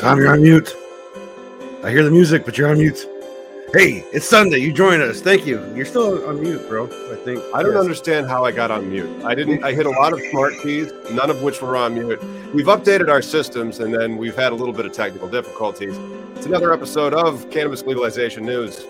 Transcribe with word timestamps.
Tom, 0.00 0.18
you're 0.18 0.32
on 0.32 0.40
mute. 0.40 0.74
I 1.84 1.90
hear 1.90 2.02
the 2.02 2.10
music, 2.10 2.46
but 2.46 2.56
you're 2.56 2.70
on 2.70 2.78
mute. 2.78 3.06
Hey, 3.72 4.04
it's 4.12 4.26
Sunday. 4.26 4.56
You 4.56 4.72
join 4.72 5.00
us. 5.00 5.20
Thank 5.20 5.46
you. 5.46 5.62
You're 5.76 5.84
still 5.84 6.26
on 6.26 6.40
mute, 6.40 6.66
bro. 6.68 6.86
I 6.86 7.16
think. 7.16 7.40
I 7.54 7.62
don't 7.62 7.74
yes. 7.74 7.80
understand 7.82 8.26
how 8.26 8.44
I 8.44 8.50
got 8.50 8.70
on 8.70 8.90
mute. 8.90 9.24
I 9.24 9.34
didn't. 9.34 9.62
I 9.62 9.72
hit 9.72 9.86
a 9.86 9.90
lot 9.90 10.12
of 10.12 10.20
smart 10.30 10.54
keys, 10.62 10.90
none 11.12 11.30
of 11.30 11.42
which 11.42 11.62
were 11.62 11.76
on 11.76 11.94
mute. 11.94 12.20
We've 12.52 12.66
updated 12.66 13.08
our 13.08 13.22
systems, 13.22 13.78
and 13.78 13.94
then 13.94 14.16
we've 14.16 14.34
had 14.34 14.52
a 14.52 14.56
little 14.56 14.74
bit 14.74 14.86
of 14.86 14.92
technical 14.92 15.28
difficulties. 15.28 15.96
It's 16.34 16.46
another 16.46 16.72
episode 16.72 17.14
of 17.14 17.48
Cannabis 17.50 17.84
Legalization 17.84 18.44
News. 18.44 18.86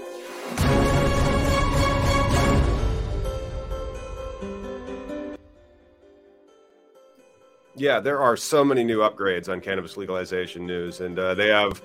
Yeah, 7.81 7.99
there 7.99 8.21
are 8.21 8.37
so 8.37 8.63
many 8.63 8.85
new 8.85 8.99
upgrades 8.99 9.49
on 9.49 9.63
cannabis 9.63 9.97
legalization 9.97 10.67
news, 10.67 11.01
and 11.01 11.19
uh, 11.19 11.33
they 11.33 11.49
have 11.49 11.81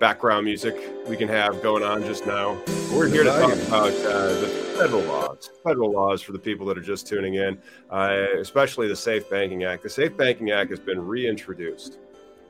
background 0.00 0.44
music 0.44 0.74
we 1.06 1.16
can 1.16 1.28
have 1.28 1.62
going 1.62 1.84
on 1.84 2.02
just 2.02 2.26
now. 2.26 2.58
We're 2.92 3.06
here 3.06 3.22
to 3.22 3.30
talk 3.30 3.52
about 3.68 3.92
uh, 3.92 4.40
the 4.40 4.48
federal 4.76 5.02
laws, 5.02 5.50
federal 5.62 5.92
laws 5.92 6.20
for 6.20 6.32
the 6.32 6.38
people 6.40 6.66
that 6.66 6.76
are 6.76 6.82
just 6.82 7.06
tuning 7.06 7.34
in, 7.34 7.62
uh, 7.90 8.26
especially 8.40 8.88
the 8.88 8.96
Safe 8.96 9.30
Banking 9.30 9.62
Act. 9.62 9.84
The 9.84 9.88
Safe 9.88 10.16
Banking 10.16 10.50
Act 10.50 10.70
has 10.70 10.80
been 10.80 11.06
reintroduced, 11.06 11.98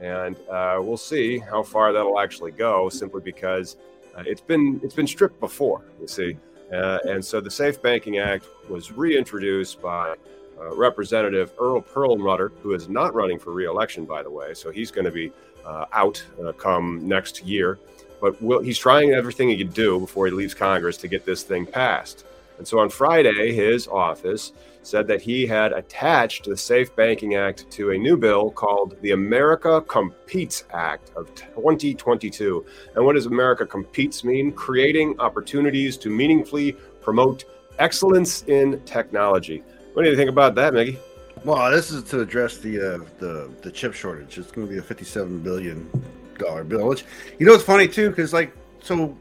and 0.00 0.34
uh, 0.48 0.78
we'll 0.80 0.96
see 0.96 1.38
how 1.38 1.62
far 1.62 1.92
that'll 1.92 2.18
actually 2.18 2.52
go. 2.52 2.88
Simply 2.88 3.20
because 3.20 3.76
uh, 4.16 4.22
it's 4.24 4.40
been 4.40 4.80
it's 4.82 4.94
been 4.94 5.06
stripped 5.06 5.38
before, 5.38 5.84
you 6.00 6.08
see, 6.08 6.38
uh, 6.72 7.00
and 7.04 7.22
so 7.22 7.42
the 7.42 7.50
Safe 7.50 7.82
Banking 7.82 8.16
Act 8.16 8.46
was 8.70 8.90
reintroduced 8.90 9.82
by 9.82 10.14
uh, 10.60 10.74
Representative 10.74 11.52
Earl 11.58 11.80
Perlmutter, 11.80 12.52
who 12.62 12.74
is 12.74 12.88
not 12.88 13.14
running 13.14 13.38
for 13.38 13.52
reelection, 13.52 14.04
by 14.04 14.22
the 14.22 14.30
way, 14.30 14.54
so 14.54 14.70
he's 14.70 14.90
going 14.90 15.04
to 15.04 15.10
be 15.10 15.32
uh, 15.64 15.86
out 15.92 16.24
uh, 16.44 16.52
come 16.52 17.06
next 17.06 17.44
year. 17.44 17.78
But 18.20 18.40
will, 18.42 18.60
he's 18.60 18.78
trying 18.78 19.12
everything 19.12 19.48
he 19.48 19.56
can 19.56 19.68
do 19.68 20.00
before 20.00 20.26
he 20.26 20.32
leaves 20.32 20.54
Congress 20.54 20.96
to 20.98 21.08
get 21.08 21.24
this 21.24 21.42
thing 21.42 21.66
passed. 21.66 22.24
And 22.58 22.66
so 22.66 22.80
on 22.80 22.90
Friday, 22.90 23.54
his 23.54 23.86
office 23.86 24.52
said 24.82 25.06
that 25.06 25.20
he 25.20 25.46
had 25.46 25.72
attached 25.72 26.44
the 26.44 26.56
Safe 26.56 26.94
Banking 26.96 27.36
Act 27.36 27.70
to 27.72 27.90
a 27.92 27.98
new 27.98 28.16
bill 28.16 28.50
called 28.50 29.00
the 29.02 29.12
America 29.12 29.80
Competes 29.82 30.64
Act 30.72 31.12
of 31.14 31.32
2022. 31.34 32.64
And 32.96 33.04
what 33.04 33.14
does 33.14 33.26
America 33.26 33.64
Competes 33.64 34.24
mean? 34.24 34.50
Creating 34.50 35.14
opportunities 35.20 35.96
to 35.98 36.10
meaningfully 36.10 36.72
promote 37.00 37.44
excellence 37.78 38.42
in 38.44 38.80
technology. 38.84 39.62
What 39.98 40.04
do 40.04 40.10
you 40.10 40.16
think 40.16 40.30
about 40.30 40.54
that, 40.54 40.74
Mickey? 40.74 40.96
Well, 41.44 41.72
this 41.72 41.90
is 41.90 42.04
to 42.10 42.20
address 42.20 42.58
the 42.58 42.78
uh, 42.78 42.98
the 43.18 43.50
the 43.62 43.70
chip 43.72 43.94
shortage. 43.94 44.38
It's 44.38 44.52
going 44.52 44.64
to 44.64 44.72
be 44.72 44.78
a 44.78 44.82
fifty-seven 44.82 45.40
billion 45.40 45.90
dollar 46.38 46.62
bill. 46.62 46.86
Which 46.86 47.04
you 47.40 47.46
know, 47.46 47.52
it's 47.52 47.64
funny 47.64 47.88
too, 47.88 48.08
because 48.10 48.32
like 48.32 48.52
so, 48.80 49.18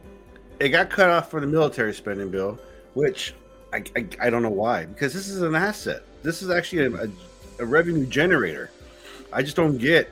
it 0.59 0.69
got 0.69 0.91
cut 0.91 1.09
off 1.09 1.31
for 1.31 1.41
the 1.41 1.47
military 1.47 1.95
spending 1.95 2.29
bill, 2.29 2.59
which 2.93 3.33
I, 3.73 3.83
I, 3.95 4.07
I 4.21 4.29
don't 4.29 4.43
know 4.43 4.51
why. 4.51 4.85
Because 4.85 5.15
this 5.15 5.29
is 5.29 5.41
an 5.41 5.55
asset. 5.55 6.03
This 6.21 6.43
is 6.43 6.51
actually 6.51 6.85
a, 6.85 7.05
a, 7.05 7.07
a 7.57 7.65
revenue 7.65 8.05
generator. 8.05 8.69
I 9.33 9.41
just 9.41 9.55
don't 9.55 9.79
get 9.79 10.11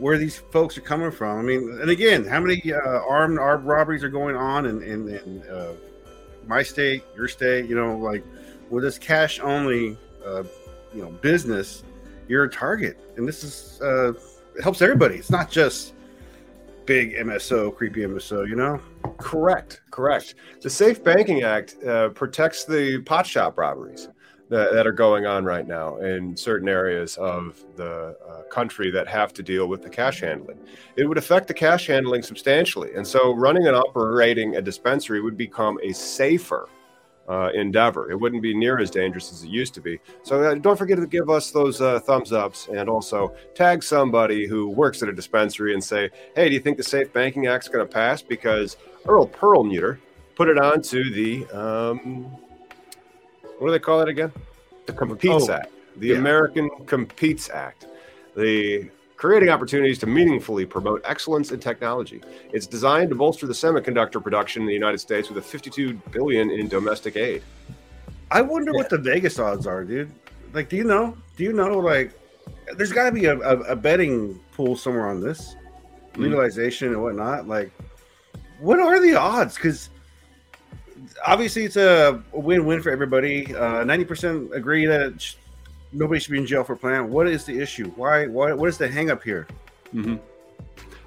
where 0.00 0.18
these 0.18 0.38
folks 0.38 0.76
are 0.76 0.80
coming 0.80 1.12
from. 1.12 1.38
I 1.38 1.42
mean, 1.42 1.78
and 1.80 1.88
again, 1.88 2.24
how 2.24 2.40
many 2.40 2.72
uh, 2.72 2.80
armed 2.80 3.38
armed 3.38 3.64
robberies 3.64 4.02
are 4.02 4.08
going 4.08 4.34
on 4.34 4.66
in 4.66 4.82
in, 4.82 5.08
in 5.08 5.42
uh, 5.48 5.74
my 6.48 6.64
state, 6.64 7.04
your 7.14 7.28
state? 7.28 7.66
You 7.66 7.76
know, 7.76 7.96
like 7.96 8.24
with 8.70 8.84
this 8.84 8.98
cash 8.98 9.40
only, 9.40 9.96
uh, 10.24 10.44
you 10.94 11.02
know, 11.02 11.10
business, 11.10 11.82
you're 12.28 12.44
a 12.44 12.50
target, 12.50 12.98
and 13.16 13.26
this 13.28 13.44
is 13.44 13.80
uh, 13.82 14.12
it 14.56 14.62
helps 14.62 14.80
everybody. 14.82 15.16
It's 15.16 15.30
not 15.30 15.50
just 15.50 15.94
big 16.86 17.14
MSO, 17.14 17.74
creepy 17.74 18.02
MSO, 18.02 18.48
you 18.48 18.56
know. 18.56 18.80
Correct, 19.18 19.80
correct. 19.90 20.34
The 20.60 20.70
Safe 20.70 21.02
Banking 21.02 21.42
Act 21.42 21.82
uh, 21.84 22.10
protects 22.10 22.64
the 22.64 23.02
pot 23.02 23.26
shop 23.26 23.58
robberies 23.58 24.08
that, 24.50 24.72
that, 24.74 24.86
are 24.86 24.92
going 24.92 25.26
on 25.26 25.44
right 25.44 25.66
now 25.66 25.96
in 25.96 26.36
certain 26.36 26.68
areas 26.68 27.16
of 27.16 27.64
the 27.76 28.16
uh, 28.28 28.42
country 28.50 28.90
that 28.90 29.08
have 29.08 29.32
to 29.34 29.42
deal 29.42 29.66
with 29.66 29.82
the 29.82 29.88
cash 29.88 30.20
handling. 30.20 30.58
It 30.96 31.06
would 31.06 31.18
affect 31.18 31.48
the 31.48 31.54
cash 31.54 31.86
handling 31.86 32.22
substantially, 32.22 32.94
and 32.94 33.06
so 33.06 33.34
running 33.34 33.66
and 33.66 33.76
operating 33.76 34.56
a 34.56 34.62
dispensary 34.62 35.20
would 35.20 35.36
become 35.36 35.78
a 35.82 35.92
safer 35.92 36.68
uh, 37.28 37.50
endeavor. 37.54 38.10
It 38.10 38.16
wouldn't 38.20 38.42
be 38.42 38.54
near 38.54 38.78
as 38.78 38.90
dangerous 38.90 39.32
as 39.32 39.44
it 39.44 39.48
used 39.48 39.74
to 39.74 39.80
be. 39.80 39.98
So 40.22 40.42
uh, 40.42 40.54
don't 40.54 40.76
forget 40.76 40.98
to 40.98 41.06
give 41.06 41.30
us 41.30 41.50
those 41.50 41.80
uh, 41.80 42.00
thumbs 42.00 42.32
ups 42.32 42.68
and 42.68 42.88
also 42.88 43.34
tag 43.54 43.82
somebody 43.82 44.46
who 44.46 44.68
works 44.68 45.02
at 45.02 45.08
a 45.08 45.12
dispensary 45.12 45.74
and 45.74 45.82
say, 45.82 46.10
hey, 46.36 46.48
do 46.48 46.54
you 46.54 46.60
think 46.60 46.76
the 46.76 46.82
Safe 46.82 47.12
Banking 47.12 47.46
Act's 47.46 47.68
going 47.68 47.86
to 47.86 47.92
pass? 47.92 48.22
Because 48.22 48.76
Earl 49.06 49.26
Perlmutter 49.26 50.00
put 50.34 50.48
it 50.48 50.58
on 50.58 50.82
to 50.82 51.10
the, 51.10 51.46
um, 51.56 52.24
what 53.58 53.68
do 53.68 53.70
they 53.70 53.78
call 53.78 54.00
it 54.00 54.08
again? 54.08 54.32
The 54.86 54.92
Competes 54.92 55.48
oh, 55.48 55.54
Act, 55.54 55.72
the 55.96 56.08
yeah. 56.08 56.16
American 56.16 56.68
Competes 56.86 57.48
Act. 57.48 57.86
The 58.36 58.90
creating 59.24 59.48
opportunities 59.48 59.98
to 59.98 60.06
meaningfully 60.06 60.66
promote 60.66 61.00
excellence 61.06 61.50
in 61.50 61.58
technology. 61.58 62.20
It's 62.52 62.66
designed 62.66 63.08
to 63.08 63.14
bolster 63.14 63.46
the 63.46 63.54
semiconductor 63.54 64.22
production 64.22 64.60
in 64.60 64.68
the 64.68 64.74
United 64.74 64.98
States 64.98 65.30
with 65.30 65.38
a 65.38 65.40
52 65.40 65.94
billion 66.10 66.50
in 66.50 66.68
domestic 66.68 67.16
aid. 67.16 67.42
I 68.30 68.42
wonder 68.42 68.70
yeah. 68.72 68.76
what 68.76 68.90
the 68.90 68.98
Vegas 68.98 69.38
odds 69.38 69.66
are, 69.66 69.82
dude. 69.82 70.12
Like, 70.52 70.68
do 70.68 70.76
you 70.76 70.84
know? 70.84 71.16
Do 71.38 71.44
you 71.44 71.54
know? 71.54 71.78
Like, 71.78 72.12
there's 72.76 72.92
got 72.92 73.04
to 73.04 73.12
be 73.12 73.24
a, 73.24 73.38
a, 73.38 73.60
a, 73.60 73.76
betting 73.76 74.38
pool 74.52 74.76
somewhere 74.76 75.08
on 75.08 75.22
this 75.22 75.56
mm-hmm. 76.12 76.24
legalization 76.24 76.88
mm-hmm. 76.88 76.96
and 76.96 77.02
whatnot. 77.02 77.48
Like, 77.48 77.72
what 78.60 78.78
are 78.78 79.00
the 79.00 79.14
odds? 79.14 79.54
Because 79.54 79.88
obviously 81.26 81.64
it's 81.64 81.76
a 81.76 82.22
win-win 82.34 82.82
for 82.82 82.90
everybody. 82.90 83.56
Uh, 83.56 83.84
ninety 83.84 84.04
uh, 84.04 84.08
percent 84.08 84.54
agree 84.54 84.84
that 84.84 85.34
nobody 85.94 86.20
should 86.20 86.32
be 86.32 86.38
in 86.38 86.46
jail 86.46 86.64
for 86.64 86.76
plan. 86.76 87.08
What 87.10 87.28
is 87.28 87.44
the 87.44 87.58
issue? 87.58 87.90
Why? 87.96 88.26
Why? 88.26 88.52
What 88.52 88.68
is 88.68 88.78
the 88.78 88.88
hangup 88.88 89.22
here? 89.22 89.46
Mm-hmm. 89.94 90.16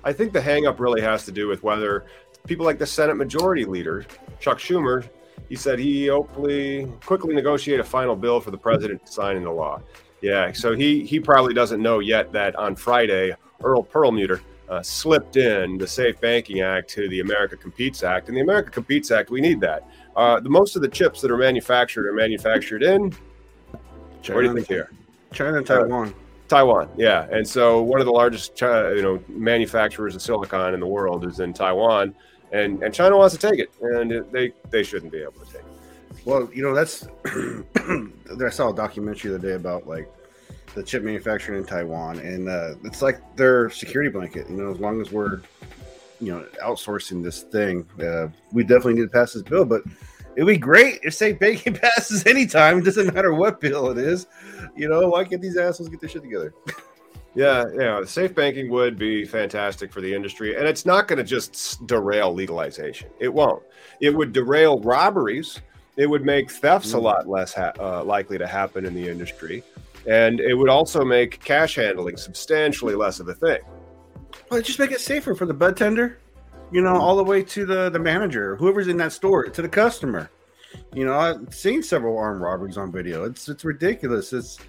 I 0.03 0.13
think 0.13 0.33
the 0.33 0.39
hangup 0.39 0.79
really 0.79 1.01
has 1.01 1.25
to 1.25 1.31
do 1.31 1.47
with 1.47 1.63
whether 1.63 2.05
people 2.47 2.65
like 2.65 2.79
the 2.79 2.85
Senate 2.85 3.15
Majority 3.15 3.65
Leader, 3.65 4.05
Chuck 4.39 4.57
Schumer, 4.57 5.07
he 5.49 5.55
said 5.55 5.79
he 5.79 6.07
hopefully 6.07 6.91
quickly 7.05 7.35
negotiate 7.35 7.79
a 7.79 7.83
final 7.83 8.15
bill 8.15 8.39
for 8.39 8.51
the 8.51 8.57
president 8.57 9.05
to 9.05 9.11
sign 9.11 9.37
into 9.37 9.51
law. 9.51 9.81
Yeah, 10.21 10.51
so 10.51 10.73
he 10.73 11.05
he 11.05 11.19
probably 11.19 11.53
doesn't 11.53 11.81
know 11.81 11.99
yet 11.99 12.31
that 12.31 12.55
on 12.55 12.75
Friday, 12.75 13.35
Earl 13.63 13.83
Perlmutter 13.83 14.41
uh, 14.69 14.81
slipped 14.81 15.37
in 15.37 15.77
the 15.77 15.87
Safe 15.87 16.19
Banking 16.19 16.61
Act 16.61 16.89
to 16.91 17.07
the 17.09 17.19
America 17.19 17.55
Competes 17.55 18.03
Act, 18.03 18.27
and 18.27 18.35
the 18.35 18.41
America 18.41 18.71
Competes 18.71 19.11
Act, 19.11 19.29
we 19.29 19.41
need 19.41 19.61
that. 19.61 19.87
Uh, 20.15 20.39
the 20.39 20.49
most 20.49 20.75
of 20.75 20.81
the 20.81 20.87
chips 20.87 21.21
that 21.21 21.31
are 21.31 21.37
manufactured 21.37 22.07
are 22.07 22.13
manufactured 22.13 22.83
in. 22.83 23.13
China, 24.27 24.35
where 24.35 24.43
do 24.43 24.49
you 24.49 24.55
think 24.55 24.67
here? 24.67 24.91
China 25.31 25.57
and 25.57 25.65
Taiwan. 25.65 26.09
Uh, 26.09 26.13
Taiwan, 26.47 26.89
yeah, 26.95 27.27
and 27.29 27.47
so 27.47 27.81
one 27.81 27.99
of 27.99 28.05
the 28.05 28.11
largest, 28.11 28.59
you 28.61 29.01
know, 29.01 29.21
manufacturers 29.27 30.15
of 30.15 30.21
silicon 30.21 30.73
in 30.73 30.79
the 30.79 30.87
world 30.87 31.25
is 31.25 31.39
in 31.39 31.53
Taiwan, 31.53 32.15
and 32.51 32.81
and 32.81 32.93
China 32.93 33.17
wants 33.17 33.35
to 33.35 33.49
take 33.49 33.59
it, 33.59 33.71
and 33.81 34.25
they 34.31 34.53
they 34.69 34.83
shouldn't 34.83 35.11
be 35.11 35.21
able 35.21 35.33
to 35.33 35.45
take 35.45 35.55
it. 35.55 36.25
Well, 36.25 36.49
you 36.53 36.63
know, 36.63 36.73
that's 36.73 37.07
I 37.25 38.49
saw 38.49 38.69
a 38.69 38.75
documentary 38.75 39.31
the 39.31 39.37
other 39.37 39.47
day 39.49 39.55
about 39.55 39.87
like 39.87 40.09
the 40.73 40.83
chip 40.83 41.03
manufacturing 41.03 41.59
in 41.59 41.65
Taiwan, 41.65 42.19
and 42.19 42.47
uh, 42.47 42.75
it's 42.83 43.01
like 43.01 43.19
their 43.35 43.69
security 43.69 44.09
blanket. 44.09 44.49
You 44.49 44.55
know, 44.55 44.71
as 44.71 44.79
long 44.79 45.01
as 45.01 45.11
we're 45.11 45.41
you 46.21 46.31
know 46.33 46.45
outsourcing 46.63 47.23
this 47.23 47.43
thing, 47.43 47.85
uh, 48.01 48.27
we 48.51 48.63
definitely 48.63 48.95
need 48.95 49.01
to 49.01 49.07
pass 49.09 49.33
this 49.33 49.43
bill. 49.43 49.65
But 49.65 49.83
it'd 50.37 50.47
be 50.47 50.57
great 50.57 50.99
if 51.01 51.15
Safe 51.15 51.37
Banking 51.37 51.73
passes 51.81 52.25
anytime. 52.25 52.77
It 52.77 52.85
doesn't 52.85 53.13
matter 53.13 53.33
what 53.33 53.59
bill 53.59 53.89
it 53.89 53.97
is. 53.97 54.27
You 54.75 54.87
know, 54.87 55.09
why 55.09 55.25
can't 55.25 55.41
these 55.41 55.57
assholes 55.57 55.89
get 55.89 55.99
their 55.99 56.09
shit 56.09 56.21
together? 56.21 56.53
Yeah, 57.35 57.65
yeah. 57.75 58.03
Safe 58.03 58.33
banking 58.33 58.67
would 58.71 58.97
be 58.97 59.23
fantastic 59.23 59.93
for 59.93 60.01
the 60.01 60.11
industry. 60.11 60.55
And 60.55 60.65
it's 60.65 60.87
not 60.87 61.07
going 61.07 61.17
to 61.17 61.23
just 61.23 61.85
derail 61.85 62.33
legalization. 62.33 63.11
It 63.19 63.31
won't. 63.31 63.61
It 64.01 64.09
would 64.09 64.33
derail 64.33 64.79
robberies. 64.79 65.61
It 65.97 66.07
would 66.07 66.25
make 66.25 66.49
thefts 66.49 66.95
a 66.95 66.97
mm. 66.97 67.03
lot 67.03 67.27
less 67.27 67.53
ha- 67.53 67.73
uh, 67.79 68.03
likely 68.03 68.39
to 68.39 68.47
happen 68.47 68.87
in 68.87 68.95
the 68.95 69.07
industry. 69.07 69.61
And 70.07 70.39
it 70.39 70.55
would 70.55 70.69
also 70.69 71.05
make 71.05 71.39
cash 71.43 71.75
handling 71.75 72.17
substantially 72.17 72.95
less 72.95 73.19
of 73.19 73.27
a 73.27 73.35
thing. 73.35 73.59
Well, 74.49 74.59
it 74.59 74.65
just 74.65 74.79
make 74.79 74.91
it 74.91 75.01
safer 75.01 75.35
for 75.35 75.45
the 75.45 75.53
bud 75.53 75.77
tender, 75.77 76.17
you 76.71 76.81
know, 76.81 76.95
all 76.95 77.15
the 77.15 77.23
way 77.23 77.43
to 77.43 77.65
the, 77.65 77.89
the 77.89 77.99
manager, 77.99 78.55
whoever's 78.55 78.87
in 78.87 78.97
that 78.97 79.13
store, 79.13 79.45
to 79.45 79.61
the 79.61 79.69
customer. 79.69 80.29
You 80.93 81.05
know, 81.05 81.17
I've 81.17 81.53
seen 81.53 81.81
several 81.81 82.17
armed 82.17 82.41
robberies 82.41 82.77
on 82.77 82.91
video. 82.91 83.23
It's 83.23 83.47
it's 83.47 83.63
ridiculous. 83.63 84.33
It's 84.33 84.59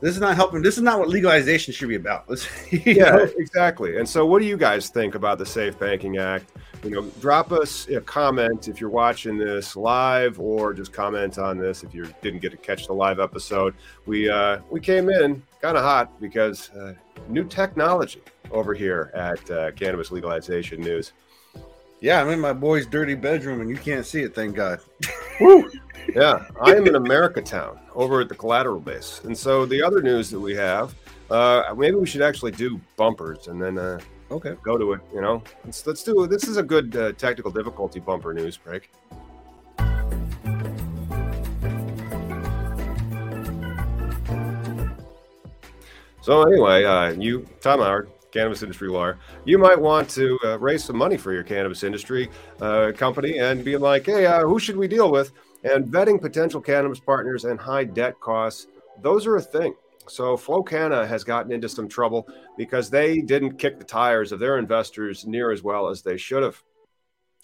this 0.00 0.14
is 0.14 0.20
not 0.20 0.36
helping. 0.36 0.62
This 0.62 0.76
is 0.76 0.82
not 0.82 0.98
what 0.98 1.08
legalization 1.08 1.72
should 1.72 1.88
be 1.88 1.94
about. 1.94 2.26
yeah, 2.70 3.10
know? 3.10 3.28
exactly. 3.38 3.96
And 3.98 4.08
so, 4.08 4.26
what 4.26 4.40
do 4.40 4.46
you 4.46 4.56
guys 4.56 4.90
think 4.90 5.14
about 5.14 5.38
the 5.38 5.46
Safe 5.46 5.78
Banking 5.78 6.18
Act? 6.18 6.52
You 6.84 6.90
know, 6.90 7.02
drop 7.20 7.50
us 7.50 7.88
a 7.88 8.00
comment 8.02 8.68
if 8.68 8.80
you're 8.80 8.90
watching 8.90 9.38
this 9.38 9.74
live, 9.74 10.38
or 10.38 10.74
just 10.74 10.92
comment 10.92 11.38
on 11.38 11.58
this 11.58 11.82
if 11.82 11.94
you 11.94 12.06
didn't 12.20 12.40
get 12.40 12.50
to 12.50 12.58
catch 12.58 12.86
the 12.86 12.92
live 12.92 13.20
episode. 13.20 13.74
We 14.04 14.28
uh, 14.28 14.58
we 14.70 14.80
came 14.80 15.08
in 15.08 15.42
kind 15.62 15.76
of 15.76 15.82
hot 15.82 16.20
because 16.20 16.70
uh, 16.70 16.94
new 17.28 17.44
technology 17.44 18.22
over 18.50 18.74
here 18.74 19.10
at 19.14 19.50
uh, 19.50 19.70
Cannabis 19.72 20.10
Legalization 20.10 20.80
News. 20.80 21.12
Yeah, 22.00 22.20
I'm 22.20 22.28
in 22.28 22.40
my 22.40 22.52
boy's 22.52 22.86
dirty 22.86 23.14
bedroom, 23.14 23.60
and 23.60 23.70
you 23.70 23.76
can't 23.76 24.04
see 24.04 24.22
it. 24.22 24.34
Thank 24.34 24.54
God. 24.54 24.80
Woo! 25.40 25.70
Yeah, 26.14 26.46
I 26.60 26.74
am 26.74 26.86
in 26.86 26.94
America 26.94 27.42
Town 27.42 27.78
over 27.94 28.20
at 28.20 28.28
the 28.28 28.34
collateral 28.34 28.80
base. 28.80 29.22
And 29.24 29.36
so 29.36 29.66
the 29.66 29.82
other 29.82 30.02
news 30.02 30.30
that 30.30 30.38
we 30.38 30.54
have, 30.54 30.94
uh, 31.30 31.74
maybe 31.76 31.96
we 31.96 32.06
should 32.06 32.22
actually 32.22 32.52
do 32.52 32.80
bumpers 32.96 33.48
and 33.48 33.60
then 33.60 33.78
uh, 33.78 33.98
okay 34.30 34.54
go 34.62 34.78
to 34.78 34.92
it. 34.92 35.00
You 35.12 35.20
know, 35.20 35.42
let's 35.64 35.86
let's 35.86 36.02
do 36.02 36.22
it. 36.24 36.30
This 36.30 36.44
is 36.44 36.58
a 36.58 36.62
good 36.62 36.96
uh, 36.96 37.12
technical 37.12 37.50
difficulty 37.50 37.98
bumper 37.98 38.32
news 38.32 38.56
break. 38.56 38.90
So 46.22 46.42
anyway, 46.42 46.84
uh, 46.84 47.10
you 47.12 47.46
Tom 47.60 47.80
Howard, 47.80 48.10
cannabis 48.32 48.62
industry 48.62 48.88
lawyer, 48.88 49.18
you 49.44 49.58
might 49.58 49.80
want 49.80 50.08
to 50.10 50.38
uh, 50.44 50.58
raise 50.58 50.84
some 50.84 50.96
money 50.96 51.16
for 51.16 51.32
your 51.32 51.42
cannabis 51.42 51.82
industry 51.82 52.28
uh, 52.60 52.92
company 52.96 53.38
and 53.38 53.64
be 53.64 53.76
like, 53.76 54.06
hey, 54.06 54.26
uh, 54.26 54.40
who 54.40 54.58
should 54.58 54.76
we 54.76 54.88
deal 54.88 55.10
with? 55.10 55.32
And 55.64 55.86
vetting 55.86 56.20
potential 56.20 56.60
cannabis 56.60 57.00
partners 57.00 57.44
and 57.44 57.58
high 57.58 57.84
debt 57.84 58.20
costs, 58.20 58.66
those 59.02 59.26
are 59.26 59.36
a 59.36 59.42
thing. 59.42 59.74
So 60.08 60.36
Flowcanna 60.36 61.06
has 61.08 61.24
gotten 61.24 61.50
into 61.50 61.68
some 61.68 61.88
trouble 61.88 62.28
because 62.56 62.90
they 62.90 63.20
didn't 63.20 63.58
kick 63.58 63.78
the 63.78 63.84
tires 63.84 64.32
of 64.32 64.38
their 64.38 64.58
investors 64.58 65.26
near 65.26 65.50
as 65.50 65.62
well 65.62 65.88
as 65.88 66.02
they 66.02 66.16
should 66.16 66.42
have. 66.42 66.62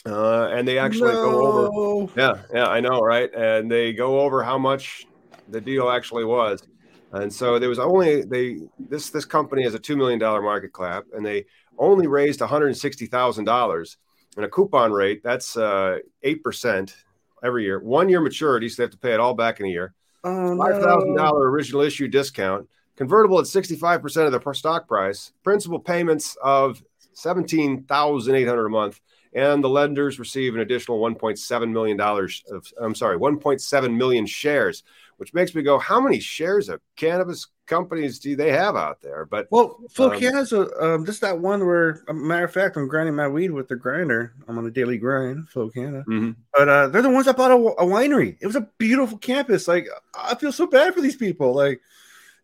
Uh, 0.04 0.48
and 0.48 0.66
they 0.66 0.78
actually 0.78 1.12
no. 1.12 1.30
go 1.30 1.46
over. 1.46 2.12
Yeah, 2.20 2.42
yeah, 2.52 2.66
I 2.66 2.80
know, 2.80 3.00
right? 3.00 3.32
And 3.34 3.70
they 3.70 3.92
go 3.92 4.20
over 4.20 4.42
how 4.42 4.58
much 4.58 5.06
the 5.48 5.60
deal 5.60 5.90
actually 5.90 6.24
was. 6.24 6.66
And 7.12 7.32
so 7.32 7.58
there 7.58 7.68
was 7.68 7.78
only 7.78 8.22
they 8.22 8.58
this 8.78 9.10
this 9.10 9.26
company 9.26 9.62
has 9.64 9.74
a 9.74 9.78
two 9.78 9.96
million 9.96 10.18
dollar 10.18 10.40
market 10.40 10.74
cap, 10.74 11.04
and 11.12 11.24
they 11.24 11.44
only 11.78 12.06
raised 12.06 12.40
one 12.40 12.48
hundred 12.48 12.74
sixty 12.76 13.06
thousand 13.06 13.44
dollars, 13.44 13.98
and 14.36 14.44
a 14.44 14.48
coupon 14.48 14.92
rate 14.92 15.22
that's 15.22 15.56
uh, 15.56 15.98
eight 16.22 16.38
uh, 16.38 16.42
percent 16.42 16.96
every 17.44 17.64
year. 17.64 17.80
One 17.80 18.08
year 18.08 18.20
maturity, 18.20 18.68
so 18.68 18.76
they 18.76 18.84
have 18.84 18.92
to 18.92 18.98
pay 18.98 19.12
it 19.12 19.20
all 19.20 19.34
back 19.34 19.60
in 19.60 19.66
a 19.66 19.68
year. 19.68 19.94
Oh, 20.24 20.56
Five 20.56 20.82
thousand 20.82 21.14
dollar 21.14 21.50
original 21.50 21.82
issue 21.82 22.08
discount, 22.08 22.66
convertible 22.96 23.38
at 23.38 23.46
sixty 23.46 23.76
five 23.76 24.00
percent 24.00 24.26
of 24.26 24.32
the 24.32 24.52
stock 24.54 24.88
price, 24.88 25.32
principal 25.44 25.80
payments 25.80 26.36
of 26.42 26.82
seventeen 27.12 27.84
thousand 27.84 28.36
eight 28.36 28.48
hundred 28.48 28.66
a 28.66 28.70
month, 28.70 29.00
and 29.34 29.62
the 29.62 29.68
lenders 29.68 30.18
receive 30.18 30.54
an 30.54 30.60
additional 30.60 30.98
one 30.98 31.14
point 31.14 31.38
seven 31.38 31.72
million 31.72 31.96
dollars 31.98 32.42
of 32.50 32.66
I'm 32.80 32.94
sorry, 32.94 33.16
one 33.16 33.38
point 33.38 33.60
seven 33.60 33.98
million 33.98 34.24
shares, 34.24 34.82
which 35.22 35.34
makes 35.34 35.54
me 35.54 35.62
go, 35.62 35.78
how 35.78 36.00
many 36.00 36.18
shares 36.18 36.68
of 36.68 36.80
cannabis 36.96 37.46
companies 37.66 38.18
do 38.18 38.34
they 38.34 38.50
have 38.50 38.74
out 38.74 39.00
there? 39.02 39.24
But 39.24 39.46
well, 39.52 39.78
Phil 39.88 40.10
um, 40.10 40.20
has 40.20 40.52
a 40.52 40.68
um, 40.84 41.06
just 41.06 41.20
that 41.20 41.38
one 41.38 41.64
where, 41.64 42.02
a 42.08 42.12
matter 42.12 42.42
of 42.44 42.52
fact, 42.52 42.76
I'm 42.76 42.88
grinding 42.88 43.14
my 43.14 43.28
weed 43.28 43.52
with 43.52 43.68
the 43.68 43.76
grinder. 43.76 44.34
I'm 44.48 44.58
on 44.58 44.66
a 44.66 44.70
daily 44.72 44.98
grind, 44.98 45.48
Phil 45.48 45.70
Canna. 45.70 46.00
Mm-hmm. 46.00 46.32
But 46.52 46.68
uh, 46.68 46.88
they're 46.88 47.02
the 47.02 47.10
ones 47.10 47.26
that 47.26 47.36
bought 47.36 47.52
a, 47.52 47.54
a, 47.54 47.86
winery. 47.86 48.36
It 48.40 48.46
was 48.48 48.56
a 48.56 48.68
beautiful 48.78 49.16
campus. 49.16 49.68
Like 49.68 49.86
I 50.12 50.34
feel 50.34 50.50
so 50.50 50.66
bad 50.66 50.92
for 50.92 51.00
these 51.00 51.14
people. 51.14 51.54
Like 51.54 51.80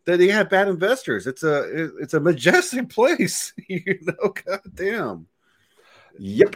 that 0.04 0.18
they 0.18 0.28
have 0.28 0.48
bad 0.48 0.68
investors. 0.68 1.26
It's 1.26 1.42
a 1.42 1.90
it's 1.98 2.14
a 2.14 2.20
majestic 2.20 2.88
place. 2.90 3.52
you 3.68 3.98
know, 4.02 4.34
god 4.46 4.60
damn. 4.72 5.26
Yep. 6.16 6.54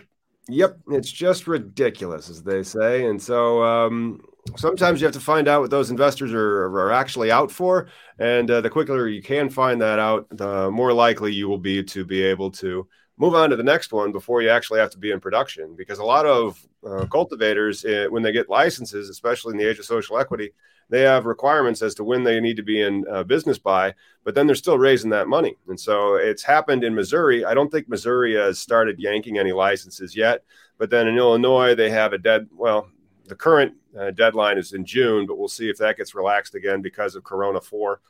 Yep, 0.48 0.78
it's 0.90 1.10
just 1.10 1.46
ridiculous, 1.46 2.28
as 2.28 2.42
they 2.42 2.64
say. 2.64 3.06
And 3.06 3.22
so, 3.22 3.62
um, 3.62 4.20
sometimes 4.56 5.00
you 5.00 5.06
have 5.06 5.14
to 5.14 5.20
find 5.20 5.48
out 5.48 5.60
what 5.60 5.70
those 5.70 5.90
investors 5.90 6.32
are, 6.32 6.64
are 6.64 6.92
actually 6.92 7.30
out 7.30 7.50
for. 7.50 7.88
And 8.18 8.50
uh, 8.50 8.60
the 8.60 8.70
quicker 8.70 9.08
you 9.08 9.22
can 9.22 9.48
find 9.48 9.80
that 9.80 9.98
out, 9.98 10.26
the 10.30 10.70
more 10.70 10.92
likely 10.92 11.32
you 11.32 11.48
will 11.48 11.58
be 11.58 11.82
to 11.84 12.04
be 12.04 12.22
able 12.22 12.50
to 12.52 12.86
move 13.18 13.34
on 13.34 13.50
to 13.50 13.56
the 13.56 13.62
next 13.62 13.92
one 13.92 14.10
before 14.10 14.42
you 14.42 14.48
actually 14.50 14.80
have 14.80 14.90
to 14.90 14.98
be 14.98 15.10
in 15.10 15.20
production. 15.20 15.74
Because 15.76 15.98
a 15.98 16.04
lot 16.04 16.26
of 16.26 16.60
uh, 16.84 17.06
cultivators, 17.06 17.84
uh, 17.84 18.06
when 18.10 18.22
they 18.22 18.32
get 18.32 18.48
licenses, 18.48 19.08
especially 19.08 19.52
in 19.52 19.58
the 19.58 19.68
age 19.68 19.78
of 19.78 19.84
social 19.84 20.18
equity, 20.18 20.50
they 20.88 21.02
have 21.02 21.24
requirements 21.24 21.80
as 21.80 21.94
to 21.94 22.04
when 22.04 22.22
they 22.22 22.40
need 22.40 22.56
to 22.56 22.62
be 22.62 22.82
in 22.82 23.04
uh, 23.10 23.22
business 23.22 23.58
by, 23.58 23.94
but 24.24 24.34
then 24.34 24.46
they're 24.46 24.56
still 24.56 24.76
raising 24.76 25.10
that 25.10 25.28
money. 25.28 25.56
And 25.68 25.78
so 25.78 26.16
it's 26.16 26.42
happened 26.42 26.84
in 26.84 26.94
Missouri. 26.94 27.44
I 27.44 27.54
don't 27.54 27.70
think 27.70 27.88
Missouri 27.88 28.34
has 28.34 28.58
started 28.58 28.98
yanking 28.98 29.38
any 29.38 29.52
licenses 29.52 30.14
yet, 30.14 30.44
but 30.76 30.90
then 30.90 31.06
in 31.06 31.16
Illinois, 31.16 31.74
they 31.74 31.88
have 31.88 32.12
a 32.12 32.18
dead, 32.18 32.48
well, 32.54 32.88
the 33.26 33.34
current 33.34 33.74
uh, 33.98 34.10
deadline 34.10 34.58
is 34.58 34.72
in 34.72 34.84
June, 34.84 35.26
but 35.26 35.38
we'll 35.38 35.48
see 35.48 35.68
if 35.68 35.78
that 35.78 35.96
gets 35.96 36.14
relaxed 36.14 36.54
again 36.54 36.82
because 36.82 37.14
of 37.14 37.24
Corona 37.24 37.60
4. 37.60 38.00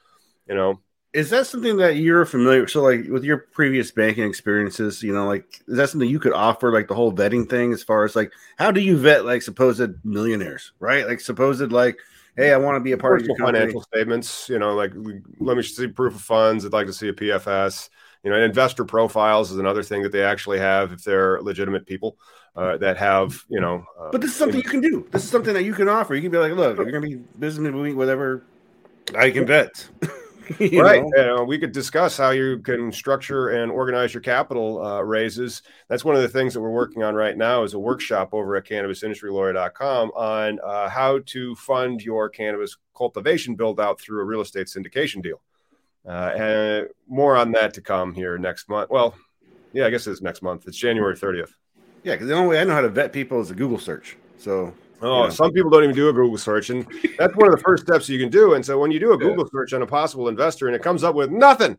You 0.48 0.54
know, 0.54 0.80
is 1.12 1.30
that 1.30 1.46
something 1.46 1.76
that 1.76 1.96
you're 1.96 2.24
familiar 2.24 2.66
so 2.66 2.82
like 2.82 3.06
with 3.08 3.24
your 3.24 3.38
previous 3.38 3.90
banking 3.90 4.24
experiences 4.24 5.02
you 5.02 5.12
know 5.12 5.26
like 5.26 5.60
is 5.68 5.76
that 5.76 5.88
something 5.90 6.08
you 6.08 6.18
could 6.18 6.32
offer 6.32 6.72
like 6.72 6.88
the 6.88 6.94
whole 6.94 7.12
vetting 7.12 7.48
thing 7.48 7.72
as 7.72 7.82
far 7.82 8.04
as 8.04 8.16
like 8.16 8.32
how 8.56 8.70
do 8.70 8.80
you 8.80 8.96
vet 8.96 9.24
like 9.24 9.42
supposed 9.42 10.04
millionaires 10.04 10.72
right? 10.80 11.06
Like 11.06 11.20
supposed 11.20 11.70
like 11.72 11.98
hey 12.36 12.52
i 12.52 12.56
want 12.56 12.76
to 12.76 12.80
be 12.80 12.92
a 12.92 12.98
part 12.98 13.20
Personal 13.20 13.34
of 13.34 13.38
your 13.38 13.46
financial 13.46 13.82
statements 13.82 14.48
you 14.48 14.58
know 14.58 14.74
like 14.74 14.92
let 15.38 15.56
me 15.56 15.62
see 15.62 15.86
proof 15.86 16.14
of 16.14 16.20
funds 16.22 16.64
i'd 16.64 16.72
like 16.72 16.86
to 16.86 16.92
see 16.92 17.08
a 17.08 17.12
pfs 17.12 17.90
you 18.24 18.30
know 18.30 18.36
investor 18.38 18.84
profiles 18.84 19.50
is 19.50 19.58
another 19.58 19.82
thing 19.82 20.02
that 20.02 20.12
they 20.12 20.22
actually 20.22 20.58
have 20.58 20.92
if 20.92 21.04
they're 21.04 21.42
legitimate 21.42 21.86
people 21.86 22.16
uh, 22.56 22.76
that 22.78 22.96
have 22.96 23.44
you 23.48 23.60
know. 23.60 23.84
Uh, 23.98 24.10
but 24.10 24.20
this 24.20 24.30
is 24.30 24.36
something 24.36 24.60
you 24.60 24.68
can 24.68 24.80
do. 24.80 25.06
This 25.10 25.24
is 25.24 25.30
something 25.30 25.54
that 25.54 25.64
you 25.64 25.74
can 25.74 25.88
offer. 25.88 26.14
You 26.14 26.22
can 26.22 26.30
be 26.30 26.38
like, 26.38 26.52
look, 26.52 26.76
you're 26.76 26.90
gonna 26.90 27.06
be 27.06 27.16
business 27.38 27.72
week, 27.74 27.96
whatever. 27.96 28.44
I 29.16 29.30
can 29.30 29.44
bet. 29.44 29.88
right. 30.60 31.04
You 31.16 31.44
we 31.44 31.58
could 31.58 31.72
discuss 31.72 32.16
how 32.16 32.30
you 32.30 32.58
can 32.58 32.92
structure 32.92 33.50
and 33.50 33.70
organize 33.70 34.12
your 34.12 34.20
capital 34.20 34.84
uh, 34.84 35.00
raises. 35.00 35.62
That's 35.88 36.04
one 36.04 36.16
of 36.16 36.22
the 36.22 36.28
things 36.28 36.54
that 36.54 36.60
we're 36.60 36.70
working 36.70 37.02
on 37.02 37.14
right 37.14 37.36
now 37.36 37.62
is 37.62 37.74
a 37.74 37.78
workshop 37.78 38.30
over 38.32 38.56
at 38.56 38.64
cannabisindustrylawyer.com 38.64 40.10
on 40.10 40.60
uh, 40.60 40.88
how 40.88 41.20
to 41.26 41.54
fund 41.56 42.02
your 42.02 42.28
cannabis 42.28 42.76
cultivation 42.96 43.54
build 43.54 43.80
out 43.80 44.00
through 44.00 44.20
a 44.20 44.24
real 44.24 44.40
estate 44.40 44.66
syndication 44.66 45.22
deal. 45.22 45.40
Uh, 46.06 46.32
and 46.36 46.88
more 47.06 47.36
on 47.36 47.52
that 47.52 47.74
to 47.74 47.80
come 47.80 48.12
here 48.12 48.36
next 48.38 48.68
month. 48.68 48.90
Well, 48.90 49.14
Yeah, 49.72 49.86
I 49.86 49.90
guess 49.90 50.06
it's 50.06 50.20
next 50.20 50.42
month. 50.42 50.66
It's 50.66 50.76
January 50.76 51.16
30th. 51.16 51.52
Yeah, 52.02 52.14
because 52.14 52.28
the 52.28 52.34
only 52.34 52.48
way 52.48 52.60
I 52.60 52.64
know 52.64 52.74
how 52.74 52.80
to 52.80 52.88
vet 52.88 53.12
people 53.12 53.40
is 53.40 53.50
a 53.50 53.54
Google 53.54 53.78
search. 53.78 54.16
So 54.38 54.74
Oh, 55.02 55.28
some 55.30 55.50
people 55.50 55.68
don't 55.68 55.82
even 55.82 55.96
do 55.96 56.08
a 56.08 56.12
Google 56.12 56.38
search, 56.38 56.70
and 56.70 56.86
that's 57.18 57.34
one 57.34 57.48
of 57.48 57.56
the 57.56 57.62
first 57.62 57.84
steps 57.84 58.08
you 58.08 58.20
can 58.20 58.30
do. 58.30 58.54
And 58.54 58.64
so 58.64 58.78
when 58.78 58.92
you 58.92 59.00
do 59.00 59.12
a 59.12 59.18
Google 59.18 59.44
yeah. 59.44 59.50
search 59.52 59.72
on 59.72 59.82
a 59.82 59.86
possible 59.86 60.28
investor 60.28 60.68
and 60.68 60.76
it 60.76 60.82
comes 60.82 61.02
up 61.02 61.16
with 61.16 61.28
nothing, 61.28 61.76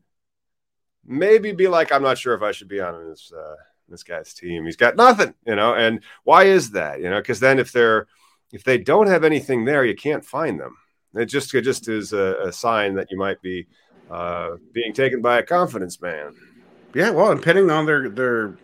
maybe 1.06 1.54
be 1.54 1.70
like, 1.70 1.94
I'm 1.94 2.04
not 2.04 2.18
sure 2.18 2.34
if 2.34 2.42
I 2.42 2.52
should 2.52 2.68
be 2.68 2.82
on 2.82 3.10
this 3.10 3.32
uh, 3.32 3.56
this 3.88 4.04
guy's 4.04 4.34
team. 4.34 4.66
He's 4.66 4.76
got 4.76 4.98
nothing, 4.98 5.34
you 5.48 5.56
know. 5.56 5.74
And 5.74 6.02
why 6.26 6.44
is 6.44 6.72
that? 6.72 7.00
You 7.00 7.10
know, 7.10 7.22
because 7.22 7.40
then 7.40 7.60
if 7.60 7.72
they're 7.72 8.08
if 8.52 8.66
they 8.66 8.78
don't 8.78 9.08
have 9.08 9.24
anything 9.24 9.64
there, 9.64 9.86
you 9.86 9.96
can't 9.96 10.26
find 10.26 10.60
them. 10.60 10.76
It 11.16 11.26
just 11.26 11.54
it 11.56 11.62
just 11.62 11.88
is 11.88 12.12
a, 12.12 12.36
a 12.48 12.52
sign 12.52 12.96
that 12.96 13.10
you 13.10 13.18
might 13.18 13.42
be 13.42 13.68
uh, 14.12 14.58
being 14.74 14.92
taken 14.92 15.22
by 15.22 15.40
a 15.40 15.44
confidence 15.44 16.02
man. 16.02 16.36
Yeah, 16.94 17.12
well, 17.12 17.34
depending 17.34 17.70
on 17.70 17.86
their 17.86 18.10
their 18.10 18.58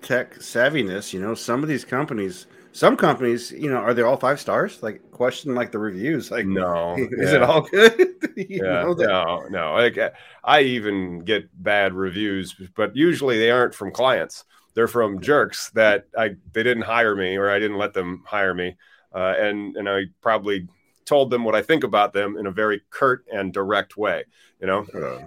tech 0.00 0.36
savviness, 0.36 1.12
you 1.12 1.20
know, 1.20 1.34
some 1.34 1.62
of 1.62 1.68
these 1.68 1.84
companies 1.84 2.46
some 2.72 2.96
companies, 2.96 3.52
you 3.52 3.70
know, 3.70 3.76
are 3.76 3.92
they 3.92 4.02
all 4.02 4.16
five 4.16 4.40
stars? 4.40 4.82
Like 4.82 5.10
question 5.10 5.54
like 5.54 5.72
the 5.72 5.78
reviews. 5.78 6.30
Like 6.30 6.46
no, 6.46 6.96
is 6.98 7.30
yeah. 7.30 7.36
it 7.36 7.42
all 7.42 7.60
good? 7.60 8.14
yeah, 8.36 8.92
no, 8.96 9.46
no. 9.50 9.74
Like 9.74 9.98
I 10.42 10.62
even 10.62 11.20
get 11.20 11.50
bad 11.62 11.92
reviews, 11.92 12.54
but 12.74 12.96
usually 12.96 13.38
they 13.38 13.50
aren't 13.50 13.74
from 13.74 13.92
clients. 13.92 14.44
They're 14.74 14.88
from 14.88 15.20
jerks 15.20 15.70
that 15.74 16.06
I 16.16 16.30
they 16.52 16.62
didn't 16.62 16.84
hire 16.84 17.14
me 17.14 17.36
or 17.36 17.50
I 17.50 17.58
didn't 17.58 17.76
let 17.76 17.92
them 17.92 18.24
hire 18.26 18.54
me, 18.54 18.76
uh, 19.14 19.34
and 19.38 19.76
and 19.76 19.88
I 19.88 20.04
probably 20.22 20.66
told 21.04 21.30
them 21.30 21.44
what 21.44 21.54
I 21.54 21.60
think 21.60 21.84
about 21.84 22.14
them 22.14 22.38
in 22.38 22.46
a 22.46 22.50
very 22.50 22.80
curt 22.88 23.26
and 23.30 23.52
direct 23.52 23.98
way. 23.98 24.24
You 24.60 24.66
know, 24.66 24.86
uh, 24.94 25.26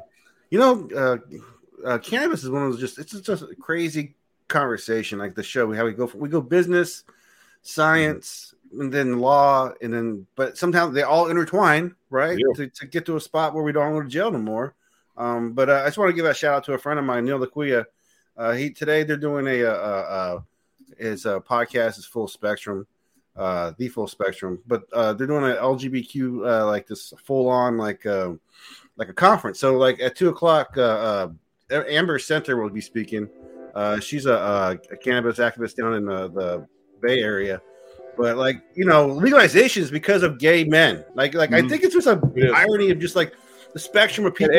you 0.50 0.58
know, 0.58 0.90
uh, 0.96 1.88
uh, 1.88 2.00
cannabis 2.00 2.44
is 2.44 2.50
one 2.50 2.64
of 2.64 2.72
those 2.72 2.80
just 2.80 2.98
it's 2.98 3.12
just 3.22 3.44
a 3.44 3.56
crazy 3.56 4.16
conversation 4.48 5.18
like 5.20 5.36
the 5.36 5.44
show 5.44 5.72
how 5.74 5.86
we 5.86 5.94
go 5.94 6.08
from, 6.08 6.20
we 6.20 6.30
go 6.30 6.42
business 6.42 7.04
science 7.62 8.54
and 8.74 8.94
then 8.94 9.20
law 9.20 9.72
and 9.82 9.94
then 9.94 10.28
but 10.36 10.58
sometimes 10.58 10.94
they 10.94 11.02
all 11.02 11.30
intertwine 11.30 11.96
right 12.10 12.38
yeah. 12.38 12.54
to, 12.56 12.68
to, 12.68 12.86
get 12.86 13.06
to 13.06 13.16
a 13.16 13.22
spot 13.22 13.54
where 13.54 13.64
we 13.64 13.72
don't 13.72 13.94
go 13.94 14.02
to 14.02 14.08
jail 14.08 14.32
no 14.32 14.38
more 14.38 14.76
um, 15.18 15.54
but 15.54 15.70
uh, 15.70 15.82
i 15.84 15.86
just 15.86 15.98
want 15.98 16.10
to 16.10 16.16
give 16.16 16.26
a 16.26 16.34
shout 16.34 16.56
out 16.56 16.64
to 16.64 16.74
a 16.74 16.78
friend 16.78 17.00
of 17.00 17.06
mine 17.06 17.26
neil 17.26 17.40
Laquia. 17.40 17.86
Uh, 18.38 18.52
he 18.52 18.70
today 18.70 19.04
they're 19.04 19.18
doing 19.18 19.48
a, 19.48 19.62
a, 19.62 19.74
a, 19.74 20.36
a 20.36 20.46
his 20.98 21.26
uh, 21.26 21.40
podcast 21.40 21.98
is 21.98 22.06
full 22.06 22.28
spectrum 22.28 22.86
uh, 23.36 23.72
the 23.78 23.88
full 23.88 24.08
spectrum 24.08 24.62
but 24.68 24.84
uh, 24.94 25.14
they're 25.14 25.28
doing 25.28 25.44
an 25.44 25.58
lgbtq 25.58 26.48
uh, 26.48 26.66
like 26.66 26.86
this 26.88 27.14
full 27.18 27.50
on 27.50 27.78
like 27.78 28.06
uh, 28.06 28.32
like 28.98 29.10
a 29.10 29.14
conference 29.14 29.60
so 29.60 29.78
like 29.78 30.00
at 30.00 30.16
two 30.16 30.30
o'clock 30.30 30.78
uh, 30.78 30.82
uh, 30.82 31.84
Amber 31.88 32.20
Senter 32.20 32.62
will 32.62 32.70
be 32.70 32.82
speaking 32.82 33.30
uh, 33.76 34.00
she's 34.00 34.26
a, 34.26 34.80
a, 34.92 34.98
cannabis 34.98 35.38
activist 35.38 35.76
down 35.76 35.94
in 35.96 36.06
the, 36.06 36.30
the 36.30 36.68
Bay 37.02 37.20
Area. 37.20 37.62
But 38.18 38.38
like 38.38 38.64
you 38.74 38.86
know, 38.86 39.08
legalization 39.08 39.84
is 39.84 39.92
because 39.92 40.24
of 40.24 40.40
gay 40.40 40.64
men. 40.64 41.04
Like 41.16 41.34
like 41.34 41.50
mm-hmm. 41.50 41.66
I 41.66 41.70
think 41.70 41.84
it's 41.84 41.94
just 41.94 42.08
a 42.08 42.20
irony 42.56 42.90
of 42.90 43.00
just 43.00 43.16
like 43.16 43.34
the 43.74 43.80
spectrum 43.80 44.26
of 44.26 44.34
people. 44.34 44.56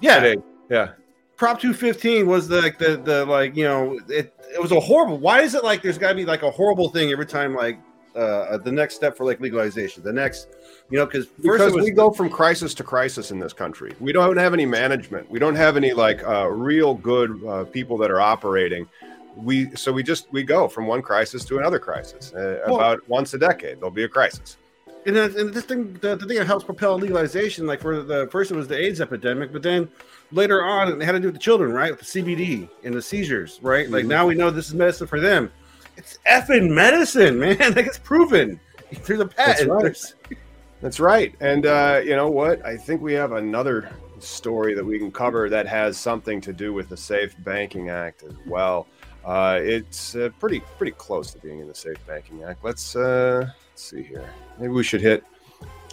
yeah, 0.00 0.34
yeah. 0.68 0.88
Prop 1.36 1.60
two 1.60 1.72
fifteen 1.72 2.26
was 2.26 2.48
the, 2.48 2.60
like 2.60 2.78
the 2.78 2.96
the 2.96 3.24
like 3.26 3.54
you 3.54 3.62
know 3.62 4.00
it 4.08 4.34
it 4.52 4.60
was 4.60 4.72
a 4.72 4.80
horrible. 4.80 5.18
Why 5.18 5.42
is 5.42 5.54
it 5.54 5.62
like 5.62 5.82
there's 5.82 5.98
got 5.98 6.08
to 6.08 6.14
be 6.16 6.24
like 6.24 6.42
a 6.42 6.50
horrible 6.50 6.88
thing 6.88 7.12
every 7.12 7.26
time 7.26 7.54
like 7.54 7.78
uh 8.20 8.58
the 8.58 8.72
next 8.72 8.94
step 8.94 9.16
for 9.16 9.24
like 9.24 9.40
legalization? 9.40 10.02
The 10.02 10.12
next 10.12 10.48
you 10.90 10.98
know, 10.98 11.06
because 11.06 11.26
because 11.26 11.74
we 11.74 11.90
go 11.90 12.10
from 12.10 12.30
crisis 12.30 12.74
to 12.74 12.82
crisis 12.82 13.30
in 13.30 13.38
this 13.38 13.52
country. 13.52 13.94
We 14.00 14.12
don't 14.12 14.36
have 14.36 14.54
any 14.54 14.66
management. 14.66 15.30
We 15.30 15.38
don't 15.38 15.56
have 15.56 15.76
any 15.76 15.92
like 15.92 16.22
uh, 16.24 16.48
real 16.48 16.94
good 16.94 17.44
uh, 17.44 17.64
people 17.64 17.98
that 17.98 18.10
are 18.10 18.20
operating 18.20 18.88
we 19.36 19.74
so 19.76 19.92
we 19.92 20.02
just 20.02 20.32
we 20.32 20.42
go 20.42 20.66
from 20.68 20.86
one 20.86 21.02
crisis 21.02 21.44
to 21.44 21.58
another 21.58 21.78
crisis. 21.78 22.32
Uh, 22.32 22.62
well, 22.66 22.76
about 22.76 23.08
once 23.08 23.34
a 23.34 23.38
decade, 23.38 23.78
there'll 23.78 23.90
be 23.90 24.04
a 24.04 24.08
crisis. 24.08 24.56
And, 25.04 25.16
and 25.16 25.54
this 25.54 25.64
thing, 25.64 25.92
the, 26.00 26.16
the, 26.16 26.26
thing 26.26 26.36
that 26.36 26.48
helps 26.48 26.64
propel 26.64 26.98
legalization, 26.98 27.64
like 27.64 27.80
for 27.80 28.02
the 28.02 28.26
first, 28.32 28.50
it 28.50 28.56
was 28.56 28.66
the 28.66 28.76
AIDS 28.76 29.00
epidemic, 29.00 29.52
but 29.52 29.62
then 29.62 29.88
later 30.32 30.64
on, 30.64 31.00
it 31.00 31.04
had 31.04 31.12
to 31.12 31.20
do 31.20 31.28
with 31.28 31.36
the 31.36 31.40
children, 31.40 31.72
right? 31.72 31.92
With 31.92 32.00
the 32.00 32.22
CBD 32.22 32.68
and 32.82 32.92
the 32.92 33.00
seizures, 33.00 33.60
right? 33.62 33.84
Mm-hmm. 33.84 33.94
Like 33.94 34.06
now 34.06 34.26
we 34.26 34.34
know 34.34 34.50
this 34.50 34.66
is 34.66 34.74
medicine 34.74 35.06
for 35.06 35.20
them. 35.20 35.52
It's 35.96 36.18
effing 36.28 36.70
medicine, 36.70 37.38
man. 37.38 37.56
like 37.74 37.86
it's 37.86 37.98
proven. 37.98 38.60
There's 39.04 39.20
a 39.20 39.26
patent. 39.26 39.70
That's 39.82 40.14
right. 40.30 40.38
That's 40.80 41.00
right. 41.00 41.34
And 41.40 41.66
uh, 41.66 42.02
you 42.04 42.14
know 42.14 42.28
what? 42.28 42.64
I 42.64 42.76
think 42.76 43.00
we 43.00 43.14
have 43.14 43.32
another 43.32 43.90
story 44.18 44.74
that 44.74 44.84
we 44.84 44.98
can 44.98 45.10
cover 45.10 45.48
that 45.48 45.66
has 45.66 45.98
something 45.98 46.40
to 46.42 46.52
do 46.52 46.72
with 46.72 46.88
the 46.88 46.96
Safe 46.96 47.34
Banking 47.44 47.88
Act 47.88 48.22
as 48.22 48.34
well. 48.46 48.86
Uh, 49.24 49.58
it's 49.60 50.14
uh, 50.14 50.28
pretty 50.38 50.60
pretty 50.78 50.92
close 50.92 51.32
to 51.32 51.38
being 51.38 51.60
in 51.60 51.66
the 51.66 51.74
Safe 51.74 51.96
Banking 52.06 52.44
Act. 52.44 52.62
Let's 52.62 52.94
uh, 52.94 53.48
let's 53.70 53.82
see 53.82 54.02
here. 54.02 54.30
Maybe 54.58 54.72
we 54.72 54.84
should 54.84 55.00
hit. 55.00 55.24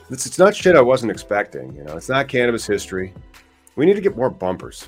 It's, 0.09 0.25
it's 0.25 0.37
not 0.37 0.55
shit 0.55 0.75
I 0.75 0.81
wasn't 0.81 1.11
expecting. 1.11 1.75
You 1.75 1.83
know, 1.83 1.97
it's 1.97 2.09
not 2.09 2.27
cannabis 2.27 2.67
history. 2.67 3.13
We 3.75 3.85
need 3.85 3.95
to 3.95 4.01
get 4.01 4.15
more 4.15 4.29
bumpers. 4.29 4.87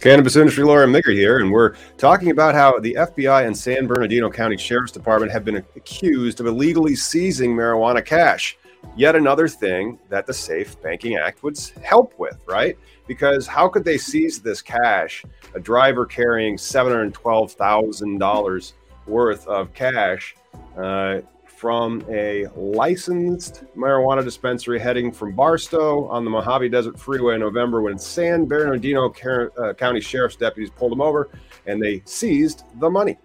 Cannabis 0.00 0.36
industry 0.36 0.64
lawyer 0.64 0.86
Migger 0.86 1.12
here, 1.12 1.40
and 1.40 1.52
we're 1.52 1.74
talking 1.98 2.30
about 2.30 2.54
how 2.54 2.78
the 2.78 2.94
FBI 2.94 3.46
and 3.46 3.54
San 3.54 3.86
Bernardino 3.86 4.30
County 4.30 4.56
Sheriff's 4.56 4.92
Department 4.92 5.30
have 5.30 5.44
been 5.44 5.56
accused 5.56 6.40
of 6.40 6.46
illegally 6.46 6.96
seizing 6.96 7.54
marijuana 7.54 8.02
cash 8.02 8.56
yet 8.96 9.14
another 9.14 9.46
thing 9.46 9.98
that 10.08 10.26
the 10.26 10.32
Safe 10.32 10.80
Banking 10.80 11.16
Act 11.16 11.42
would 11.42 11.58
help 11.82 12.18
with, 12.18 12.42
right? 12.46 12.78
Because 13.06 13.46
how 13.46 13.68
could 13.68 13.84
they 13.84 13.98
seize 13.98 14.40
this 14.40 14.62
cash? 14.62 15.22
A 15.54 15.60
driver 15.60 16.06
carrying 16.06 16.56
$712,000 16.56 18.72
worth 19.06 19.46
of 19.46 19.74
cash 19.74 20.34
uh, 20.78 21.20
from 21.60 22.02
a 22.08 22.46
licensed 22.56 23.64
marijuana 23.76 24.24
dispensary 24.24 24.78
heading 24.78 25.12
from 25.12 25.32
Barstow 25.32 26.08
on 26.08 26.24
the 26.24 26.30
Mojave 26.30 26.70
Desert 26.70 26.98
Freeway 26.98 27.34
in 27.34 27.40
November 27.40 27.82
when 27.82 27.98
San 27.98 28.46
Bernardino 28.46 29.12
uh, 29.12 29.74
County 29.74 30.00
Sheriff's 30.00 30.36
deputies 30.36 30.70
pulled 30.70 30.90
them 30.90 31.02
over 31.02 31.28
and 31.66 31.82
they 31.82 32.00
seized 32.06 32.64
the 32.80 32.88
money. 32.88 33.18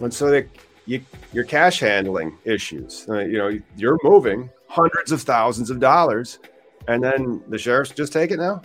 And 0.00 0.14
so 0.14 0.30
they, 0.30 0.46
you, 0.86 1.04
your 1.32 1.42
cash 1.42 1.80
handling 1.80 2.38
issues, 2.44 3.06
uh, 3.08 3.18
you 3.18 3.38
know, 3.38 3.58
you're 3.76 3.98
moving 4.04 4.50
hundreds 4.68 5.10
of 5.10 5.22
thousands 5.22 5.68
of 5.68 5.80
dollars, 5.80 6.38
and 6.86 7.02
then 7.02 7.42
the 7.48 7.58
sheriffs 7.58 7.90
just 7.90 8.12
take 8.12 8.30
it 8.30 8.38
now. 8.38 8.62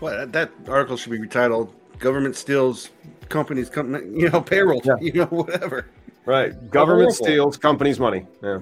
Well, 0.00 0.24
that 0.24 0.52
article 0.68 0.96
should 0.96 1.10
be 1.10 1.18
retitled 1.18 1.72
"Government 1.98 2.36
Steals 2.36 2.90
Companies, 3.28 3.68
company, 3.70 4.06
you 4.20 4.28
know, 4.30 4.40
payroll, 4.40 4.82
yeah. 4.84 4.94
you 5.00 5.12
know, 5.14 5.26
whatever." 5.26 5.86
Right, 6.26 6.70
government 6.70 7.12
steals 7.12 7.56
companies' 7.56 7.98
money. 7.98 8.26
Yeah. 8.42 8.60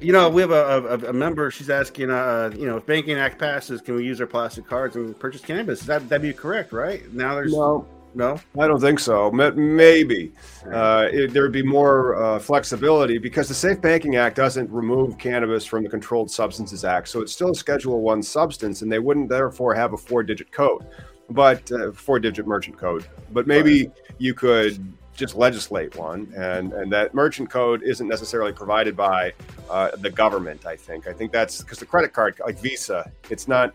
You 0.00 0.12
know, 0.12 0.28
we 0.28 0.42
have 0.42 0.52
a, 0.52 1.04
a, 1.04 1.10
a 1.10 1.12
member. 1.12 1.50
She's 1.50 1.70
asking, 1.70 2.10
uh, 2.10 2.52
you 2.56 2.66
know, 2.66 2.76
if 2.76 2.86
Banking 2.86 3.16
Act 3.16 3.38
passes, 3.38 3.80
can 3.80 3.96
we 3.96 4.04
use 4.04 4.20
our 4.20 4.28
plastic 4.28 4.64
cards 4.64 4.94
and 4.94 5.18
purchase 5.18 5.40
cannabis? 5.40 5.80
That 5.82 6.08
that'd 6.08 6.22
be 6.22 6.32
correct, 6.32 6.72
right? 6.72 7.12
Now 7.12 7.34
there's 7.34 7.52
no. 7.52 7.86
No, 8.14 8.40
I 8.58 8.66
don't 8.66 8.80
think 8.80 9.00
so. 9.00 9.30
Maybe 9.30 10.32
uh, 10.72 11.08
there 11.28 11.42
would 11.42 11.52
be 11.52 11.62
more 11.62 12.16
uh, 12.16 12.38
flexibility 12.38 13.18
because 13.18 13.48
the 13.48 13.54
Safe 13.54 13.80
Banking 13.82 14.16
Act 14.16 14.34
doesn't 14.34 14.68
remove 14.70 15.18
cannabis 15.18 15.66
from 15.66 15.84
the 15.84 15.90
Controlled 15.90 16.30
Substances 16.30 16.86
Act, 16.86 17.08
so 17.08 17.20
it's 17.20 17.32
still 17.32 17.50
a 17.50 17.54
Schedule 17.54 18.00
One 18.00 18.22
substance, 18.22 18.80
and 18.80 18.90
they 18.90 18.98
wouldn't 18.98 19.28
therefore 19.28 19.74
have 19.74 19.92
a 19.92 19.96
four-digit 19.96 20.50
code, 20.50 20.86
but 21.30 21.70
uh, 21.70 21.92
four-digit 21.92 22.46
merchant 22.46 22.78
code. 22.78 23.06
But 23.30 23.46
maybe 23.46 23.90
you 24.16 24.32
could 24.32 24.82
just 25.18 25.34
legislate 25.34 25.96
one, 25.96 26.32
and 26.36 26.72
and 26.72 26.92
that 26.92 27.12
merchant 27.12 27.50
code 27.50 27.82
isn't 27.82 28.06
necessarily 28.06 28.52
provided 28.52 28.96
by 28.96 29.34
uh, 29.68 29.90
the 29.96 30.10
government. 30.10 30.64
I 30.64 30.76
think. 30.76 31.06
I 31.08 31.12
think 31.12 31.32
that's 31.32 31.60
because 31.60 31.78
the 31.78 31.86
credit 31.86 32.12
card, 32.12 32.40
like 32.44 32.58
Visa, 32.60 33.10
it's 33.28 33.48
not 33.48 33.74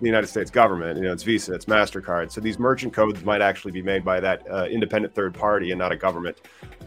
the 0.00 0.06
United 0.06 0.28
States 0.28 0.50
government. 0.50 0.96
You 0.96 1.04
know, 1.04 1.12
it's 1.12 1.24
Visa, 1.24 1.52
it's 1.52 1.66
Mastercard. 1.66 2.30
So 2.30 2.40
these 2.40 2.58
merchant 2.58 2.94
codes 2.94 3.22
might 3.24 3.42
actually 3.42 3.72
be 3.72 3.82
made 3.82 4.04
by 4.04 4.20
that 4.20 4.48
uh, 4.50 4.66
independent 4.70 5.14
third 5.14 5.34
party 5.34 5.72
and 5.72 5.78
not 5.78 5.92
a 5.92 5.96
government 5.96 6.38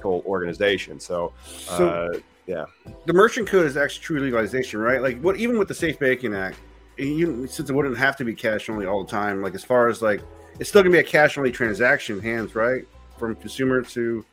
organization. 0.04 1.00
So, 1.00 1.34
uh, 1.70 1.78
so, 1.78 2.22
yeah, 2.48 2.66
the 3.06 3.14
merchant 3.14 3.48
code 3.48 3.66
is 3.66 3.78
actually 3.78 4.04
true 4.04 4.20
legalization, 4.20 4.80
right? 4.80 5.02
Like 5.02 5.20
what, 5.22 5.36
even 5.38 5.60
with 5.60 5.68
the 5.68 5.76
Safe 5.76 6.00
Banking 6.00 6.34
Act, 6.34 6.58
you, 6.98 7.48
since 7.48 7.70
it 7.70 7.74
wouldn't 7.74 7.98
have 7.98 8.16
to 8.18 8.26
be 8.26 8.34
cash 8.34 8.70
only 8.70 8.86
all 8.86 9.04
the 9.04 9.12
time. 9.12 9.42
Like 9.42 9.56
as 9.56 9.64
far 9.64 9.90
as 9.90 10.02
like, 10.02 10.22
it's 10.60 10.70
still 10.70 10.82
gonna 10.82 10.94
be 10.94 11.00
a 11.00 11.04
cash 11.04 11.38
only 11.38 11.52
transaction, 11.52 12.20
hands 12.20 12.56
right 12.56 12.88
from 13.24 13.36
consumer 13.36 13.82
to 13.82 14.26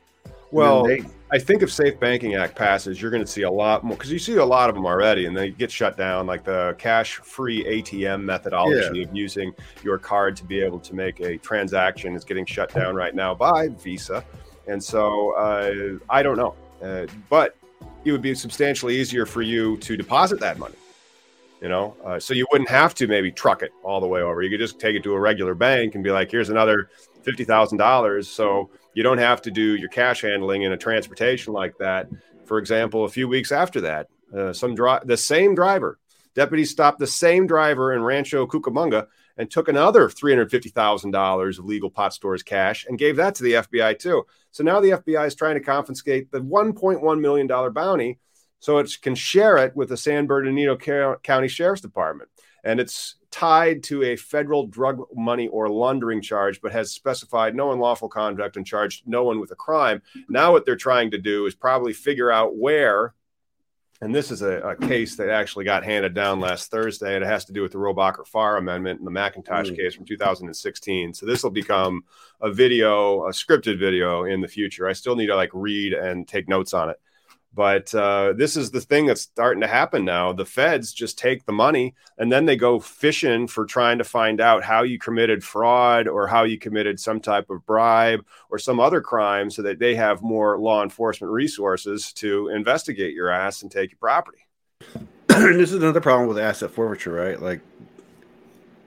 well, 0.51 0.85
I 1.31 1.39
think 1.39 1.61
if 1.61 1.71
Safe 1.71 1.97
Banking 1.97 2.35
Act 2.35 2.57
passes, 2.57 3.01
you're 3.01 3.09
going 3.09 3.23
to 3.23 3.31
see 3.31 3.43
a 3.43 3.49
lot 3.49 3.85
more 3.85 3.95
because 3.95 4.11
you 4.11 4.19
see 4.19 4.35
a 4.35 4.43
lot 4.43 4.67
of 4.67 4.75
them 4.75 4.85
already, 4.85 5.27
and 5.27 5.37
they 5.37 5.49
get 5.49 5.71
shut 5.71 5.95
down. 5.95 6.27
Like 6.27 6.43
the 6.43 6.75
cash-free 6.77 7.63
ATM 7.63 8.21
methodology 8.21 8.99
yeah. 8.99 9.03
of 9.05 9.15
using 9.15 9.53
your 9.81 9.97
card 9.97 10.35
to 10.35 10.43
be 10.43 10.59
able 10.59 10.81
to 10.81 10.93
make 10.93 11.21
a 11.21 11.37
transaction 11.37 12.15
is 12.15 12.25
getting 12.25 12.45
shut 12.45 12.73
down 12.73 12.95
right 12.95 13.15
now 13.15 13.33
by 13.33 13.69
Visa, 13.69 14.25
and 14.67 14.83
so 14.83 15.31
uh, 15.37 15.97
I 16.09 16.21
don't 16.21 16.35
know, 16.35 16.53
uh, 16.83 17.07
but 17.29 17.55
it 18.03 18.11
would 18.11 18.21
be 18.21 18.35
substantially 18.35 18.97
easier 18.99 19.25
for 19.25 19.41
you 19.41 19.77
to 19.77 19.95
deposit 19.95 20.41
that 20.41 20.59
money 20.59 20.75
you 21.61 21.69
know, 21.69 21.95
uh, 22.03 22.19
so 22.19 22.33
you 22.33 22.47
wouldn't 22.51 22.69
have 22.69 22.95
to 22.95 23.05
maybe 23.05 23.31
truck 23.31 23.61
it 23.61 23.71
all 23.83 24.01
the 24.01 24.07
way 24.07 24.21
over. 24.21 24.41
You 24.41 24.49
could 24.49 24.59
just 24.59 24.79
take 24.79 24.95
it 24.95 25.03
to 25.03 25.13
a 25.13 25.19
regular 25.19 25.53
bank 25.53 25.93
and 25.93 26.03
be 26.03 26.09
like, 26.09 26.31
here's 26.31 26.49
another 26.49 26.89
fifty 27.21 27.43
thousand 27.43 27.77
dollars. 27.77 28.27
So 28.27 28.71
you 28.93 29.03
don't 29.03 29.17
have 29.17 29.41
to 29.43 29.51
do 29.51 29.75
your 29.75 29.89
cash 29.89 30.21
handling 30.21 30.63
in 30.63 30.71
a 30.71 30.77
transportation 30.77 31.53
like 31.53 31.77
that. 31.77 32.09
For 32.45 32.57
example, 32.57 33.05
a 33.05 33.09
few 33.09 33.27
weeks 33.27 33.51
after 33.51 33.81
that, 33.81 34.07
uh, 34.35 34.53
some 34.53 34.75
dri- 34.75 34.99
the 35.05 35.17
same 35.17 35.55
driver, 35.55 35.99
deputies 36.35 36.71
stopped 36.71 36.99
the 36.99 37.07
same 37.07 37.47
driver 37.47 37.93
in 37.93 38.03
Rancho 38.03 38.47
Cucamonga 38.47 39.07
and 39.37 39.49
took 39.49 39.67
another 39.67 40.09
$350,000 40.09 41.59
of 41.59 41.65
legal 41.65 41.89
pot 41.89 42.13
stores 42.13 42.43
cash 42.43 42.85
and 42.87 42.99
gave 42.99 43.15
that 43.17 43.35
to 43.35 43.43
the 43.43 43.53
FBI 43.53 43.97
too. 43.97 44.25
So 44.51 44.63
now 44.63 44.79
the 44.79 44.91
FBI 44.91 45.25
is 45.27 45.35
trying 45.35 45.55
to 45.55 45.61
confiscate 45.61 46.31
the 46.31 46.41
$1.1 46.41 47.19
million 47.21 47.47
bounty 47.73 48.19
so 48.59 48.77
it 48.77 48.91
can 49.01 49.15
share 49.15 49.57
it 49.57 49.75
with 49.75 49.89
the 49.89 49.97
San 49.97 50.27
Bernardino 50.27 50.75
County 51.23 51.47
Sheriff's 51.47 51.81
Department. 51.81 52.29
And 52.63 52.79
it's 52.79 53.15
tied 53.31 53.83
to 53.83 54.03
a 54.03 54.15
federal 54.15 54.67
drug 54.67 55.01
money 55.15 55.47
or 55.47 55.69
laundering 55.69 56.21
charge, 56.21 56.61
but 56.61 56.71
has 56.71 56.91
specified 56.91 57.55
no 57.55 57.71
unlawful 57.71 58.09
conduct 58.09 58.57
and 58.57 58.65
charged 58.65 59.07
no 59.07 59.23
one 59.23 59.39
with 59.39 59.51
a 59.51 59.55
crime. 59.55 60.01
Now, 60.29 60.51
what 60.51 60.65
they're 60.65 60.75
trying 60.75 61.11
to 61.11 61.17
do 61.17 61.45
is 61.45 61.55
probably 61.55 61.93
figure 61.93 62.31
out 62.31 62.55
where 62.55 63.13
and 64.01 64.15
this 64.15 64.31
is 64.31 64.41
a, 64.41 64.57
a, 64.61 64.75
case 64.75 65.15
that 65.17 65.29
actually 65.29 65.63
got 65.63 65.83
handed 65.83 66.15
down 66.15 66.39
last 66.39 66.71
Thursday. 66.71 67.13
And 67.13 67.23
it 67.23 67.27
has 67.27 67.45
to 67.45 67.53
do 67.53 67.61
with 67.61 67.71
the 67.71 67.77
Rohrabacher 67.77 68.25
Farr 68.25 68.57
Amendment 68.57 68.99
and 68.99 69.05
the 69.05 69.11
McIntosh 69.11 69.71
mm. 69.71 69.75
case 69.77 69.93
from 69.93 70.05
2016. 70.05 71.13
So 71.13 71.27
this 71.27 71.43
will 71.43 71.51
become 71.51 72.03
a 72.41 72.51
video, 72.51 73.27
a 73.27 73.29
scripted 73.29 73.77
video 73.77 74.23
in 74.23 74.41
the 74.41 74.47
future. 74.47 74.87
I 74.87 74.93
still 74.93 75.15
need 75.15 75.27
to 75.27 75.35
like 75.35 75.51
read 75.53 75.93
and 75.93 76.27
take 76.27 76.49
notes 76.49 76.73
on 76.73 76.89
it. 76.89 76.99
But 77.53 77.93
uh, 77.93 78.33
this 78.33 78.55
is 78.55 78.71
the 78.71 78.79
thing 78.79 79.05
that's 79.05 79.21
starting 79.21 79.61
to 79.61 79.67
happen 79.67 80.05
now. 80.05 80.31
The 80.31 80.45
feds 80.45 80.93
just 80.93 81.17
take 81.17 81.45
the 81.45 81.51
money 81.51 81.95
and 82.17 82.31
then 82.31 82.45
they 82.45 82.55
go 82.55 82.79
fishing 82.79 83.47
for 83.47 83.65
trying 83.65 83.97
to 83.97 84.05
find 84.05 84.39
out 84.39 84.63
how 84.63 84.83
you 84.83 84.97
committed 84.97 85.43
fraud 85.43 86.07
or 86.07 86.27
how 86.27 86.43
you 86.43 86.57
committed 86.57 86.99
some 86.99 87.19
type 87.19 87.49
of 87.49 87.65
bribe 87.65 88.25
or 88.49 88.57
some 88.57 88.79
other 88.79 89.01
crime 89.01 89.49
so 89.49 89.61
that 89.63 89.79
they 89.79 89.95
have 89.95 90.21
more 90.21 90.57
law 90.57 90.81
enforcement 90.81 91.33
resources 91.33 92.13
to 92.13 92.47
investigate 92.47 93.13
your 93.13 93.29
ass 93.29 93.63
and 93.63 93.71
take 93.71 93.91
your 93.91 93.99
property. 93.99 94.45
this 95.27 95.71
is 95.71 95.73
another 95.73 96.01
problem 96.01 96.29
with 96.29 96.39
asset 96.39 96.71
forfeiture, 96.71 97.11
right? 97.11 97.41
Like, 97.41 97.59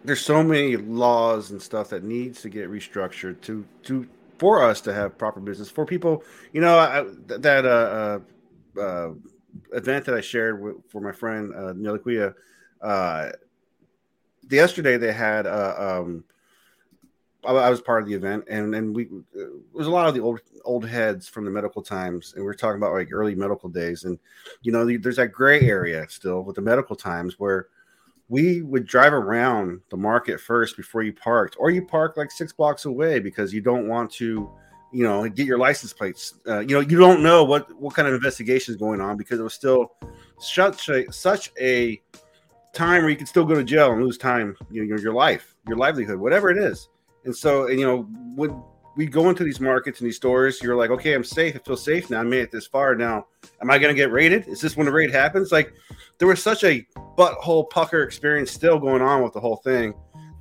there's 0.05 0.21
so 0.21 0.43
many 0.43 0.77
laws 0.77 1.51
and 1.51 1.61
stuff 1.61 1.89
that 1.91 2.05
needs 2.05 2.43
to 2.43 2.49
get 2.49 2.71
restructured 2.71 3.41
to 3.43 3.65
to 3.85 4.07
for 4.39 4.63
us 4.63 4.81
to 4.83 4.93
have 4.93 5.17
proper 5.17 5.41
business 5.41 5.71
for 5.71 5.87
people. 5.87 6.23
You 6.53 6.61
know 6.61 6.79
I, 6.79 7.05
that 7.39 7.65
uh, 7.65 8.21
uh 8.81 9.11
event 9.73 10.05
that 10.07 10.15
I 10.15 10.21
shared 10.21 10.61
with, 10.61 10.77
for 10.89 11.01
my 11.01 11.13
friend 11.13 11.55
uh, 11.55 11.73
Neliquia, 11.73 12.35
uh, 12.81 13.31
yesterday 14.51 14.97
they 14.97 15.13
had 15.13 15.47
uh, 15.47 15.75
um, 15.79 16.25
I, 17.47 17.53
I, 17.53 17.71
was 17.71 17.81
part 17.81 18.03
of 18.03 18.09
the 18.09 18.15
event, 18.15 18.45
and 18.49 18.75
and 18.75 18.95
we 18.95 19.05
it 19.35 19.51
was 19.73 19.87
a 19.87 19.91
lot 19.91 20.09
of 20.09 20.15
the 20.15 20.21
old 20.21 20.41
old 20.65 20.87
heads 20.87 21.29
from 21.29 21.45
the 21.45 21.51
medical 21.51 21.83
times, 21.83 22.35
and 22.35 22.45
we 22.45 22.51
are 22.51 22.55
talking 22.55 22.77
about 22.77 22.93
like 22.93 23.09
early 23.13 23.35
medical 23.35 23.69
days, 23.69 24.05
and 24.05 24.19
you 24.63 24.73
know 24.73 24.85
there's 24.99 25.17
that 25.17 25.33
gray 25.33 25.61
area 25.61 26.07
still 26.09 26.43
with 26.43 26.57
the 26.57 26.63
medical 26.63 26.97
times 26.97 27.39
where 27.39 27.69
we 28.29 28.63
would 28.63 28.87
drive 28.87 29.13
around 29.13 29.81
the 29.91 29.97
market 29.97 30.41
first 30.41 30.77
before 30.77 31.03
you 31.03 31.13
parked, 31.13 31.57
or 31.59 31.71
you 31.71 31.85
park 31.85 32.17
like 32.17 32.31
six 32.31 32.53
blocks 32.53 32.85
away 32.87 33.21
because 33.21 33.53
you 33.53 33.61
don't 33.61 33.89
want 33.89 34.11
to 34.11 34.51
you 34.95 35.03
know, 35.03 35.29
get 35.29 35.47
your 35.47 35.59
license 35.59 35.93
plates. 35.93 36.35
Uh, 36.47 36.61
you 36.61 36.75
know, 36.75 36.81
you 36.81 36.97
don't 36.99 37.23
know 37.23 37.43
what 37.43 37.75
what 37.81 37.95
kind 37.95 38.07
of 38.07 38.15
investigation 38.15 38.73
is 38.73 38.81
going 38.81 39.01
on 39.01 39.17
because 39.17 39.41
it 39.41 39.43
was 39.43 39.55
still 39.55 39.93
such 40.39 40.89
a 40.89 41.11
such 41.13 41.51
a 41.61 42.01
time 42.73 43.03
where 43.03 43.11
you 43.11 43.17
can 43.17 43.27
still 43.27 43.45
go 43.45 43.55
to 43.55 43.65
jail 43.65 43.93
and 43.93 44.03
lose 44.03 44.19
time, 44.19 44.57
you 44.71 44.83
know, 44.83 44.87
your, 44.87 44.99
your 44.99 45.13
life, 45.13 45.55
your 45.67 45.77
livelihood, 45.77 46.19
whatever 46.19 46.51
it 46.51 46.59
is. 46.59 46.89
And 47.25 47.35
so, 47.35 47.67
and 47.67 47.79
you 47.79 47.87
know, 47.87 48.03
when 48.37 48.63
we 48.97 49.07
go 49.07 49.29
into 49.31 49.43
these 49.43 49.61
markets 49.61 50.01
and 50.01 50.07
these 50.07 50.17
stores, 50.17 50.63
you're 50.63 50.77
like, 50.77 50.91
okay, 50.91 51.15
I'm 51.15 51.25
safe. 51.25 51.57
I 51.57 51.59
feel 51.59 51.77
safe 51.77 52.11
now. 52.11 52.21
I 52.21 52.23
made 52.23 52.43
it 52.43 52.53
this 52.53 52.67
far. 52.67 52.95
Now, 52.95 53.27
am 53.61 53.71
I 53.71 53.79
going 53.79 53.95
to 53.95 54.01
get 54.01 54.13
raided? 54.13 54.47
Is 54.47 54.61
this 54.61 54.77
when 54.77 54.87
the 54.87 54.93
raid 54.93 55.11
happens? 55.11 55.51
Like, 55.51 55.73
there 56.19 56.29
was 56.29 56.43
such 56.43 56.63
a 56.63 56.87
butthole 57.19 57.69
pucker 57.71 58.03
experience 58.03 58.53
still 58.53 58.79
going 58.79 59.03
on 59.03 59.23
with 59.23 59.33
the 59.33 59.41
whole 59.41 59.57
thing 59.57 59.95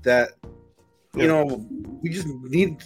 that, 0.04 0.32
you 1.16 1.28
know, 1.28 1.66
we 2.02 2.10
just 2.10 2.28
need 2.28 2.84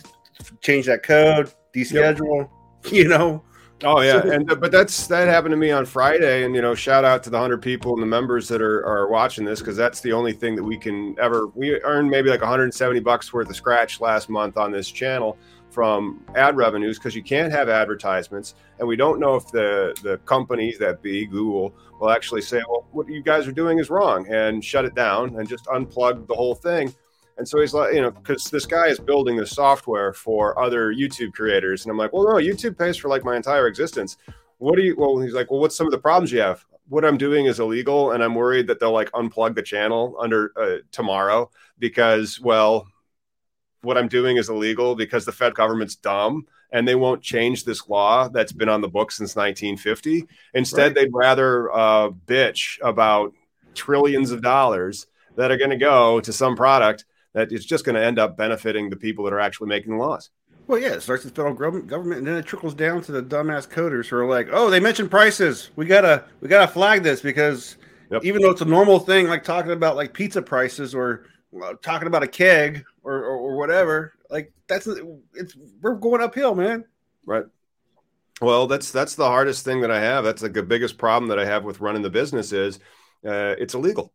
change 0.62 0.86
that 0.86 1.04
code, 1.04 1.52
deschedule, 1.74 2.50
yep. 2.84 2.92
you 2.94 3.08
know. 3.08 3.44
Oh 3.84 4.02
yeah, 4.02 4.26
and 4.26 4.52
uh, 4.52 4.56
but 4.56 4.72
that's 4.72 5.06
that 5.06 5.28
happened 5.28 5.52
to 5.52 5.58
me 5.58 5.70
on 5.70 5.86
Friday, 5.86 6.44
and 6.44 6.56
you 6.56 6.64
know, 6.64 6.74
shout 6.74 7.06
out 7.06 7.22
to 7.24 7.30
the 7.30 7.38
hundred 7.38 7.62
people 7.62 7.94
and 7.94 8.02
the 8.02 8.08
members 8.08 8.48
that 8.48 8.60
are 8.60 8.84
are 8.86 9.08
watching 9.08 9.46
this 9.46 9.60
because 9.60 9.78
that's 9.78 10.02
the 10.02 10.12
only 10.14 10.34
thing 10.34 10.56
that 10.56 10.64
we 10.64 10.78
can 10.78 11.16
ever. 11.20 11.48
We 11.48 11.80
earned 11.84 12.10
maybe 12.10 12.30
like 12.30 12.42
170 12.42 13.00
bucks 13.02 13.32
worth 13.32 13.50
of 13.50 13.56
scratch 13.56 14.02
last 14.02 14.30
month 14.30 14.58
on 14.58 14.72
this 14.72 14.90
channel 14.90 15.38
from 15.70 16.26
ad 16.36 16.58
revenues 16.58 16.98
because 16.98 17.16
you 17.16 17.22
can't 17.22 17.52
have 17.52 17.70
advertisements, 17.70 18.56
and 18.80 18.88
we 18.88 18.96
don't 18.96 19.20
know 19.20 19.36
if 19.36 19.48
the 19.52 19.96
the 20.02 20.18
companies 20.26 20.80
that 20.80 21.04
be 21.04 21.28
Google 21.28 21.76
will 22.00 22.10
actually 22.10 22.42
say, 22.42 22.64
well, 22.68 22.88
what 22.94 23.08
you 23.08 23.22
guys 23.22 23.48
are 23.48 23.52
doing 23.52 23.78
is 23.78 23.92
wrong, 23.92 24.28
and 24.28 24.66
shut 24.66 24.86
it 24.86 24.96
down 24.96 25.36
and 25.36 25.48
just 25.48 25.66
unplug 25.66 26.26
the 26.26 26.34
whole 26.34 26.56
thing 26.56 26.92
and 27.38 27.48
so 27.48 27.60
he's 27.60 27.74
like, 27.74 27.94
you 27.94 28.02
know, 28.02 28.12
because 28.12 28.46
this 28.46 28.66
guy 28.66 28.88
is 28.88 29.00
building 29.00 29.38
the 29.38 29.46
software 29.46 30.12
for 30.12 30.58
other 30.60 30.94
YouTube 30.94 31.34
creators. 31.34 31.86
And 31.86 31.92
I'm 31.92 31.98
like, 31.98 32.12
well, 32.12 32.24
no, 32.24 32.36
YouTube 32.36 32.78
pays 32.78 32.98
for 32.98 33.10
like 33.10 33.24
my 33.24 33.36
entire 33.36 33.68
existence. 33.68 34.18
What 34.58 34.76
do 34.76 34.82
you, 34.82 34.96
well, 34.98 35.20
he's 35.20 35.34
like, 35.34 35.52
well, 35.52 35.60
what's 35.60 35.76
some 35.76 35.86
of 35.86 35.92
the 35.92 36.00
problems 36.00 36.32
you 36.32 36.40
have? 36.40 36.66
What 36.90 37.06
I'm 37.06 37.18
doing 37.18 37.46
is 37.46 37.60
illegal. 37.60 38.12
And 38.12 38.24
I'm 38.24 38.34
worried 38.34 38.68
that 38.68 38.80
they'll 38.80 38.92
like 38.92 39.12
unplug 39.12 39.54
the 39.54 39.62
channel 39.62 40.16
under 40.20 40.52
uh, 40.60 40.78
tomorrow 40.92 41.52
because, 41.78 42.40
well, 42.40 42.88
what 43.82 43.98
I'm 43.98 44.08
doing 44.08 44.38
is 44.38 44.50
illegal 44.50 44.96
because 44.96 45.26
the 45.26 45.32
Fed 45.32 45.54
government's 45.54 45.96
dumb 45.96 46.48
and 46.72 46.88
they 46.88 46.96
won't 46.96 47.22
change 47.22 47.64
this 47.64 47.88
law 47.88 48.28
that's 48.30 48.52
been 48.52 48.68
on 48.68 48.82
the 48.82 48.88
books 48.88 49.18
since 49.18 49.36
1950. 49.36 50.28
Instead, 50.56 50.84
right. 50.84 50.96
they'd 50.96 51.14
rather 51.14 51.72
uh, 51.72 52.10
bitch 52.10 52.80
about 52.82 53.34
trillions 53.76 54.32
of 54.32 54.42
dollars 54.42 55.06
that 55.36 55.52
are 55.52 55.58
going 55.58 55.70
to 55.70 55.78
go 55.78 56.20
to 56.20 56.34
some 56.34 56.56
product 56.56 57.06
that 57.38 57.52
it's 57.52 57.66
just 57.66 57.86
going 57.86 57.94
to 57.94 58.04
end 58.04 58.18
up 58.18 58.36
benefiting 58.36 58.90
the 58.90 58.96
people 58.96 59.24
that 59.24 59.32
are 59.32 59.40
actually 59.40 59.68
making 59.68 59.96
the 59.96 60.04
laws. 60.04 60.32
Well, 60.66 60.80
yeah, 60.80 60.94
it 60.94 61.02
starts 61.02 61.24
with 61.24 61.36
the 61.36 61.44
federal 61.44 61.54
government, 61.82 62.18
and 62.18 62.28
then 62.28 62.36
it 62.36 62.48
trickles 62.48 62.74
down 62.74 63.04
to 63.04 63.12
the 63.12 63.22
dumbass 63.22 63.70
coders 63.70 64.08
who 64.08 64.18
are 64.18 64.28
like, 64.28 64.50
"Oh, 64.52 64.72
they 64.72 64.80
mentioned 64.80 65.12
prices. 65.12 65.70
We 65.76 65.86
gotta, 65.86 66.26
we 66.42 66.50
gotta 66.50 66.68
flag 66.68 67.04
this 67.04 67.22
because 67.22 67.78
yep. 68.10 68.26
even 68.26 68.42
though 68.42 68.50
it's 68.50 68.62
a 68.62 68.66
normal 68.66 68.98
thing, 69.00 69.28
like 69.28 69.44
talking 69.44 69.72
about 69.72 69.96
like 69.96 70.14
pizza 70.14 70.42
prices 70.42 70.96
or 70.96 71.26
uh, 71.64 71.74
talking 71.84 72.08
about 72.08 72.24
a 72.24 72.28
keg 72.28 72.84
or, 73.04 73.14
or, 73.14 73.38
or 73.38 73.58
whatever, 73.58 74.14
like 74.32 74.52
that's 74.68 74.88
it's 75.36 75.56
we're 75.80 75.94
going 75.94 76.22
uphill, 76.22 76.56
man." 76.56 76.86
Right. 77.26 77.46
Well, 78.42 78.66
that's 78.66 78.92
that's 78.92 79.14
the 79.14 79.28
hardest 79.28 79.64
thing 79.64 79.82
that 79.82 79.92
I 79.92 80.00
have. 80.00 80.24
That's 80.24 80.42
like 80.42 80.54
the 80.54 80.64
biggest 80.64 80.98
problem 80.98 81.30
that 81.30 81.40
I 81.40 81.46
have 81.46 81.64
with 81.64 81.82
running 81.82 82.02
the 82.02 82.10
business 82.10 82.52
is 82.52 82.80
uh, 83.24 83.56
it's 83.60 83.76
illegal. 83.76 84.12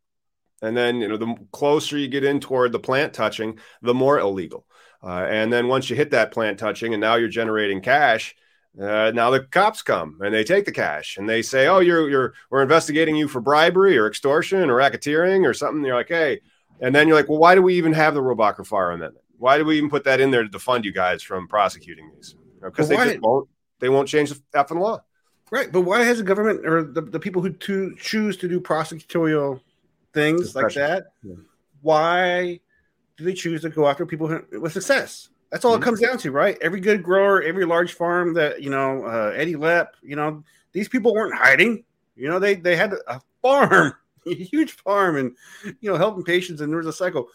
And 0.63 0.77
then, 0.77 1.01
you 1.01 1.09
know, 1.09 1.17
the 1.17 1.35
closer 1.51 1.99
you 1.99 2.09
get 2.09 2.25
in 2.25 2.41
toward 2.41 2.73
the 2.73 2.79
plant 2.79 3.13
touching, 3.13 3.59
the 3.83 3.95
more 3.95 4.19
illegal. 4.19 4.65
Uh, 5.03 5.27
and 5.29 5.53
then 5.53 5.67
once 5.67 5.91
you 5.91 5.97
hit 5.97 6.13
that 6.13 6.33
plant 6.33 6.59
touching 6.59 6.95
and 6.95 7.01
now 7.01 7.17
you're 7.17 7.29
generating 7.29 7.81
cash, 7.81 8.37
uh, 8.81 9.11
now 9.15 9.31
the 9.31 9.41
cops 9.41 9.83
come 9.83 10.19
and 10.23 10.33
they 10.33 10.45
take 10.45 10.65
the 10.65 10.73
cash 10.73 11.19
and 11.19 11.29
they 11.29 11.43
say, 11.43 11.67
"Oh, 11.67 11.81
you're 11.81 12.09
you're 12.09 12.35
we're 12.51 12.63
investigating 12.63 13.17
you 13.17 13.29
for 13.29 13.41
bribery 13.41 13.99
or 13.99 14.07
extortion 14.07 14.71
or 14.71 14.77
racketeering 14.77 15.47
or 15.47 15.53
something." 15.53 15.79
And 15.79 15.87
you're 15.87 15.97
like, 15.97 16.09
"Hey," 16.09 16.41
and 16.81 16.95
then 16.95 17.07
you're 17.07 17.17
like, 17.17 17.29
"Well, 17.29 17.39
why 17.39 17.55
do 17.55 17.61
we 17.61 17.75
even 17.75 17.93
have 17.93 18.15
the 18.15 18.23
Rohrabacher 18.23 18.65
Farr 18.65 18.93
Amendment? 18.93 19.25
Why 19.37 19.59
do 19.59 19.65
we 19.65 19.77
even 19.77 19.91
put 19.91 20.05
that 20.05 20.21
in 20.21 20.31
there 20.31 20.43
to 20.43 20.49
defund 20.49 20.85
you 20.85 20.93
guys 20.93 21.23
from 21.23 21.49
prosecuting 21.49 22.11
these? 22.15 22.35
Because 22.63 22.89
you 22.89 22.97
know, 22.97 23.05
they 23.05 23.11
just 23.11 23.23
won't 23.23 23.49
they 23.81 23.89
won't 23.91 24.09
change 24.09 24.31
the 24.31 24.41
effing 24.55 24.81
law." 24.81 25.03
Right, 25.51 25.71
but 25.71 25.83
why 25.83 26.05
has 26.05 26.17
the 26.17 26.25
government 26.25 26.65
or 26.65 26.83
the, 26.83 27.03
the 27.03 27.21
people 27.21 27.43
who 27.43 27.51
to 27.51 27.95
choose 27.97 28.39
to 28.39 28.49
do 28.49 28.59
prosecutorial 28.59 29.61
things 30.13 30.55
like 30.55 30.75
that. 30.75 31.07
Yeah. 31.23 31.35
Why 31.81 32.61
do 33.17 33.25
they 33.25 33.35
choose 33.35 33.63
to 33.63 33.71
go 33.71 33.89
after 33.89 34.07
people 34.07 34.41
with 34.53 34.73
success? 34.73 35.29
That's 35.51 35.65
all 35.65 35.73
mm-hmm. 35.73 35.83
it 35.83 35.85
comes 35.85 36.01
down 36.01 36.19
to, 36.19 36.31
right? 36.31 36.57
Every 36.61 36.81
good 36.81 37.03
grower, 37.03 37.43
every 37.43 37.65
large 37.65 37.95
farm 37.95 38.35
that 38.35 38.63
you 38.63 38.71
know, 38.71 39.05
uh, 39.05 39.33
Eddie 39.35 39.55
Lepp, 39.55 39.89
you 40.03 40.17
know, 40.17 40.43
these 40.73 40.89
people 40.89 41.15
weren't 41.15 41.35
hiding. 41.35 41.85
You 42.17 42.29
know, 42.29 42.39
they 42.39 42.55
they 42.55 42.77
had 42.77 42.95
a 43.07 43.21
farm, 43.43 43.95
a 44.27 44.35
huge 44.35 44.73
farm, 44.73 45.17
and 45.17 45.37
you 45.81 45.91
know, 45.91 45.97
helping 45.97 46.25
patients, 46.25 46.61
and 46.61 46.71
there 46.73 46.79
was 46.79 46.87
a 46.87 46.93
cycle. 46.93 47.29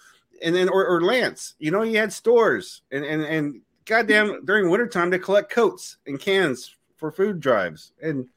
And 0.43 0.55
then, 0.55 0.69
or, 0.69 0.85
or 0.85 1.01
Lance, 1.01 1.55
you 1.57 1.71
know, 1.71 1.81
he 1.81 1.95
had 1.95 2.13
stores, 2.13 2.81
and 2.91 3.03
and 3.03 3.23
and 3.23 3.61
goddamn, 3.85 4.45
during 4.45 4.69
wintertime 4.69 5.09
they 5.09 5.19
collect 5.19 5.51
coats 5.51 5.97
and 6.05 6.19
cans 6.19 6.75
for 6.95 7.11
food 7.11 7.39
drives. 7.39 7.93
And 8.01 8.27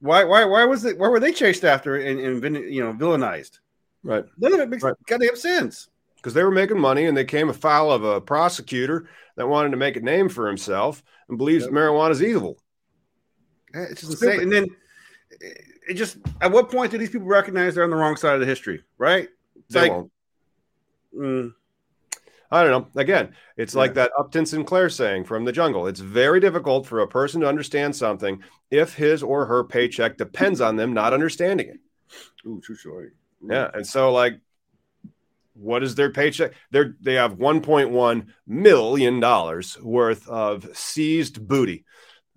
why 0.00 0.24
why 0.24 0.44
why 0.44 0.64
was 0.64 0.84
it? 0.84 0.98
Why 0.98 1.08
were 1.08 1.20
they 1.20 1.32
chased 1.32 1.64
after 1.64 1.96
and, 1.96 2.20
and 2.20 2.56
you 2.72 2.82
know 2.82 2.92
villainized? 2.92 3.60
Right. 4.02 4.24
None 4.38 4.54
of 4.54 4.60
it 4.60 4.68
makes 4.68 4.82
right. 4.82 4.94
goddamn 5.06 5.36
sense. 5.36 5.88
Because 6.16 6.34
they 6.34 6.44
were 6.44 6.50
making 6.50 6.78
money 6.78 7.06
and 7.06 7.16
they 7.16 7.24
came 7.24 7.48
afoul 7.48 7.90
of 7.90 8.04
a 8.04 8.20
prosecutor 8.20 9.08
that 9.36 9.48
wanted 9.48 9.70
to 9.70 9.76
make 9.76 9.96
a 9.96 10.00
name 10.00 10.28
for 10.28 10.46
himself 10.46 11.02
and 11.28 11.38
believes 11.38 11.64
yep. 11.64 11.72
marijuana 11.72 12.10
is 12.10 12.22
evil. 12.22 12.58
It's 13.74 14.02
just 14.02 14.22
insane. 14.22 14.40
And 14.40 14.52
then 14.52 14.66
it 15.88 15.94
just 15.94 16.18
at 16.40 16.52
what 16.52 16.70
point 16.70 16.90
do 16.92 16.98
these 16.98 17.10
people 17.10 17.26
recognize 17.26 17.74
they're 17.74 17.84
on 17.84 17.90
the 17.90 17.96
wrong 17.96 18.16
side 18.16 18.34
of 18.34 18.40
the 18.40 18.46
history, 18.46 18.84
right? 18.98 19.28
It's 19.56 19.74
They 19.74 19.80
like, 19.80 19.90
won't. 19.90 20.12
mm, 21.16 21.54
I 22.52 22.62
don't 22.62 22.70
know. 22.70 23.00
Again, 23.00 23.34
it's 23.56 23.74
like 23.74 23.94
that 23.94 24.12
Upton 24.18 24.44
Sinclair 24.44 24.90
saying 24.90 25.24
from 25.24 25.46
the 25.46 25.52
jungle. 25.52 25.86
It's 25.86 26.00
very 26.00 26.38
difficult 26.38 26.86
for 26.86 27.00
a 27.00 27.08
person 27.08 27.40
to 27.40 27.48
understand 27.48 27.96
something 27.96 28.42
if 28.70 28.94
his 28.94 29.22
or 29.22 29.46
her 29.46 29.64
paycheck 29.64 30.18
depends 30.18 30.60
on 30.60 30.76
them 30.76 30.92
not 30.92 31.14
understanding 31.14 31.68
it. 31.68 31.80
ooh, 32.46 32.60
true 32.60 32.76
story. 32.76 33.10
Yeah. 33.42 33.70
And 33.72 33.86
so 33.86 34.12
like 34.12 34.40
what 35.54 35.82
is 35.82 35.94
their 35.94 36.10
paycheck? 36.10 36.52
They're 36.70 36.96
they 37.00 37.14
have 37.14 37.36
1.1 37.36 38.26
million 38.46 39.20
dollars 39.20 39.78
worth 39.80 40.28
of 40.28 40.68
seized 40.76 41.46
booty 41.46 41.84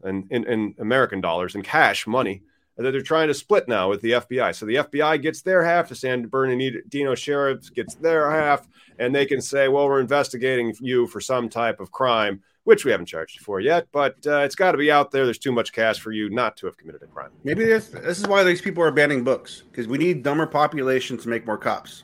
and 0.04 0.28
in, 0.32 0.46
in 0.46 0.76
American 0.80 1.22
dollars 1.22 1.56
and 1.56 1.64
cash 1.64 2.06
money 2.08 2.44
that 2.78 2.92
they're 2.92 3.02
trying 3.02 3.30
to 3.30 3.34
split 3.34 3.68
now 3.68 3.90
with 3.90 4.02
the 4.02 4.12
FBI. 4.12 4.54
So 4.54 4.66
the 4.66 4.76
FBI 4.76 5.22
gets 5.22 5.42
their 5.42 5.64
half, 5.64 5.88
the 5.88 5.96
San 5.96 6.28
Bernardino 6.28 7.16
sheriff 7.16 7.74
gets 7.74 7.96
their 7.96 8.30
half, 8.30 8.68
and 9.00 9.16
they 9.16 9.26
can 9.26 9.42
say, 9.42 9.70
"Well, 9.70 9.88
we're 9.88 10.02
investigating 10.02 10.74
you 10.82 11.08
for 11.08 11.22
some 11.22 11.48
type 11.48 11.80
of 11.80 11.92
crime." 11.92 12.44
Which 12.66 12.84
we 12.84 12.92
haven't 12.92 13.06
charged 13.06 13.40
for 13.42 13.60
yet, 13.60 13.88
but 13.92 14.16
uh, 14.26 14.40
it's 14.40 14.56
got 14.56 14.72
to 14.72 14.78
be 14.78 14.92
out 14.92 15.12
there. 15.12 15.24
There's 15.26 15.38
too 15.38 15.52
much 15.52 15.72
cash 15.72 16.00
for 16.00 16.12
you 16.12 16.30
not 16.30 16.58
to 16.58 16.66
have 16.66 16.78
committed 16.78 17.04
a 17.04 17.06
crime. 17.06 17.30
Maybe 17.44 17.64
this 17.64 17.88
this 17.90 18.20
is 18.20 18.28
why 18.28 18.44
these 18.44 18.62
people 18.62 18.84
are 18.84 18.92
banning 18.92 19.24
books 19.24 19.64
because 19.70 19.88
we 19.88 20.00
need 20.00 20.24
dumber 20.24 20.48
population 20.48 21.18
to 21.20 21.30
make 21.30 21.46
more 21.46 21.60
cops. 21.60 22.04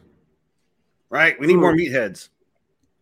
Right? 1.10 1.38
We 1.40 1.48
need 1.48 1.58
more 1.58 1.74
meatheads. 1.74 2.30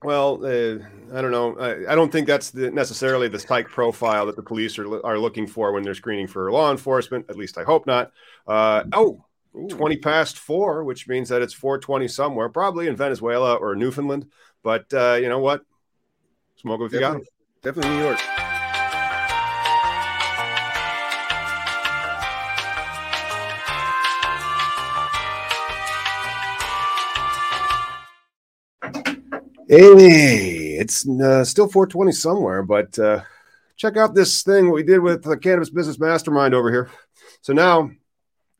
Well, 0.01 0.45
uh, 0.45 0.79
I 1.13 1.21
don't 1.21 1.31
know. 1.31 1.57
I, 1.59 1.91
I 1.91 1.95
don't 1.95 2.11
think 2.11 2.27
that's 2.27 2.51
the, 2.51 2.71
necessarily 2.71 3.27
the 3.27 3.39
psych 3.39 3.67
profile 3.67 4.25
that 4.27 4.37
the 4.37 4.43
police 4.43 4.79
are, 4.79 5.05
are 5.05 5.19
looking 5.19 5.45
for 5.45 5.73
when 5.73 5.83
they're 5.83 5.93
screening 5.93 6.27
for 6.27 6.49
law 6.51 6.71
enforcement. 6.71 7.25
At 7.29 7.35
least 7.35 7.57
I 7.57 7.63
hope 7.63 7.85
not. 7.85 8.13
Uh, 8.47 8.83
oh, 8.93 9.25
Ooh. 9.55 9.67
20 9.67 9.97
past 9.97 10.37
four, 10.37 10.85
which 10.85 11.07
means 11.07 11.27
that 11.29 11.41
it's 11.41 11.53
420 11.53 12.07
somewhere, 12.07 12.47
probably 12.47 12.87
in 12.87 12.95
Venezuela 12.95 13.55
or 13.55 13.75
Newfoundland. 13.75 14.27
But 14.63 14.93
uh, 14.93 15.17
you 15.21 15.27
know 15.27 15.39
what? 15.39 15.63
Smoke 16.57 16.81
if 16.81 16.93
you 16.93 16.99
got. 17.01 17.21
Definitely, 17.61 17.91
New 17.91 18.03
York. 18.03 18.19
Hey, 29.67 30.77
it's 30.79 31.07
uh, 31.07 31.43
still 31.43 31.67
420 31.67 32.13
somewhere, 32.13 32.63
but 32.63 32.97
uh, 32.97 33.21
check 33.75 33.97
out 33.97 34.15
this 34.15 34.41
thing 34.41 34.71
we 34.71 34.81
did 34.81 34.99
with 34.99 35.23
the 35.23 35.37
Cannabis 35.37 35.69
Business 35.69 35.99
Mastermind 35.99 36.53
over 36.53 36.71
here. 36.71 36.89
So 37.41 37.51
now 37.51 37.91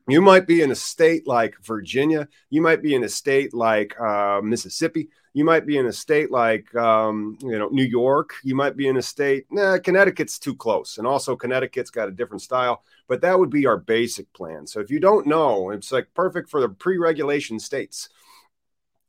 you 0.06 0.20
might 0.20 0.46
be 0.46 0.60
in 0.60 0.70
a 0.70 0.76
state 0.76 1.26
like 1.26 1.56
Virginia, 1.64 2.28
you 2.50 2.60
might 2.60 2.82
be 2.82 2.94
in 2.94 3.02
a 3.02 3.08
state 3.08 3.54
like 3.54 3.98
uh, 3.98 4.42
Mississippi, 4.44 5.08
you 5.32 5.44
might 5.44 5.66
be 5.66 5.76
in 5.76 5.86
a 5.86 5.92
state 5.92 6.30
like 6.30 6.74
um, 6.74 7.38
you 7.40 7.58
know 7.58 7.68
New 7.68 7.84
York, 7.84 8.34
you 8.42 8.54
might 8.54 8.76
be 8.76 8.88
in 8.88 8.96
a 8.96 9.02
state. 9.02 9.46
Nah, 9.50 9.78
Connecticut's 9.78 10.38
too 10.38 10.54
close, 10.54 10.98
and 10.98 11.06
also 11.06 11.36
Connecticut's 11.36 11.90
got 11.90 12.08
a 12.08 12.12
different 12.12 12.42
style. 12.42 12.82
But 13.08 13.20
that 13.22 13.38
would 13.38 13.50
be 13.50 13.66
our 13.66 13.76
basic 13.76 14.32
plan. 14.32 14.66
So 14.66 14.80
if 14.80 14.90
you 14.90 15.00
don't 15.00 15.26
know, 15.26 15.70
it's 15.70 15.92
like 15.92 16.08
perfect 16.14 16.48
for 16.48 16.60
the 16.60 16.68
pre-regulation 16.68 17.58
states, 17.58 18.08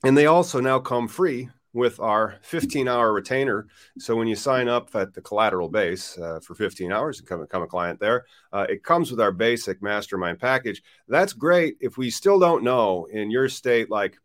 and 0.03 0.17
they 0.17 0.27
also 0.27 0.59
now 0.59 0.79
come 0.79 1.07
free 1.07 1.49
with 1.73 1.99
our 1.99 2.35
15 2.41 2.87
hour 2.87 3.13
retainer. 3.13 3.67
So 3.97 4.15
when 4.15 4.27
you 4.27 4.35
sign 4.35 4.67
up 4.67 4.93
at 4.95 5.13
the 5.13 5.21
collateral 5.21 5.69
base 5.69 6.17
uh, 6.17 6.39
for 6.41 6.53
15 6.53 6.91
hours 6.91 7.19
and 7.19 7.27
come 7.27 7.41
become 7.41 7.63
a 7.63 7.67
client 7.67 7.99
there, 7.99 8.25
uh, 8.51 8.65
it 8.69 8.83
comes 8.83 9.09
with 9.09 9.21
our 9.21 9.31
basic 9.31 9.81
mastermind 9.81 10.39
package. 10.39 10.83
That's 11.07 11.33
great 11.33 11.77
if 11.79 11.97
we 11.97 12.09
still 12.09 12.39
don't 12.39 12.63
know 12.63 13.05
in 13.05 13.31
your 13.31 13.49
state, 13.49 13.89
like 13.89 14.17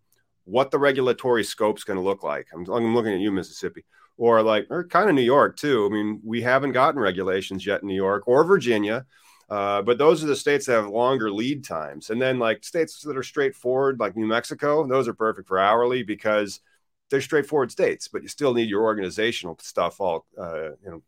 what 0.46 0.70
the 0.70 0.78
regulatory 0.78 1.44
scope's 1.44 1.85
going 1.85 1.98
to 1.98 2.02
look 2.02 2.22
like. 2.22 2.48
I'm, 2.54 2.66
I'm 2.70 2.94
looking 2.94 3.12
at 3.12 3.20
you, 3.20 3.30
Mississippi, 3.30 3.85
or 4.16 4.42
like, 4.42 4.66
or 4.70 4.85
kind 4.85 5.09
of 5.09 5.14
New 5.14 5.22
York 5.22 5.56
too. 5.56 5.87
I 5.87 5.92
mean, 5.92 6.20
we 6.24 6.40
haven't 6.40 6.72
gotten 6.72 7.00
regulations 7.00 7.66
yet 7.66 7.82
in 7.82 7.88
New 7.88 7.94
York 7.94 8.26
or 8.26 8.44
Virginia. 8.44 9.04
Uh, 9.48 9.80
but 9.82 9.98
those 9.98 10.24
are 10.24 10.26
the 10.26 10.35
states 10.35 10.66
that 10.66 10.72
have 10.72 10.88
longer 10.88 11.30
lead 11.30 11.64
times. 11.64 12.11
And 12.11 12.20
then, 12.20 12.38
like 12.38 12.64
states 12.64 13.02
that 13.02 13.16
are 13.16 13.22
straightforward, 13.22 14.00
like 14.00 14.16
New 14.16 14.26
Mexico, 14.26 14.85
those 14.87 15.06
are 15.06 15.14
perfect 15.14 15.46
for 15.46 15.59
hourly 15.59 16.02
because 16.02 16.61
they're 17.11 17.20
straightforward 17.20 17.70
states, 17.70 18.09
but 18.09 18.22
you 18.22 18.28
still 18.28 18.54
need 18.54 18.68
your 18.68 18.82
organizational 18.82 19.56
stuff 19.61 20.00
all 20.00 20.26
uh, 20.37 20.70
you 20.82 20.90
know 20.90 21.02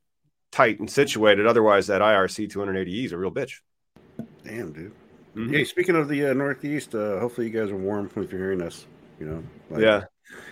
tight 0.52 0.78
and 0.78 0.88
situated. 0.88 1.46
Otherwise, 1.46 1.88
that 1.88 2.00
IRC 2.00 2.52
280E 2.52 3.06
is 3.06 3.12
a 3.12 3.18
real 3.18 3.32
bitch. 3.32 3.54
Damn, 4.44 4.72
dude. 4.72 4.92
Mhm. 5.34 5.50
Hey, 5.50 5.64
speaking 5.64 5.96
of 5.96 6.08
the 6.08 6.26
uh, 6.26 6.32
Northeast, 6.32 6.94
uh, 6.94 7.18
hopefully 7.18 7.48
you 7.48 7.52
guys 7.52 7.70
are 7.70 7.76
warm 7.76 8.08
if 8.16 8.30
you're 8.30 8.40
hearing 8.40 8.62
us. 8.62 8.86
You 9.18 9.26
know, 9.26 9.42
like, 9.70 9.82
yeah, 9.82 10.04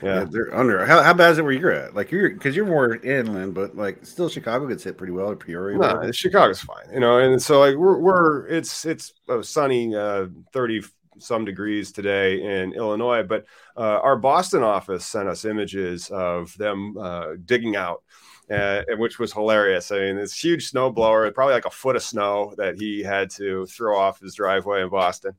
yeah, 0.03 0.25
they're 0.29 0.55
under. 0.55 0.85
How, 0.85 1.03
how 1.03 1.15
bad 1.15 1.33
is 1.33 1.39
it 1.39 1.43
where 1.43 1.53
you're 1.53 1.73
at? 1.73 1.95
Like 1.95 2.11
you're 2.11 2.31
because 2.31 2.55
you're 2.55 2.67
more 2.67 2.97
inland, 2.97 3.55
but 3.55 3.77
like 3.77 4.05
still 4.05 4.29
Chicago 4.29 4.67
gets 4.67 4.85
hit 4.85 4.99
pretty 4.99 5.13
well. 5.13 5.31
Or 5.31 5.37
Peoria. 5.37 5.79
No. 5.79 6.13
Chicago's 6.13 6.61
fine, 6.61 6.93
you 6.93 7.01
know. 7.01 7.19
And 7.19 7.41
so 7.41 7.61
like 7.61 7.77
we're 7.77 7.99
we're 7.99 8.47
it's 8.47 8.85
it's 8.85 9.13
a 9.29 9.43
sunny 9.43 9.95
uh, 9.95 10.27
30 10.53 10.83
some 11.19 11.45
degrees 11.45 11.93
today 11.93 12.43
in 12.43 12.73
Illinois, 12.75 13.23
but 13.23 13.47
uh, 13.77 14.01
our 14.03 14.17
Boston 14.17 14.63
office 14.63 15.07
sent 15.07 15.29
us 15.29 15.45
images 15.45 16.11
of 16.11 16.57
them 16.59 16.97
uh, 16.99 17.35
digging 17.45 17.77
out. 17.77 18.03
Uh, 18.49 18.85
which 18.99 19.19
was 19.19 19.33
hilarious. 19.33 19.91
I 19.91 19.99
mean, 19.99 20.17
this 20.19 20.39
huge 20.39 20.69
snow 20.69 20.89
blower, 20.89 21.29
probably 21.33 21.55
like 21.55 21.65
a 21.65 21.71
foot 21.71 21.97
of 21.97 22.03
snow 22.05 22.55
that 22.59 22.79
he 22.79 23.03
had 23.03 23.29
to 23.31 23.67
throw 23.67 23.99
off 23.99 24.21
his 24.21 24.37
driveway 24.37 24.83
in 24.83 24.89
Boston. 24.89 25.33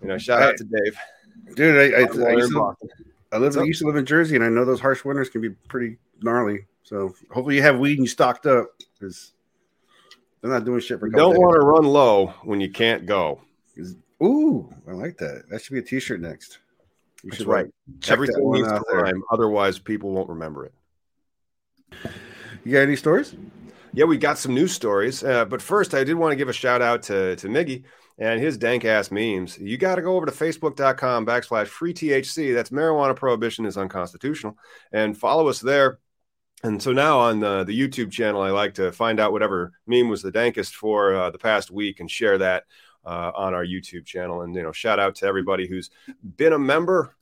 You 0.00 0.08
know, 0.08 0.16
shout 0.16 0.40
out 0.40 0.56
to 0.56 0.64
Dave. 0.64 0.98
Dude. 1.54 1.94
I, 1.94 1.98
I, 1.98 2.30
I, 2.30 2.32
used 2.32 2.52
to, 2.52 2.76
I 3.32 3.38
live. 3.38 3.56
I 3.56 3.62
used 3.64 3.80
to 3.80 3.86
live 3.86 3.96
in 3.96 4.06
Jersey, 4.06 4.36
and 4.36 4.44
I 4.44 4.48
know 4.48 4.64
those 4.64 4.80
harsh 4.80 5.04
winters 5.04 5.28
can 5.28 5.40
be 5.40 5.50
pretty 5.50 5.96
gnarly. 6.22 6.66
So 6.82 7.14
hopefully 7.30 7.56
you 7.56 7.62
have 7.62 7.78
weed 7.78 7.98
and 7.98 8.06
you 8.06 8.08
stocked 8.08 8.46
up 8.46 8.68
because 8.98 9.32
they're 10.40 10.50
not 10.50 10.64
doing 10.64 10.80
shit 10.80 11.00
for. 11.00 11.06
A 11.06 11.08
You 11.08 11.14
couple 11.14 11.32
don't 11.32 11.42
want 11.42 11.54
to 11.54 11.60
run 11.66 11.84
low 11.84 12.28
when 12.44 12.60
you 12.60 12.70
can't 12.70 13.06
go. 13.06 13.40
Ooh, 14.22 14.72
I 14.88 14.92
like 14.92 15.18
that. 15.18 15.44
That 15.50 15.62
should 15.62 15.74
be 15.74 15.80
a 15.80 15.82
T-shirt 15.82 16.20
next. 16.20 16.60
You 17.22 17.30
That's 17.30 17.38
should 17.38 17.48
right. 17.48 17.66
like, 17.66 18.08
Everything 18.10 18.50
needs 18.52 18.68
to 18.68 18.74
out 18.74 18.84
there. 18.90 19.12
otherwise 19.30 19.78
people 19.78 20.12
won't 20.12 20.28
remember 20.28 20.64
it. 20.64 20.72
You 22.64 22.72
got 22.72 22.80
any 22.80 22.96
stories? 22.96 23.34
Yeah, 23.92 24.04
we 24.04 24.16
got 24.18 24.38
some 24.38 24.54
news 24.54 24.72
stories, 24.72 25.24
uh, 25.24 25.44
but 25.44 25.60
first 25.60 25.94
I 25.94 26.04
did 26.04 26.14
want 26.14 26.32
to 26.32 26.36
give 26.36 26.48
a 26.48 26.52
shout 26.52 26.82
out 26.82 27.02
to 27.04 27.36
to 27.36 27.48
Miggy 27.48 27.84
and 28.18 28.40
his 28.40 28.56
dank 28.56 28.84
ass 28.84 29.10
memes. 29.10 29.58
You 29.58 29.76
got 29.76 29.96
to 29.96 30.02
go 30.02 30.16
over 30.16 30.26
to 30.26 30.32
facebook.com 30.32 31.26
backslash 31.26 31.66
free 31.66 31.92
THC. 31.92 32.54
That's 32.54 32.70
marijuana 32.70 33.14
prohibition 33.14 33.66
is 33.66 33.76
unconstitutional, 33.76 34.56
and 34.92 35.16
follow 35.16 35.48
us 35.48 35.60
there. 35.60 35.98
And 36.62 36.82
so 36.82 36.92
now 36.92 37.18
on 37.18 37.40
the, 37.40 37.64
the 37.64 37.78
YouTube 37.78 38.10
channel, 38.10 38.40
I 38.40 38.50
like 38.50 38.74
to 38.74 38.90
find 38.90 39.20
out 39.20 39.32
whatever 39.32 39.72
meme 39.86 40.08
was 40.08 40.22
the 40.22 40.32
dankest 40.32 40.72
for 40.72 41.14
uh, 41.14 41.30
the 41.30 41.38
past 41.38 41.70
week 41.70 42.00
and 42.00 42.10
share 42.10 42.38
that 42.38 42.64
uh, 43.04 43.30
on 43.34 43.54
our 43.54 43.64
YouTube 43.64 44.06
channel. 44.06 44.42
And 44.42 44.54
you 44.54 44.62
know, 44.62 44.72
shout 44.72 44.98
out 44.98 45.14
to 45.16 45.26
everybody 45.26 45.66
who's 45.66 45.90
been 46.36 46.54
a 46.54 46.58
member 46.58 47.14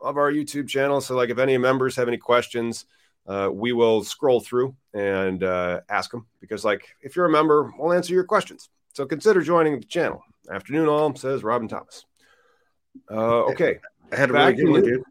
of 0.00 0.18
our 0.18 0.30
YouTube 0.30 0.68
channel. 0.68 1.00
So, 1.00 1.16
like, 1.16 1.30
if 1.30 1.38
any 1.38 1.56
members 1.58 1.96
have 1.96 2.08
any 2.08 2.18
questions, 2.18 2.84
uh, 3.26 3.48
we 3.52 3.72
will 3.72 4.04
scroll 4.04 4.40
through 4.40 4.76
and 4.92 5.42
uh, 5.42 5.80
ask 5.88 6.10
them 6.10 6.26
because, 6.40 6.64
like, 6.64 6.88
if 7.00 7.16
you're 7.16 7.26
a 7.26 7.30
member, 7.30 7.72
we'll 7.78 7.92
answer 7.92 8.12
your 8.12 8.24
questions. 8.24 8.68
So 8.92 9.06
consider 9.06 9.40
joining 9.40 9.80
the 9.80 9.86
channel. 9.86 10.22
Afternoon, 10.50 10.88
all 10.88 11.14
says 11.14 11.42
Robin 11.42 11.68
Thomas. 11.68 12.04
Uh, 13.10 13.44
okay, 13.44 13.78
I 14.12 14.16
had 14.16 14.30
a 14.30 14.32
Back 14.32 14.56
really 14.58 14.64
good 14.64 14.70
one, 14.70 14.82
dude. 14.84 15.02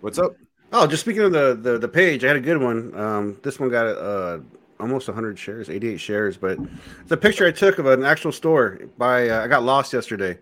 what's 0.00 0.18
up? 0.18 0.36
Oh, 0.72 0.86
just 0.86 1.02
speaking 1.02 1.22
of 1.22 1.32
the, 1.32 1.58
the 1.60 1.78
the 1.78 1.88
page, 1.88 2.24
I 2.24 2.28
had 2.28 2.36
a 2.36 2.40
good 2.40 2.60
one. 2.60 2.94
Um, 2.98 3.40
this 3.42 3.58
one 3.58 3.68
got 3.68 3.86
uh 3.86 4.38
almost 4.78 5.08
100 5.08 5.38
shares, 5.38 5.68
88 5.68 5.98
shares, 5.98 6.36
but 6.36 6.58
it's 7.00 7.10
a 7.10 7.16
picture 7.16 7.46
I 7.46 7.50
took 7.50 7.78
of 7.78 7.86
an 7.86 8.04
actual 8.04 8.32
store. 8.32 8.78
By 8.96 9.28
uh, 9.28 9.44
I 9.44 9.48
got 9.48 9.64
lost 9.64 9.92
yesterday, 9.92 10.38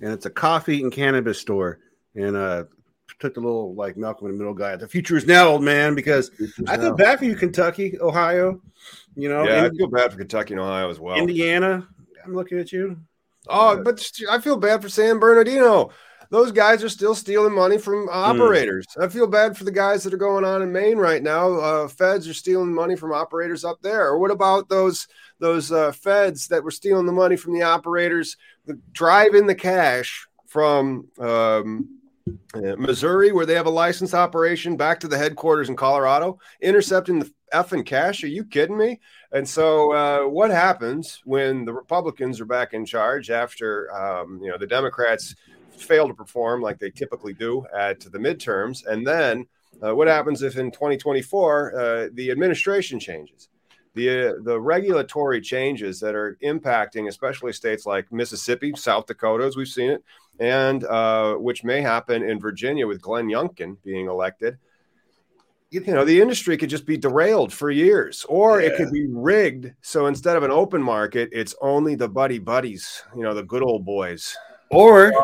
and 0.00 0.12
it's 0.12 0.26
a 0.26 0.30
coffee 0.30 0.80
and 0.82 0.92
cannabis 0.92 1.40
store, 1.40 1.80
and 2.14 2.36
uh 2.36 2.64
took 3.18 3.34
the 3.34 3.40
little 3.40 3.74
like 3.74 3.96
Malcolm 3.96 4.28
in 4.28 4.32
the 4.34 4.38
Middle 4.38 4.54
guy. 4.54 4.76
The 4.76 4.86
future 4.86 5.16
is 5.16 5.26
now, 5.26 5.48
old 5.48 5.62
man, 5.62 5.94
because 5.94 6.30
I 6.68 6.76
feel 6.76 6.94
bad 6.94 7.18
for 7.18 7.24
you, 7.24 7.34
Kentucky, 7.34 7.98
Ohio, 8.00 8.60
you 9.16 9.28
know, 9.28 9.44
Yeah, 9.44 9.64
I 9.64 9.70
feel 9.70 9.88
bad 9.88 10.12
for 10.12 10.18
Kentucky 10.18 10.54
and 10.54 10.60
Ohio 10.60 10.88
as 10.90 11.00
well. 11.00 11.16
Indiana. 11.16 11.88
I'm 12.24 12.34
looking 12.34 12.58
at 12.58 12.72
you. 12.72 12.98
Oh, 13.48 13.82
but 13.82 14.08
I 14.30 14.38
feel 14.40 14.56
bad 14.56 14.82
for 14.82 14.88
San 14.88 15.18
Bernardino. 15.18 15.90
Those 16.30 16.50
guys 16.50 16.82
are 16.82 16.88
still 16.88 17.14
stealing 17.14 17.52
money 17.52 17.76
from 17.76 18.08
operators. 18.10 18.86
I 18.98 19.08
feel 19.08 19.26
bad 19.26 19.54
for 19.54 19.64
the 19.64 19.70
guys 19.70 20.02
that 20.02 20.14
are 20.14 20.18
going 20.18 20.46
on 20.46 20.62
in 20.62 20.72
Maine 20.72 20.96
right 20.96 21.22
now. 21.22 21.52
Uh, 21.52 21.88
feds 21.88 22.26
are 22.26 22.32
stealing 22.32 22.72
money 22.72 22.96
from 22.96 23.12
operators 23.12 23.66
up 23.66 23.82
there. 23.82 24.06
Or 24.06 24.18
what 24.18 24.30
about 24.30 24.70
those 24.70 25.06
those 25.40 25.70
uh, 25.70 25.92
feds 25.92 26.48
that 26.48 26.64
were 26.64 26.70
stealing 26.70 27.04
the 27.04 27.12
money 27.12 27.36
from 27.36 27.52
the 27.52 27.62
operators, 27.62 28.38
driving 28.92 29.46
the 29.46 29.54
cash 29.54 30.26
from 30.46 31.08
um, 31.18 31.98
uh, 32.54 32.76
Missouri, 32.78 33.32
where 33.32 33.44
they 33.44 33.54
have 33.54 33.66
a 33.66 33.70
licensed 33.70 34.14
operation, 34.14 34.76
back 34.76 35.00
to 35.00 35.08
the 35.08 35.18
headquarters 35.18 35.68
in 35.68 35.76
Colorado, 35.76 36.38
intercepting 36.62 37.18
the 37.18 37.30
effing 37.52 37.84
cash. 37.84 38.22
Are 38.24 38.28
you 38.28 38.44
kidding 38.44 38.76
me? 38.76 39.00
And 39.32 39.48
so, 39.48 39.92
uh, 39.92 40.28
what 40.28 40.50
happens 40.50 41.20
when 41.24 41.64
the 41.64 41.72
Republicans 41.72 42.40
are 42.40 42.46
back 42.46 42.74
in 42.74 42.84
charge 42.84 43.30
after 43.30 43.92
um, 43.94 44.40
you 44.42 44.50
know 44.50 44.58
the 44.58 44.66
Democrats 44.66 45.34
fail 45.70 46.06
to 46.08 46.14
perform 46.14 46.60
like 46.60 46.78
they 46.78 46.90
typically 46.90 47.32
do 47.32 47.64
at 47.76 48.00
the 48.00 48.18
midterms, 48.18 48.86
and 48.86 49.06
then 49.06 49.46
uh, 49.82 49.94
what 49.94 50.08
happens 50.08 50.42
if 50.42 50.56
in 50.56 50.70
2024 50.70 51.74
uh, 51.74 52.08
the 52.14 52.30
administration 52.30 53.00
changes? 53.00 53.48
The, 53.94 54.30
uh, 54.30 54.32
the 54.42 54.58
regulatory 54.58 55.40
changes 55.42 56.00
that 56.00 56.14
are 56.14 56.38
impacting, 56.42 57.08
especially 57.08 57.52
states 57.52 57.84
like 57.84 58.10
Mississippi, 58.10 58.72
South 58.74 59.06
Dakota, 59.06 59.44
as 59.44 59.56
we've 59.56 59.68
seen 59.68 59.90
it, 59.90 60.02
and 60.40 60.84
uh, 60.84 61.34
which 61.34 61.62
may 61.62 61.82
happen 61.82 62.22
in 62.22 62.40
Virginia 62.40 62.86
with 62.86 63.02
Glenn 63.02 63.26
Youngkin 63.26 63.76
being 63.84 64.06
elected. 64.08 64.56
You 65.72 65.80
know, 65.86 66.04
the 66.04 66.20
industry 66.20 66.58
could 66.58 66.68
just 66.68 66.84
be 66.84 66.98
derailed 66.98 67.50
for 67.50 67.70
years, 67.70 68.26
or 68.28 68.60
yeah. 68.60 68.68
it 68.68 68.76
could 68.76 68.92
be 68.92 69.06
rigged. 69.08 69.72
So 69.80 70.06
instead 70.06 70.36
of 70.36 70.42
an 70.42 70.50
open 70.50 70.82
market, 70.82 71.30
it's 71.32 71.54
only 71.62 71.94
the 71.94 72.08
buddy 72.08 72.38
buddies, 72.38 73.02
you 73.16 73.22
know, 73.22 73.32
the 73.32 73.42
good 73.42 73.62
old 73.62 73.82
boys. 73.86 74.36
Or 74.70 75.14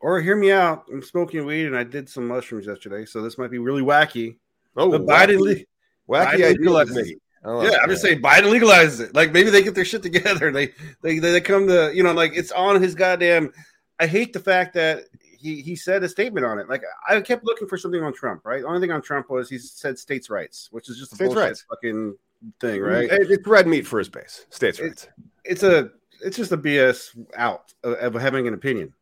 or 0.00 0.22
hear 0.22 0.36
me 0.36 0.52
out. 0.52 0.84
I'm 0.90 1.02
smoking 1.02 1.44
weed 1.44 1.66
and 1.66 1.76
I 1.76 1.84
did 1.84 2.08
some 2.08 2.26
mushrooms 2.26 2.66
yesterday, 2.66 3.04
so 3.04 3.20
this 3.20 3.36
might 3.36 3.50
be 3.50 3.58
really 3.58 3.82
wacky. 3.82 4.38
Oh, 4.74 4.90
but 4.90 5.02
Biden, 5.02 5.38
wacky, 5.38 5.66
wacky 6.08 6.38
Biden 6.38 6.56
legalizes 6.56 7.04
me. 7.04 7.16
Oh, 7.44 7.62
yeah, 7.62 7.78
I'm 7.82 7.90
just 7.90 8.02
saying 8.02 8.22
Biden 8.22 8.50
legalizes 8.50 9.00
it. 9.00 9.14
Like 9.14 9.32
maybe 9.32 9.50
they 9.50 9.62
get 9.62 9.74
their 9.74 9.84
shit 9.84 10.02
together. 10.02 10.50
They 10.52 10.72
they 11.02 11.18
they 11.18 11.40
come 11.42 11.66
to 11.66 11.92
you 11.94 12.02
know 12.02 12.12
like 12.12 12.32
it's 12.34 12.52
on 12.52 12.80
his 12.80 12.94
goddamn. 12.94 13.52
I 14.00 14.06
hate 14.06 14.32
the 14.32 14.40
fact 14.40 14.74
that 14.74 15.04
he 15.42 15.60
he 15.60 15.76
said 15.76 16.02
a 16.04 16.08
statement 16.08 16.46
on 16.46 16.58
it. 16.58 16.68
Like 16.68 16.82
I 17.08 17.20
kept 17.20 17.44
looking 17.44 17.68
for 17.68 17.76
something 17.76 18.02
on 18.02 18.12
Trump. 18.12 18.42
Right, 18.44 18.62
the 18.62 18.68
only 18.68 18.80
thing 18.80 18.92
on 18.92 19.02
Trump 19.02 19.28
was 19.30 19.50
he 19.50 19.58
said 19.58 19.98
states' 19.98 20.30
rights, 20.30 20.68
which 20.70 20.88
is 20.88 20.98
just 20.98 21.12
a 21.12 21.16
states 21.16 21.34
rights 21.34 21.64
fucking 21.68 22.16
thing. 22.60 22.80
Right, 22.80 23.08
it's 23.10 23.46
red 23.46 23.66
meat 23.66 23.86
for 23.86 23.98
his 23.98 24.08
base. 24.08 24.46
States' 24.50 24.80
rights. 24.80 25.08
It's 25.44 25.62
a 25.62 25.90
it's 26.24 26.36
just 26.36 26.52
a 26.52 26.56
BS 26.56 27.18
out 27.36 27.74
of 27.82 28.14
having 28.14 28.46
an 28.46 28.54
opinion. 28.54 28.94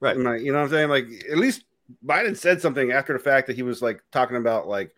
Right. 0.00 0.16
you 0.16 0.22
know 0.22 0.58
what 0.58 0.64
I'm 0.64 0.70
saying? 0.70 0.88
Like 0.88 1.06
at 1.30 1.36
least 1.36 1.64
Biden 2.04 2.36
said 2.36 2.62
something 2.62 2.92
after 2.92 3.12
the 3.12 3.18
fact 3.18 3.46
that 3.48 3.56
he 3.56 3.62
was 3.62 3.82
like 3.82 4.02
talking 4.12 4.36
about 4.36 4.68
like 4.68 4.94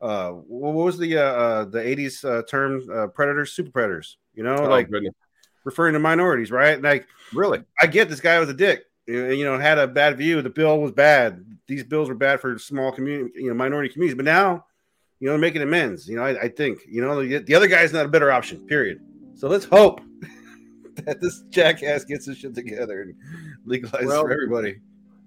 uh 0.00 0.30
what 0.30 0.74
was 0.74 0.98
the 0.98 1.16
uh, 1.16 1.22
uh 1.22 1.64
the 1.64 1.78
80s 1.78 2.24
uh, 2.24 2.42
term 2.48 2.82
uh, 2.92 3.06
predators 3.06 3.52
super 3.52 3.70
predators 3.70 4.18
you 4.34 4.42
know 4.42 4.56
oh, 4.56 4.68
like 4.68 4.90
goodness. 4.90 5.14
referring 5.62 5.92
to 5.92 6.00
minorities 6.00 6.50
right 6.50 6.82
like 6.82 7.06
really 7.32 7.62
i 7.80 7.86
get 7.86 8.08
this 8.08 8.20
guy 8.20 8.38
was 8.40 8.48
a 8.48 8.54
dick 8.54 8.86
you 9.06 9.44
know 9.44 9.58
had 9.58 9.78
a 9.78 9.86
bad 9.86 10.16
view 10.16 10.40
the 10.42 10.50
bill 10.50 10.80
was 10.80 10.92
bad 10.92 11.44
these 11.66 11.84
bills 11.84 12.08
were 12.08 12.14
bad 12.14 12.40
for 12.40 12.58
small 12.58 12.90
community 12.90 13.30
you 13.36 13.48
know 13.48 13.54
minority 13.54 13.92
communities 13.92 14.16
but 14.16 14.24
now 14.24 14.64
you 15.20 15.28
know 15.28 15.36
making 15.36 15.62
amends 15.62 16.08
you 16.08 16.16
know 16.16 16.22
i, 16.22 16.42
I 16.42 16.48
think 16.48 16.78
you 16.88 17.02
know 17.02 17.22
the, 17.22 17.38
the 17.38 17.54
other 17.54 17.68
guy's 17.68 17.92
not 17.92 18.06
a 18.06 18.08
better 18.08 18.32
option 18.32 18.66
period 18.66 19.00
so 19.34 19.48
let's 19.48 19.64
hope 19.64 20.00
that 21.04 21.20
this 21.20 21.42
jackass 21.50 22.04
gets 22.04 22.26
his 22.26 22.38
shit 22.38 22.54
together 22.54 23.02
and 23.02 23.14
legalizes 23.66 24.06
well, 24.06 24.22
for 24.22 24.32
everybody. 24.32 24.76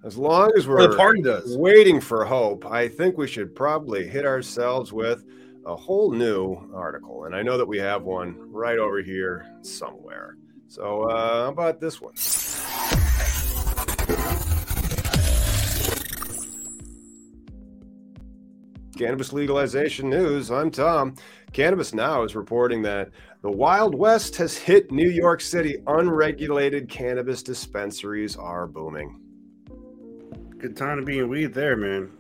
As 0.03 0.17
long 0.17 0.51
as 0.55 0.67
we're 0.67 0.87
the 0.87 0.95
party 0.95 1.21
does. 1.21 1.57
waiting 1.57 1.99
for 1.99 2.23
hope, 2.23 2.65
I 2.65 2.87
think 2.87 3.17
we 3.17 3.27
should 3.27 3.55
probably 3.55 4.07
hit 4.07 4.25
ourselves 4.25 4.93
with 4.93 5.25
a 5.65 5.75
whole 5.75 6.11
new 6.11 6.71
article. 6.73 7.25
And 7.25 7.35
I 7.35 7.41
know 7.41 7.57
that 7.57 7.67
we 7.67 7.77
have 7.79 8.03
one 8.03 8.37
right 8.51 8.77
over 8.77 9.01
here 9.01 9.45
somewhere. 9.61 10.37
So, 10.67 11.03
uh, 11.09 11.45
how 11.45 11.49
about 11.49 11.81
this 11.81 11.99
one? 11.99 12.15
Cannabis 18.98 19.32
legalization 19.32 20.10
news. 20.10 20.50
I'm 20.50 20.72
Tom. 20.72 21.15
Cannabis 21.54 21.93
Now 21.93 22.24
is 22.24 22.36
reporting 22.36 22.82
that 22.82 23.12
the 23.41 23.52
Wild 23.52 23.93
West 23.93 24.36
has 24.38 24.58
hit 24.58 24.91
New 24.91 25.10
York 25.10 25.39
City. 25.39 25.78
Unregulated 25.86 26.89
cannabis 26.89 27.43
dispensaries 27.43 28.36
are 28.36 28.65
booming. 28.65 29.22
Good 30.58 30.76
time 30.76 30.98
to 30.98 31.04
be 31.04 31.20
in 31.20 31.30
weed 31.30 31.54
there, 31.54 31.78
man. 31.78 32.12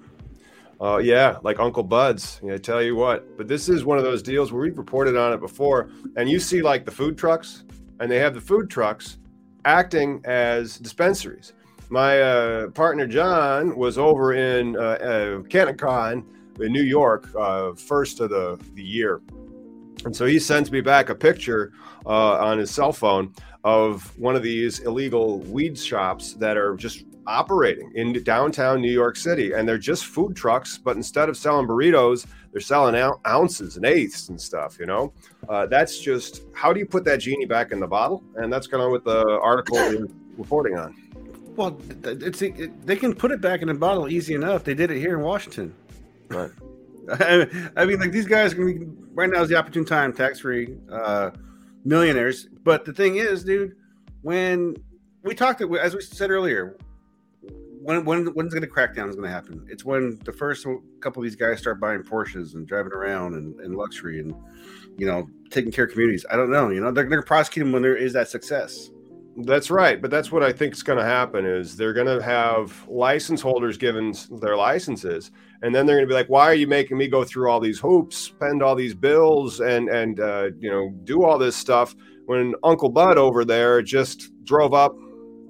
Uh, 0.79 0.97
yeah, 0.97 1.37
like 1.41 1.59
Uncle 1.59 1.81
Bud's. 1.81 2.39
I 2.47 2.57
tell 2.57 2.83
you 2.83 2.95
what. 2.95 3.35
But 3.35 3.47
this 3.47 3.67
is 3.67 3.83
one 3.83 3.97
of 3.97 4.03
those 4.03 4.21
deals 4.21 4.51
where 4.51 4.61
we've 4.61 4.77
reported 4.77 5.17
on 5.17 5.33
it 5.33 5.39
before, 5.39 5.89
and 6.15 6.29
you 6.29 6.39
see 6.39 6.61
like 6.61 6.85
the 6.85 6.91
food 6.91 7.17
trucks, 7.17 7.63
and 7.99 8.11
they 8.11 8.19
have 8.19 8.35
the 8.35 8.41
food 8.41 8.69
trucks 8.69 9.17
acting 9.65 10.21
as 10.25 10.77
dispensaries. 10.77 11.53
My 11.89 12.21
uh, 12.21 12.67
partner 12.71 13.07
John 13.07 13.77
was 13.77 13.97
over 13.97 14.33
in 14.33 14.75
uh, 14.75 14.79
uh, 14.79 15.39
CannaCon 15.43 16.25
in 16.59 16.71
New 16.73 16.83
York, 16.83 17.29
uh, 17.37 17.73
first 17.73 18.19
of 18.19 18.29
the, 18.29 18.59
the 18.73 18.83
year. 18.83 19.21
And 20.03 20.13
so 20.15 20.25
he 20.25 20.37
sends 20.37 20.69
me 20.69 20.81
back 20.81 21.09
a 21.09 21.15
picture 21.15 21.71
uh, 22.05 22.39
on 22.39 22.57
his 22.57 22.71
cell 22.71 22.91
phone 22.91 23.33
of 23.63 24.17
one 24.19 24.35
of 24.35 24.43
these 24.43 24.79
illegal 24.79 25.39
weed 25.39 25.77
shops 25.77 26.33
that 26.33 26.57
are 26.57 26.75
just 26.75 27.05
operating 27.25 27.91
in 27.95 28.21
downtown 28.23 28.81
New 28.81 28.91
York 28.91 29.15
City. 29.15 29.53
And 29.53 29.67
they're 29.67 29.77
just 29.77 30.07
food 30.07 30.35
trucks, 30.35 30.77
but 30.77 30.97
instead 30.97 31.29
of 31.29 31.37
selling 31.37 31.67
burritos, 31.67 32.25
they're 32.51 32.61
selling 32.61 32.95
ounces 33.25 33.77
and 33.77 33.85
eighths 33.85 34.27
and 34.27 34.39
stuff, 34.39 34.77
you 34.77 34.85
know? 34.85 35.13
Uh, 35.47 35.65
that's 35.67 35.99
just 35.99 36.43
how 36.53 36.73
do 36.73 36.79
you 36.79 36.85
put 36.85 37.05
that 37.05 37.17
genie 37.17 37.45
back 37.45 37.71
in 37.71 37.79
the 37.79 37.87
bottle? 37.87 38.23
And 38.35 38.51
that's 38.51 38.67
kind 38.67 38.83
of 38.83 38.91
what 38.91 39.05
the 39.05 39.39
article 39.41 39.77
is 39.77 40.11
reporting 40.37 40.77
on. 40.77 41.06
Well, 41.57 41.81
it's 42.03 42.41
it, 42.41 42.85
they 42.85 42.95
can 42.95 43.15
put 43.15 43.31
it 43.31 43.41
back 43.41 43.63
in 43.63 43.69
a 43.69 43.73
bottle 43.73 44.07
easy 44.07 44.35
enough. 44.35 44.63
They 44.63 44.75
did 44.75 44.91
it 44.91 44.99
here 44.99 45.17
in 45.17 45.23
Washington. 45.23 45.75
Right. 46.29 46.51
I 47.19 47.85
mean, 47.85 47.99
like 47.99 48.11
these 48.11 48.27
guys 48.27 48.53
are 48.53 48.63
be 48.63 48.85
right 49.13 49.29
now 49.29 49.41
is 49.41 49.49
the 49.49 49.55
opportune 49.55 49.83
time, 49.83 50.13
tax 50.13 50.41
free, 50.41 50.77
uh, 50.91 51.31
millionaires. 51.83 52.47
But 52.63 52.85
the 52.85 52.93
thing 52.93 53.15
is, 53.15 53.43
dude, 53.43 53.75
when 54.21 54.75
we 55.23 55.33
talked, 55.33 55.61
as 55.61 55.95
we 55.95 56.01
said 56.01 56.29
earlier, 56.29 56.77
when 57.81 58.05
when 58.05 58.27
when's 58.27 58.53
going 58.53 58.61
to 58.61 58.67
crackdown 58.67 59.09
is 59.09 59.15
going 59.15 59.27
to 59.27 59.33
happen? 59.33 59.65
It's 59.67 59.83
when 59.83 60.19
the 60.25 60.33
first 60.33 60.67
couple 60.99 61.21
of 61.21 61.23
these 61.23 61.35
guys 61.35 61.57
start 61.57 61.79
buying 61.79 62.03
Porsches 62.03 62.53
and 62.53 62.67
driving 62.67 62.91
around 62.91 63.33
and, 63.33 63.59
and 63.61 63.75
luxury 63.75 64.19
and 64.19 64.35
you 64.97 65.07
know 65.07 65.27
taking 65.49 65.71
care 65.71 65.85
of 65.85 65.91
communities. 65.91 66.23
I 66.29 66.35
don't 66.35 66.51
know. 66.51 66.69
You 66.69 66.81
know, 66.81 66.91
they're, 66.91 67.05
going 67.05 67.21
to 67.21 67.25
prosecute 67.25 67.65
them 67.65 67.71
when 67.71 67.81
there 67.81 67.95
is 67.95 68.13
that 68.13 68.27
success. 68.27 68.91
That's 69.39 69.69
right, 69.69 70.01
but 70.01 70.09
that's 70.09 70.31
what 70.31 70.41
I 70.41 70.51
think 70.51 70.73
is 70.73 70.81
going 70.81 70.97
to 70.97 71.05
happen 71.05 71.45
is 71.45 71.77
they're 71.77 71.93
going 71.93 72.07
to 72.07 72.23
have 72.23 72.87
license 72.87 73.39
holders 73.39 73.77
given 73.77 74.11
their 74.31 74.57
licenses, 74.57 75.29
and 75.61 75.75
then 75.75 75.85
they're 75.85 75.97
going 75.97 76.07
to 76.07 76.11
be 76.11 76.15
like, 76.15 76.27
"Why 76.27 76.45
are 76.45 76.55
you 76.55 76.65
making 76.65 76.97
me 76.97 77.07
go 77.07 77.23
through 77.23 77.51
all 77.51 77.59
these 77.59 77.77
hoops, 77.77 78.17
spend 78.17 78.63
all 78.63 78.73
these 78.73 78.95
bills, 78.95 79.59
and 79.59 79.89
and 79.89 80.19
uh, 80.19 80.49
you 80.57 80.71
know 80.71 80.89
do 81.03 81.23
all 81.23 81.37
this 81.37 81.55
stuff 81.55 81.95
when 82.25 82.55
Uncle 82.63 82.89
Bud 82.89 83.19
over 83.19 83.45
there 83.45 83.83
just 83.83 84.31
drove 84.43 84.73
up, 84.73 84.95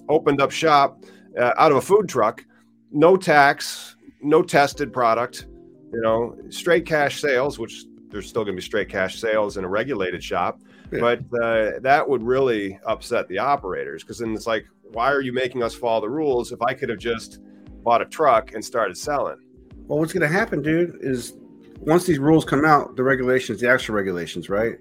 opened 0.09 0.41
up 0.41 0.51
shop 0.51 1.05
uh, 1.39 1.53
out 1.57 1.71
of 1.71 1.77
a 1.77 1.81
food 1.81 2.09
truck, 2.09 2.45
no 2.91 3.15
tax, 3.15 3.95
no 4.21 4.41
tested 4.41 4.91
product, 4.91 5.47
you 5.93 6.01
know, 6.01 6.35
straight 6.49 6.85
cash 6.85 7.21
sales, 7.21 7.57
which 7.57 7.85
there's 8.09 8.27
still 8.27 8.43
going 8.43 8.55
to 8.55 8.61
be 8.61 8.65
straight 8.65 8.89
cash 8.89 9.17
sales 9.17 9.55
in 9.55 9.63
a 9.63 9.69
regulated 9.69 10.21
shop." 10.21 10.59
Yeah. 10.91 10.99
But 10.99 11.19
uh, 11.41 11.79
that 11.81 12.07
would 12.07 12.23
really 12.23 12.79
upset 12.85 13.27
the 13.27 13.39
operators 13.39 14.03
because 14.03 14.19
then 14.19 14.33
it's 14.33 14.47
like, 14.47 14.65
why 14.91 15.11
are 15.11 15.21
you 15.21 15.33
making 15.33 15.63
us 15.63 15.75
follow 15.75 16.01
the 16.01 16.09
rules 16.09 16.51
if 16.51 16.61
I 16.61 16.73
could 16.73 16.89
have 16.89 16.99
just 16.99 17.39
bought 17.83 18.01
a 18.01 18.05
truck 18.05 18.53
and 18.53 18.63
started 18.63 18.97
selling? 18.97 19.37
Well, 19.87 19.99
what's 19.99 20.13
going 20.13 20.21
to 20.21 20.33
happen, 20.33 20.61
dude, 20.61 20.97
is 21.01 21.33
once 21.79 22.05
these 22.05 22.19
rules 22.19 22.45
come 22.45 22.65
out, 22.65 22.95
the 22.95 23.03
regulations, 23.03 23.61
the 23.61 23.69
actual 23.69 23.95
regulations, 23.95 24.49
right? 24.49 24.77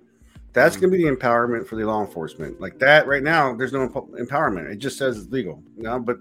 That's 0.52 0.76
mm-hmm. 0.76 0.82
going 0.82 0.92
to 0.92 0.98
be 0.98 1.04
the 1.04 1.16
empowerment 1.16 1.66
for 1.66 1.76
the 1.76 1.84
law 1.84 2.04
enforcement. 2.04 2.60
Like 2.60 2.78
that, 2.78 3.06
right 3.06 3.22
now, 3.22 3.54
there's 3.54 3.72
no 3.72 3.88
empowerment. 3.88 4.70
It 4.70 4.76
just 4.76 4.98
says 4.98 5.18
it's 5.18 5.30
legal. 5.30 5.62
You 5.76 5.82
know? 5.84 5.98
But, 5.98 6.18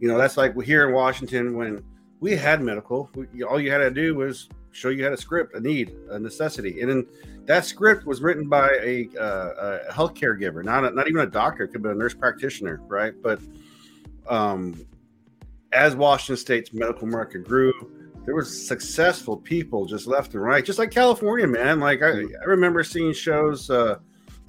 you 0.00 0.08
know, 0.08 0.18
that's 0.18 0.36
like 0.36 0.60
here 0.62 0.88
in 0.88 0.94
Washington 0.94 1.56
when 1.56 1.82
we 2.20 2.36
had 2.36 2.60
medical, 2.60 3.10
we, 3.14 3.42
all 3.42 3.60
you 3.60 3.70
had 3.70 3.78
to 3.78 3.90
do 3.90 4.14
was 4.14 4.48
show 4.72 4.88
you 4.88 5.04
had 5.04 5.12
a 5.12 5.16
script, 5.16 5.54
a 5.54 5.60
need, 5.60 5.94
a 6.10 6.18
necessity. 6.18 6.80
And 6.80 6.90
then 6.90 7.06
that 7.46 7.64
script 7.64 8.06
was 8.06 8.22
written 8.22 8.48
by 8.48 8.68
a, 8.82 9.08
uh, 9.18 9.80
a 9.88 9.92
healthcare 9.92 10.38
giver, 10.38 10.62
not 10.62 10.84
a, 10.84 10.90
not 10.90 11.08
even 11.08 11.22
a 11.22 11.26
doctor. 11.26 11.64
It 11.64 11.68
could 11.68 11.82
be 11.82 11.90
a 11.90 11.94
nurse 11.94 12.14
practitioner, 12.14 12.80
right? 12.86 13.14
But 13.20 13.40
um, 14.28 14.86
as 15.72 15.96
Washington 15.96 16.36
State's 16.36 16.72
medical 16.72 17.06
market 17.06 17.44
grew, 17.44 17.72
there 18.26 18.34
was 18.34 18.66
successful 18.66 19.36
people 19.36 19.86
just 19.86 20.06
left 20.06 20.34
and 20.34 20.42
right, 20.42 20.64
just 20.64 20.78
like 20.78 20.90
California, 20.90 21.46
man. 21.46 21.80
Like 21.80 22.02
I, 22.02 22.10
I 22.10 22.44
remember 22.46 22.84
seeing 22.84 23.12
shows, 23.12 23.70
uh, 23.70 23.98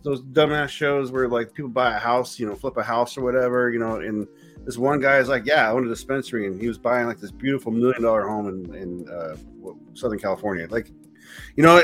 those 0.03 0.21
dumbass 0.21 0.69
shows 0.69 1.11
where 1.11 1.27
like 1.27 1.53
people 1.53 1.69
buy 1.69 1.95
a 1.95 1.99
house, 1.99 2.39
you 2.39 2.47
know, 2.47 2.55
flip 2.55 2.77
a 2.77 2.83
house 2.83 3.17
or 3.17 3.21
whatever, 3.21 3.71
you 3.71 3.79
know, 3.79 3.97
and 3.97 4.27
this 4.65 4.77
one 4.77 4.99
guy 4.99 5.17
is 5.17 5.29
like, 5.29 5.45
yeah, 5.45 5.67
I 5.67 5.71
own 5.71 5.85
a 5.85 5.89
dispensary, 5.89 6.47
and 6.47 6.59
he 6.59 6.67
was 6.67 6.77
buying 6.77 7.07
like 7.07 7.19
this 7.19 7.31
beautiful 7.31 7.71
million 7.71 8.03
dollar 8.03 8.27
home 8.27 8.47
in, 8.47 8.75
in 8.75 9.09
uh, 9.09 9.35
Southern 9.93 10.19
California. 10.19 10.67
Like, 10.69 10.91
you 11.55 11.63
know, 11.63 11.83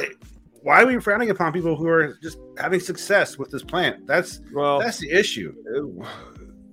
why 0.62 0.82
are 0.82 0.86
we 0.86 1.00
frowning 1.00 1.30
upon 1.30 1.54
people 1.54 1.76
who 1.76 1.88
are 1.88 2.18
just 2.22 2.40
having 2.58 2.80
success 2.80 3.38
with 3.38 3.52
this 3.52 3.64
plant? 3.64 4.06
That's 4.06 4.42
well, 4.54 4.80
that's 4.80 5.00
the 5.00 5.10
issue. 5.12 5.54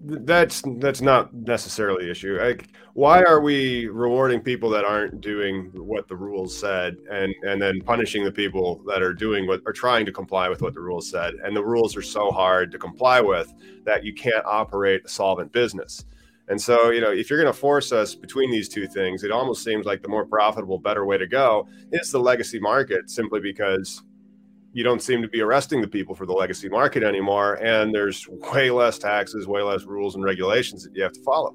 that's 0.02 0.62
that's 0.78 1.00
not 1.00 1.32
necessarily 1.32 2.06
the 2.06 2.10
issue. 2.10 2.38
Like, 2.40 2.68
why 2.94 3.22
are 3.22 3.40
we 3.40 3.86
rewarding 3.86 4.40
people 4.40 4.68
that 4.70 4.84
aren't 4.84 5.20
doing 5.20 5.70
what 5.74 6.08
the 6.08 6.16
rules 6.16 6.58
said, 6.58 6.96
and 7.10 7.34
and 7.42 7.60
then 7.60 7.80
punishing 7.82 8.24
the 8.24 8.32
people 8.32 8.82
that 8.86 9.02
are 9.02 9.14
doing 9.14 9.46
what 9.46 9.62
are 9.66 9.72
trying 9.72 10.04
to 10.06 10.12
comply 10.12 10.48
with 10.48 10.62
what 10.62 10.74
the 10.74 10.80
rules 10.80 11.08
said? 11.08 11.34
And 11.44 11.56
the 11.56 11.64
rules 11.64 11.96
are 11.96 12.02
so 12.02 12.30
hard 12.30 12.72
to 12.72 12.78
comply 12.78 13.20
with 13.20 13.52
that 13.84 14.04
you 14.04 14.12
can't 14.12 14.44
operate 14.44 15.04
a 15.04 15.08
solvent 15.08 15.52
business. 15.52 16.04
And 16.48 16.60
so, 16.60 16.90
you 16.90 17.00
know, 17.00 17.10
if 17.10 17.30
you're 17.30 17.40
going 17.40 17.52
to 17.52 17.58
force 17.58 17.90
us 17.90 18.14
between 18.14 18.50
these 18.50 18.68
two 18.68 18.86
things, 18.86 19.24
it 19.24 19.30
almost 19.30 19.64
seems 19.64 19.86
like 19.86 20.02
the 20.02 20.08
more 20.08 20.26
profitable, 20.26 20.78
better 20.78 21.06
way 21.06 21.16
to 21.16 21.26
go 21.26 21.66
is 21.92 22.10
the 22.10 22.20
legacy 22.20 22.60
market, 22.60 23.08
simply 23.08 23.40
because 23.40 24.02
you 24.74 24.84
don't 24.84 25.00
seem 25.00 25.22
to 25.22 25.28
be 25.28 25.40
arresting 25.40 25.80
the 25.80 25.88
people 25.88 26.14
for 26.14 26.26
the 26.26 26.32
legacy 26.32 26.68
market 26.68 27.02
anymore. 27.02 27.54
And 27.54 27.94
there's 27.94 28.28
way 28.28 28.70
less 28.70 28.98
taxes, 28.98 29.46
way 29.46 29.62
less 29.62 29.84
rules 29.84 30.16
and 30.16 30.24
regulations 30.24 30.84
that 30.84 30.94
you 30.94 31.02
have 31.02 31.12
to 31.12 31.22
follow. 31.22 31.54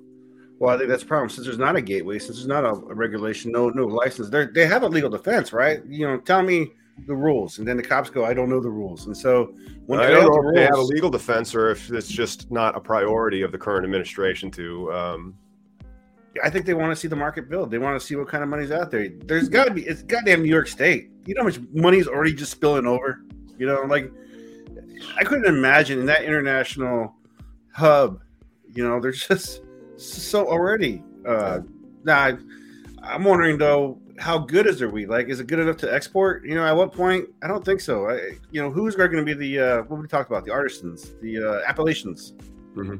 Well, 0.58 0.73
I 0.73 0.78
think 0.78 0.89
that's 0.89 1.04
a 1.04 1.06
problem. 1.06 1.30
Since 1.30 1.45
there's 1.45 1.60
not 1.60 1.75
a 1.75 1.82
gateway, 1.82 2.19
since 2.19 2.38
there's 2.38 2.47
not 2.47 2.65
a, 2.65 2.73
regulation, 2.73 3.52
no 3.52 3.69
no 3.69 3.86
license, 3.86 4.30
they 4.30 4.45
they 4.47 4.65
have 4.65 4.84
a 4.84 4.89
legal 4.89 5.10
defense, 5.10 5.54
right? 5.54 5.82
You 5.88 6.08
know, 6.08 6.17
tell 6.17 6.41
me 6.41 6.71
the 7.08 7.16
rules, 7.16 7.60
and 7.60 7.68
then 7.68 7.78
the 7.78 7.84
cops 7.84 8.10
go, 8.10 8.26
"I 8.26 8.34
don't 8.34 8.50
know 8.50 8.60
the 8.60 8.70
rules," 8.70 9.06
and 9.06 9.16
so 9.16 9.54
when 9.86 10.00
I 10.00 10.10
don't 10.10 10.26
know 10.26 10.38
if 10.38 10.44
rules, 10.44 10.56
they 10.56 10.64
have 10.64 10.76
a 10.76 10.82
legal 10.82 11.10
defense 11.10 11.56
or 11.56 11.72
if 11.72 11.92
it's 11.92 12.08
just 12.08 12.52
not 12.52 12.76
a 12.76 12.80
priority 12.80 13.42
of 13.42 13.52
the 13.52 13.58
current 13.58 13.86
administration 13.86 14.52
to. 14.52 14.92
Um, 14.94 15.36
I 16.44 16.50
think 16.50 16.66
they 16.66 16.74
want 16.74 16.92
to 16.92 16.96
see 16.96 17.08
the 17.08 17.16
market 17.16 17.50
build. 17.50 17.72
They 17.72 17.80
want 17.80 18.00
to 18.00 18.06
see 18.06 18.16
what 18.16 18.28
kind 18.28 18.44
of 18.44 18.50
money's 18.50 18.72
out 18.72 18.92
there. 18.92 19.10
There's 19.26 19.50
got 19.50 19.66
to 19.66 19.72
be. 19.72 19.84
It's 19.84 20.04
goddamn 20.04 20.44
New 20.44 20.50
York 20.50 20.68
State. 20.68 21.10
You 21.26 21.36
know 21.36 21.42
how 21.42 21.48
much 21.48 21.60
money's 21.74 22.08
already 22.08 22.34
just 22.34 22.52
spilling 22.52 22.86
over. 22.86 23.22
You 23.58 23.66
know, 23.66 23.82
like 23.82 24.12
I 25.18 25.24
couldn't 25.24 25.46
imagine 25.46 26.00
in 26.00 26.06
that 26.06 26.24
international 26.24 27.16
hub. 27.74 28.22
You 28.74 28.88
know, 28.88 29.00
there's 29.00 29.28
just 29.28 29.62
so 29.98 30.48
already. 30.48 31.04
Uh, 31.26 31.62
now, 32.04 32.38
I'm 33.04 33.24
wondering 33.24 33.58
though, 33.58 34.00
how 34.20 34.38
good 34.38 34.68
is 34.68 34.80
their 34.80 34.90
wheat? 34.90 35.10
Like, 35.10 35.30
is 35.30 35.40
it 35.40 35.48
good 35.48 35.60
enough 35.60 35.78
to 35.78 35.94
export? 35.94 36.46
You 36.46 36.56
know, 36.56 36.66
at 36.66 36.76
what 36.76 36.92
point? 36.92 37.30
I 37.42 37.48
don't 37.48 37.64
think 37.64 37.82
so. 37.82 38.10
I, 38.10 38.38
you 38.52 38.62
know, 38.62 38.70
who's 38.70 38.96
going 38.96 39.12
to 39.12 39.24
be 39.24 39.34
the 39.34 39.60
uh, 39.60 39.82
what 39.84 40.00
we 40.00 40.08
talked 40.08 40.30
about? 40.30 40.46
The 40.46 40.52
artisans, 40.52 41.14
the 41.22 41.38
uh, 41.38 41.62
appellations. 41.68 42.34
Mm-hmm. 42.76 42.98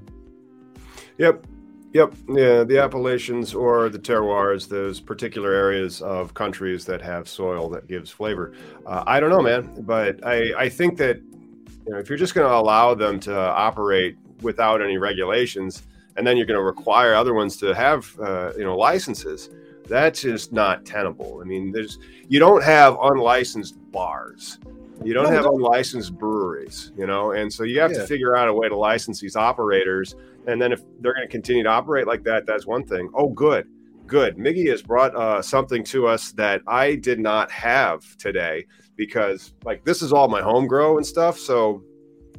Yep. 1.18 1.46
Yep, 1.92 2.14
yeah, 2.30 2.64
the 2.64 2.78
appellations 2.78 3.56
or 3.56 3.90
the 3.90 3.98
terroirs, 3.98 4.70
those 4.70 5.00
particular 5.00 5.52
areas 5.52 6.04
of 6.04 6.36
countries 6.36 6.86
that 6.86 7.02
have 7.02 7.28
soil 7.28 7.68
that 7.70 7.88
gives 7.88 8.12
flavor. 8.12 8.54
Uh, 8.86 9.04
I 9.08 9.20
don't 9.20 9.32
know, 9.32 9.42
man, 9.42 9.74
but 9.80 10.24
I, 10.24 10.54
I 10.56 10.70
think 10.70 11.00
that 11.00 11.18
you 11.18 11.94
know, 11.94 11.98
if 11.98 12.08
you're 12.08 12.18
just 12.20 12.36
going 12.36 12.48
to 12.48 12.54
allow 12.56 12.94
them 12.94 13.20
to 13.22 13.36
operate 13.36 14.18
without 14.44 14.84
any 14.84 15.00
regulations, 15.00 15.82
and 16.16 16.28
then 16.28 16.38
you're 16.38 16.46
going 16.46 16.60
to 16.60 16.64
require 16.64 17.16
other 17.16 17.34
ones 17.34 17.58
to 17.58 17.74
have 17.74 18.16
uh, 18.20 18.52
you 18.56 18.64
know 18.64 18.78
licenses, 18.78 19.50
that's 19.90 20.22
just 20.22 20.54
not 20.54 20.86
tenable. 20.86 21.40
I 21.42 21.46
mean, 21.46 21.72
there's 21.72 22.00
you 22.28 22.40
don't 22.40 22.64
have 22.64 22.98
unlicensed 23.02 23.76
bars. 23.92 24.60
You 25.04 25.14
don't 25.14 25.26
no, 25.26 25.32
have 25.32 25.46
unlicensed 25.46 26.18
breweries, 26.18 26.92
you 26.98 27.08
know, 27.08 27.32
and 27.32 27.52
so 27.52 27.64
you 27.64 27.80
have 27.80 27.92
yeah. 27.92 28.00
to 28.00 28.08
figure 28.08 28.36
out 28.36 28.50
a 28.50 28.54
way 28.54 28.68
to 28.68 28.76
license 28.76 29.22
these 29.22 29.36
operators. 29.38 30.16
And 30.46 30.62
then 30.62 30.72
if 30.74 30.82
they're 31.00 31.14
going 31.14 31.26
to 31.26 31.32
continue 31.32 31.64
to 31.64 31.70
operate 31.70 32.06
like 32.06 32.24
that, 32.24 32.46
that's 32.46 32.66
one 32.66 32.86
thing. 32.86 33.10
Oh, 33.14 33.30
good, 33.30 33.68
good. 34.08 34.36
Miggy 34.38 34.70
has 34.70 34.82
brought 34.82 35.16
uh, 35.16 35.42
something 35.42 35.86
to 35.86 36.08
us 36.08 36.34
that 36.34 36.62
I 36.68 36.96
did 36.96 37.20
not 37.20 37.50
have 37.50 38.18
today 38.18 38.66
because, 38.98 39.54
like, 39.64 39.86
this 39.86 40.02
is 40.02 40.12
all 40.12 40.28
my 40.28 40.42
home 40.42 40.68
grow 40.68 40.98
and 40.98 41.06
stuff, 41.06 41.40
so 41.40 41.82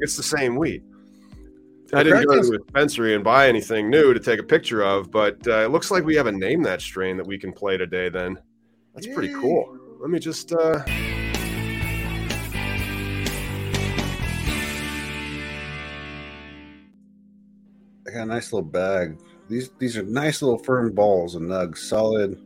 it's 0.01 0.17
the 0.17 0.23
same 0.23 0.57
wheat. 0.57 0.83
I 1.93 2.03
didn't 2.05 2.25
go 2.27 2.41
to 2.41 2.49
the 2.49 2.59
dispensary 2.59 3.15
and 3.15 3.25
buy 3.25 3.49
anything 3.49 3.91
new 3.91 4.15
to 4.15 4.21
take 4.21 4.39
a 4.39 4.45
picture 4.45 4.83
of, 4.83 5.11
but 5.11 5.45
uh, 5.47 5.65
it 5.65 5.71
looks 5.71 5.91
like 5.91 6.05
we 6.05 6.15
have 6.15 6.27
a 6.27 6.33
name 6.33 6.63
that 6.63 6.81
strain 6.81 7.17
that 7.17 7.27
we 7.27 7.39
can 7.39 7.53
play 7.53 7.77
today. 7.77 8.09
Then 8.09 8.39
that's 8.95 9.07
Yay. 9.07 9.15
pretty 9.15 9.35
cool. 9.35 9.77
Let 9.99 10.11
me 10.11 10.21
just. 10.21 10.53
Uh... 10.53 10.83
I 18.07 18.13
got 18.13 18.23
a 18.23 18.27
nice 18.27 18.53
little 18.53 18.63
bag. 18.63 19.19
These 19.49 19.71
these 19.79 19.97
are 19.97 20.03
nice 20.05 20.43
little 20.43 20.59
firm 20.59 20.93
balls 20.93 21.35
and 21.35 21.51
nugs, 21.51 21.79
solid. 21.79 22.41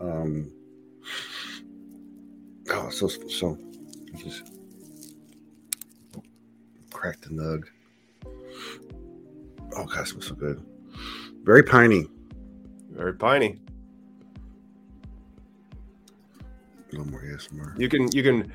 Um, 0.00 0.52
oh, 2.70 2.90
so 2.90 3.08
so. 3.08 3.58
Just 4.16 4.52
crack 6.92 7.20
the 7.20 7.30
nug. 7.30 7.64
Oh 9.78 9.84
gosh, 9.84 10.10
smells 10.10 10.26
so 10.26 10.34
good. 10.34 10.60
Very 11.44 11.62
piney. 11.62 12.06
Very 12.90 13.14
piney. 13.14 13.60
A 16.40 16.96
little 16.96 17.06
more 17.06 17.22
ASMR. 17.22 17.78
You 17.78 17.88
can 17.88 18.10
you 18.12 18.22
can 18.22 18.52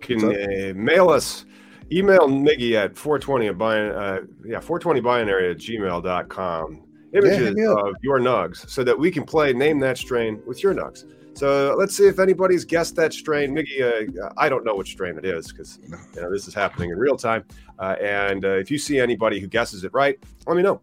can 0.00 0.24
uh, 0.24 0.74
mail 0.74 1.08
us 1.10 1.44
email 1.90 2.28
Miggy 2.28 2.74
at 2.74 2.96
420 2.96 3.48
a 3.48 3.52
bin, 3.52 3.66
uh, 3.66 4.20
yeah 4.44 4.60
420 4.60 5.00
binary 5.00 5.50
at 5.50 5.58
gmail.com 5.58 6.82
images 7.14 7.54
yeah, 7.56 7.72
of 7.72 7.94
your 8.02 8.20
nugs 8.20 8.68
so 8.68 8.84
that 8.84 8.98
we 8.98 9.10
can 9.10 9.24
play 9.24 9.52
name 9.52 9.78
that 9.80 9.98
strain 9.98 10.40
with 10.46 10.62
your 10.62 10.74
nugs. 10.74 11.04
So 11.34 11.74
let's 11.76 11.96
see 11.96 12.06
if 12.06 12.18
anybody's 12.18 12.64
guessed 12.64 12.94
that 12.96 13.12
strain. 13.12 13.54
Miggy, 13.54 13.80
uh, 14.22 14.30
I 14.36 14.48
don't 14.48 14.64
know 14.64 14.76
which 14.76 14.92
strain 14.92 15.18
it 15.18 15.24
is 15.24 15.50
because 15.50 15.80
you 15.82 16.20
know 16.20 16.30
this 16.30 16.46
is 16.46 16.54
happening 16.54 16.90
in 16.90 16.98
real 16.98 17.16
time. 17.16 17.44
Uh, 17.78 17.96
and 18.00 18.44
uh, 18.44 18.50
if 18.50 18.70
you 18.70 18.78
see 18.78 19.00
anybody 19.00 19.40
who 19.40 19.46
guesses 19.46 19.84
it 19.84 19.92
right, 19.92 20.18
let 20.46 20.56
me 20.56 20.62
know. 20.62 20.80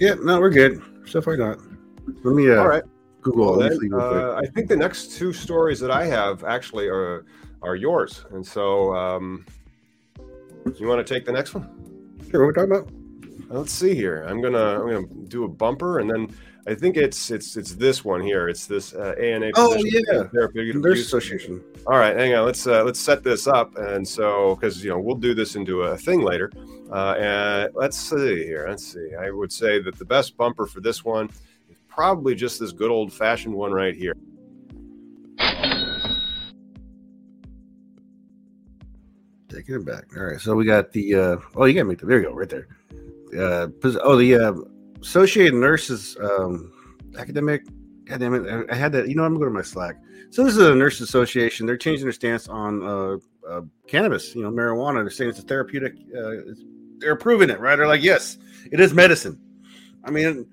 Yeah, 0.00 0.14
no, 0.22 0.40
we're 0.40 0.50
good. 0.50 0.82
So 1.06 1.20
far, 1.20 1.36
not. 1.36 1.58
Let 2.24 2.34
me. 2.34 2.50
Uh, 2.50 2.60
All 2.60 2.68
right. 2.68 2.84
Google. 3.20 3.58
Well, 3.58 3.68
then, 3.68 3.92
uh, 3.92 4.40
I 4.42 4.46
think 4.46 4.68
the 4.68 4.76
next 4.76 5.18
two 5.18 5.32
stories 5.32 5.80
that 5.80 5.90
I 5.90 6.06
have 6.06 6.44
actually 6.44 6.88
are 6.88 7.26
are 7.62 7.76
yours, 7.76 8.24
and 8.30 8.46
so 8.46 8.94
um, 8.94 9.44
you 10.76 10.86
want 10.86 11.04
to 11.04 11.14
take 11.14 11.24
the 11.24 11.32
next 11.32 11.54
one? 11.54 11.64
Sure. 12.30 12.46
What 12.46 12.58
are 12.58 12.66
we 12.66 12.70
talking 12.70 12.72
about? 12.72 12.92
Let's 13.50 13.72
see 13.72 13.94
here. 13.94 14.24
I'm 14.28 14.40
gonna 14.40 14.80
I'm 14.80 14.86
gonna 14.86 15.06
do 15.28 15.44
a 15.44 15.48
bumper 15.48 16.00
and 16.00 16.10
then 16.10 16.34
I 16.68 16.74
think 16.74 16.98
it's 16.98 17.30
it's 17.30 17.56
it's 17.56 17.74
this 17.74 18.04
one 18.04 18.20
here. 18.20 18.46
It's 18.46 18.66
this 18.66 18.92
uh, 18.92 19.14
ANA. 19.18 19.52
Oh 19.56 19.74
yeah, 19.76 20.24
therapeutic 20.24 20.76
Nurse 20.76 21.00
Association. 21.00 21.64
All 21.86 21.96
right, 21.96 22.14
hang 22.14 22.34
on. 22.34 22.44
Let's 22.44 22.66
uh, 22.66 22.84
let's 22.84 23.00
set 23.00 23.24
this 23.24 23.46
up, 23.46 23.74
and 23.78 24.06
so 24.06 24.54
because 24.54 24.84
you 24.84 24.90
know 24.90 24.98
we'll 25.00 25.16
do 25.16 25.32
this 25.32 25.56
into 25.56 25.84
a 25.84 25.96
thing 25.96 26.20
later. 26.20 26.52
Uh, 26.92 27.14
and 27.18 27.74
let's 27.74 27.96
see 27.96 28.44
here. 28.44 28.66
Let's 28.68 28.92
see. 28.92 29.12
I 29.18 29.30
would 29.30 29.50
say 29.50 29.80
that 29.80 29.98
the 29.98 30.04
best 30.04 30.36
bumper 30.36 30.66
for 30.66 30.80
this 30.80 31.02
one 31.02 31.30
is 31.70 31.78
probably 31.88 32.34
just 32.34 32.60
this 32.60 32.72
good 32.72 32.90
old 32.90 33.14
fashioned 33.14 33.54
one 33.54 33.72
right 33.72 33.94
here. 33.94 34.14
Taking 39.48 39.76
it 39.76 39.86
back. 39.86 40.04
All 40.18 40.24
right, 40.24 40.38
so 40.38 40.54
we 40.54 40.66
got 40.66 40.92
the. 40.92 41.14
uh 41.14 41.36
Oh, 41.56 41.64
you 41.64 41.72
gotta 41.72 41.86
make 41.86 41.98
the. 41.98 42.04
There 42.04 42.18
you 42.18 42.26
go, 42.26 42.34
right 42.34 42.48
there. 42.50 42.68
Uh, 43.34 43.68
oh, 44.02 44.16
the 44.16 44.34
uh, 44.34 44.52
Associated 45.02 45.54
Nurses 45.54 46.16
um, 46.20 46.72
Academic. 47.16 47.64
God 48.06 48.22
it! 48.22 48.70
I, 48.70 48.74
had 48.74 48.92
that. 48.92 49.08
You 49.08 49.14
know, 49.14 49.24
I'm 49.24 49.34
going 49.34 49.48
to 49.48 49.54
my 49.54 49.62
Slack. 49.62 49.96
So 50.30 50.44
this 50.44 50.56
is 50.56 50.66
a 50.66 50.74
nurse 50.74 51.00
association. 51.00 51.66
They're 51.66 51.76
changing 51.76 52.04
their 52.04 52.12
stance 52.12 52.48
on 52.48 52.82
uh, 52.82 53.16
uh, 53.48 53.62
cannabis. 53.86 54.34
You 54.34 54.42
know, 54.42 54.50
marijuana. 54.50 55.02
They're 55.02 55.10
saying 55.10 55.30
it's 55.30 55.38
a 55.38 55.42
therapeutic. 55.42 55.94
Uh, 56.16 56.54
they're 56.98 57.12
approving 57.12 57.50
it, 57.50 57.60
right? 57.60 57.76
They're 57.76 57.86
like, 57.86 58.02
yes, 58.02 58.38
it 58.72 58.80
is 58.80 58.94
medicine. 58.94 59.38
I 60.04 60.10
mean, 60.10 60.46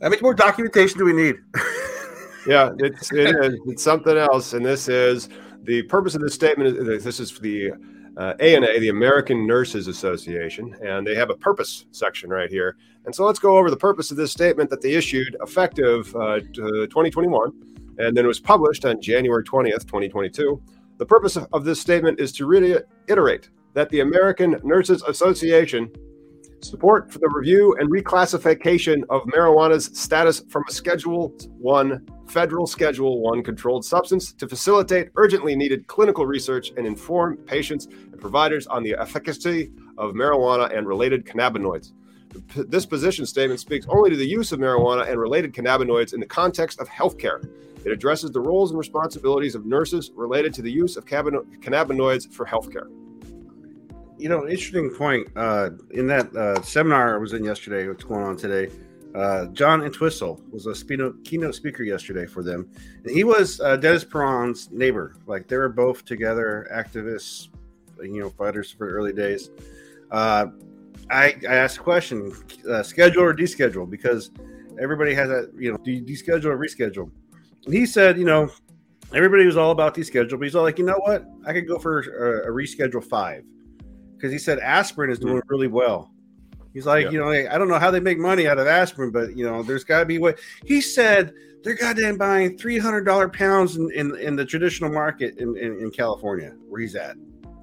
how 0.00 0.08
much 0.08 0.22
more 0.22 0.34
documentation 0.34 0.98
do 0.98 1.04
we 1.04 1.12
need? 1.12 1.36
yeah, 2.46 2.70
it's 2.78 3.12
it 3.12 3.36
is. 3.36 3.60
It's 3.66 3.82
something 3.82 4.16
else, 4.16 4.54
and 4.54 4.64
this 4.64 4.88
is 4.88 5.28
the 5.62 5.82
purpose 5.82 6.14
of 6.14 6.22
this 6.22 6.34
statement. 6.34 6.76
Is 6.88 7.04
this 7.04 7.20
is 7.20 7.30
for 7.30 7.40
the 7.40 7.72
uh, 8.16 8.34
ANA, 8.40 8.78
the 8.80 8.88
American 8.88 9.46
Nurses 9.46 9.88
Association, 9.88 10.76
and 10.84 11.06
they 11.06 11.14
have 11.14 11.30
a 11.30 11.36
purpose 11.36 11.86
section 11.92 12.30
right 12.30 12.50
here. 12.50 12.76
And 13.04 13.14
so 13.14 13.24
let's 13.24 13.38
go 13.38 13.56
over 13.56 13.70
the 13.70 13.76
purpose 13.76 14.10
of 14.10 14.16
this 14.16 14.32
statement 14.32 14.70
that 14.70 14.80
they 14.80 14.92
issued 14.92 15.36
effective 15.42 16.14
uh, 16.16 16.40
2021, 16.40 17.52
and 17.98 18.16
then 18.16 18.24
it 18.24 18.28
was 18.28 18.40
published 18.40 18.84
on 18.84 19.00
January 19.00 19.44
20th, 19.44 19.86
2022. 19.86 20.62
The 20.98 21.06
purpose 21.06 21.36
of 21.36 21.64
this 21.64 21.80
statement 21.80 22.20
is 22.20 22.32
to 22.32 22.46
reiterate 22.46 23.48
that 23.74 23.88
the 23.90 24.00
American 24.00 24.60
Nurses 24.62 25.02
Association 25.02 25.90
support 26.62 27.10
for 27.10 27.18
the 27.18 27.28
review 27.28 27.76
and 27.78 27.90
reclassification 27.90 29.02
of 29.10 29.22
marijuana's 29.22 29.90
status 29.98 30.42
from 30.48 30.64
a 30.68 30.72
Schedule 30.72 31.34
1 31.58 32.06
federal 32.26 32.66
Schedule 32.66 33.20
1 33.22 33.42
controlled 33.42 33.84
substance 33.84 34.32
to 34.32 34.48
facilitate 34.48 35.10
urgently 35.16 35.56
needed 35.56 35.86
clinical 35.88 36.26
research 36.26 36.72
and 36.76 36.86
inform 36.86 37.36
patients 37.38 37.86
and 37.86 38.20
providers 38.20 38.66
on 38.68 38.82
the 38.82 38.94
efficacy 38.94 39.72
of 39.98 40.12
marijuana 40.12 40.76
and 40.76 40.86
related 40.86 41.26
cannabinoids. 41.26 41.92
This 42.54 42.86
position 42.86 43.26
statement 43.26 43.58
speaks 43.58 43.86
only 43.88 44.10
to 44.10 44.16
the 44.16 44.26
use 44.26 44.52
of 44.52 44.60
marijuana 44.60 45.08
and 45.10 45.18
related 45.18 45.52
cannabinoids 45.52 46.14
in 46.14 46.20
the 46.20 46.26
context 46.26 46.78
of 46.80 46.88
healthcare. 46.88 47.44
It 47.84 47.90
addresses 47.90 48.30
the 48.30 48.40
roles 48.40 48.70
and 48.70 48.78
responsibilities 48.78 49.56
of 49.56 49.66
nurses 49.66 50.12
related 50.14 50.54
to 50.54 50.62
the 50.62 50.70
use 50.70 50.96
of 50.96 51.06
cannabinoids 51.06 52.32
for 52.32 52.46
healthcare. 52.46 52.88
You 54.20 54.28
know, 54.28 54.46
interesting 54.46 54.90
point. 54.90 55.28
Uh, 55.34 55.70
in 55.92 56.06
that 56.08 56.34
uh, 56.36 56.60
seminar 56.62 57.16
I 57.16 57.18
was 57.18 57.32
in 57.32 57.42
yesterday, 57.42 57.88
what's 57.88 58.04
going 58.04 58.22
on 58.22 58.36
today? 58.36 58.72
Uh, 59.14 59.46
John 59.46 59.82
Entwistle 59.82 60.40
was 60.52 60.66
a 60.66 60.74
keynote, 61.24 61.54
speaker 61.54 61.82
yesterday 61.82 62.26
for 62.26 62.44
them. 62.44 62.70
And 63.04 63.10
he 63.10 63.24
was 63.24 63.60
uh, 63.60 63.76
Dennis 63.76 64.04
Peron's 64.04 64.70
neighbor. 64.70 65.16
Like 65.26 65.48
they 65.48 65.56
were 65.56 65.68
both 65.68 66.04
together, 66.04 66.68
activists, 66.72 67.48
you 68.00 68.20
know, 68.20 68.30
fighters 68.30 68.70
for 68.70 68.88
early 68.88 69.12
days. 69.12 69.50
Uh, 70.10 70.46
I, 71.10 71.34
I 71.48 71.54
asked 71.54 71.78
a 71.78 71.80
question: 71.80 72.32
uh, 72.70 72.82
schedule 72.82 73.22
or 73.22 73.34
deschedule? 73.34 73.88
Because 73.88 74.30
everybody 74.80 75.14
has 75.14 75.30
a 75.30 75.48
you 75.56 75.72
know, 75.72 75.78
do 75.78 75.90
you 75.90 76.02
deschedule 76.02 76.46
or 76.46 76.58
reschedule? 76.58 77.10
And 77.64 77.74
he 77.74 77.86
said, 77.86 78.16
you 78.16 78.24
know, 78.24 78.48
everybody 79.12 79.44
was 79.44 79.56
all 79.56 79.72
about 79.72 79.94
deschedule, 79.94 80.38
but 80.38 80.42
he's 80.42 80.54
all 80.54 80.62
like, 80.62 80.78
you 80.78 80.84
know 80.84 81.00
what? 81.04 81.24
I 81.46 81.52
could 81.52 81.66
go 81.66 81.78
for 81.78 82.00
a, 82.00 82.48
a 82.48 82.54
reschedule 82.54 83.02
five 83.02 83.44
because 84.20 84.32
he 84.32 84.38
said 84.38 84.58
aspirin 84.58 85.10
is 85.10 85.18
doing 85.18 85.38
hmm. 85.38 85.48
really 85.48 85.68
well. 85.68 86.12
He's 86.72 86.86
like, 86.86 87.06
yeah. 87.06 87.10
you 87.10 87.18
know, 87.18 87.30
I 87.30 87.58
don't 87.58 87.68
know 87.68 87.78
how 87.78 87.90
they 87.90 87.98
make 87.98 88.18
money 88.18 88.46
out 88.46 88.58
of 88.58 88.66
aspirin, 88.66 89.10
but 89.10 89.36
you 89.36 89.44
know, 89.44 89.62
there's 89.62 89.82
got 89.82 90.00
to 90.00 90.06
be 90.06 90.18
what 90.18 90.38
he 90.64 90.80
said. 90.80 91.32
They're 91.64 91.74
goddamn 91.74 92.16
buying 92.16 92.56
three 92.56 92.78
hundred 92.78 93.04
dollar 93.04 93.28
pounds 93.28 93.76
in, 93.76 93.90
in, 93.92 94.16
in 94.16 94.36
the 94.36 94.44
traditional 94.44 94.90
market 94.90 95.38
in, 95.38 95.56
in, 95.56 95.78
in 95.80 95.90
California 95.90 96.54
where 96.68 96.80
he's 96.80 96.94
at. 96.94 97.16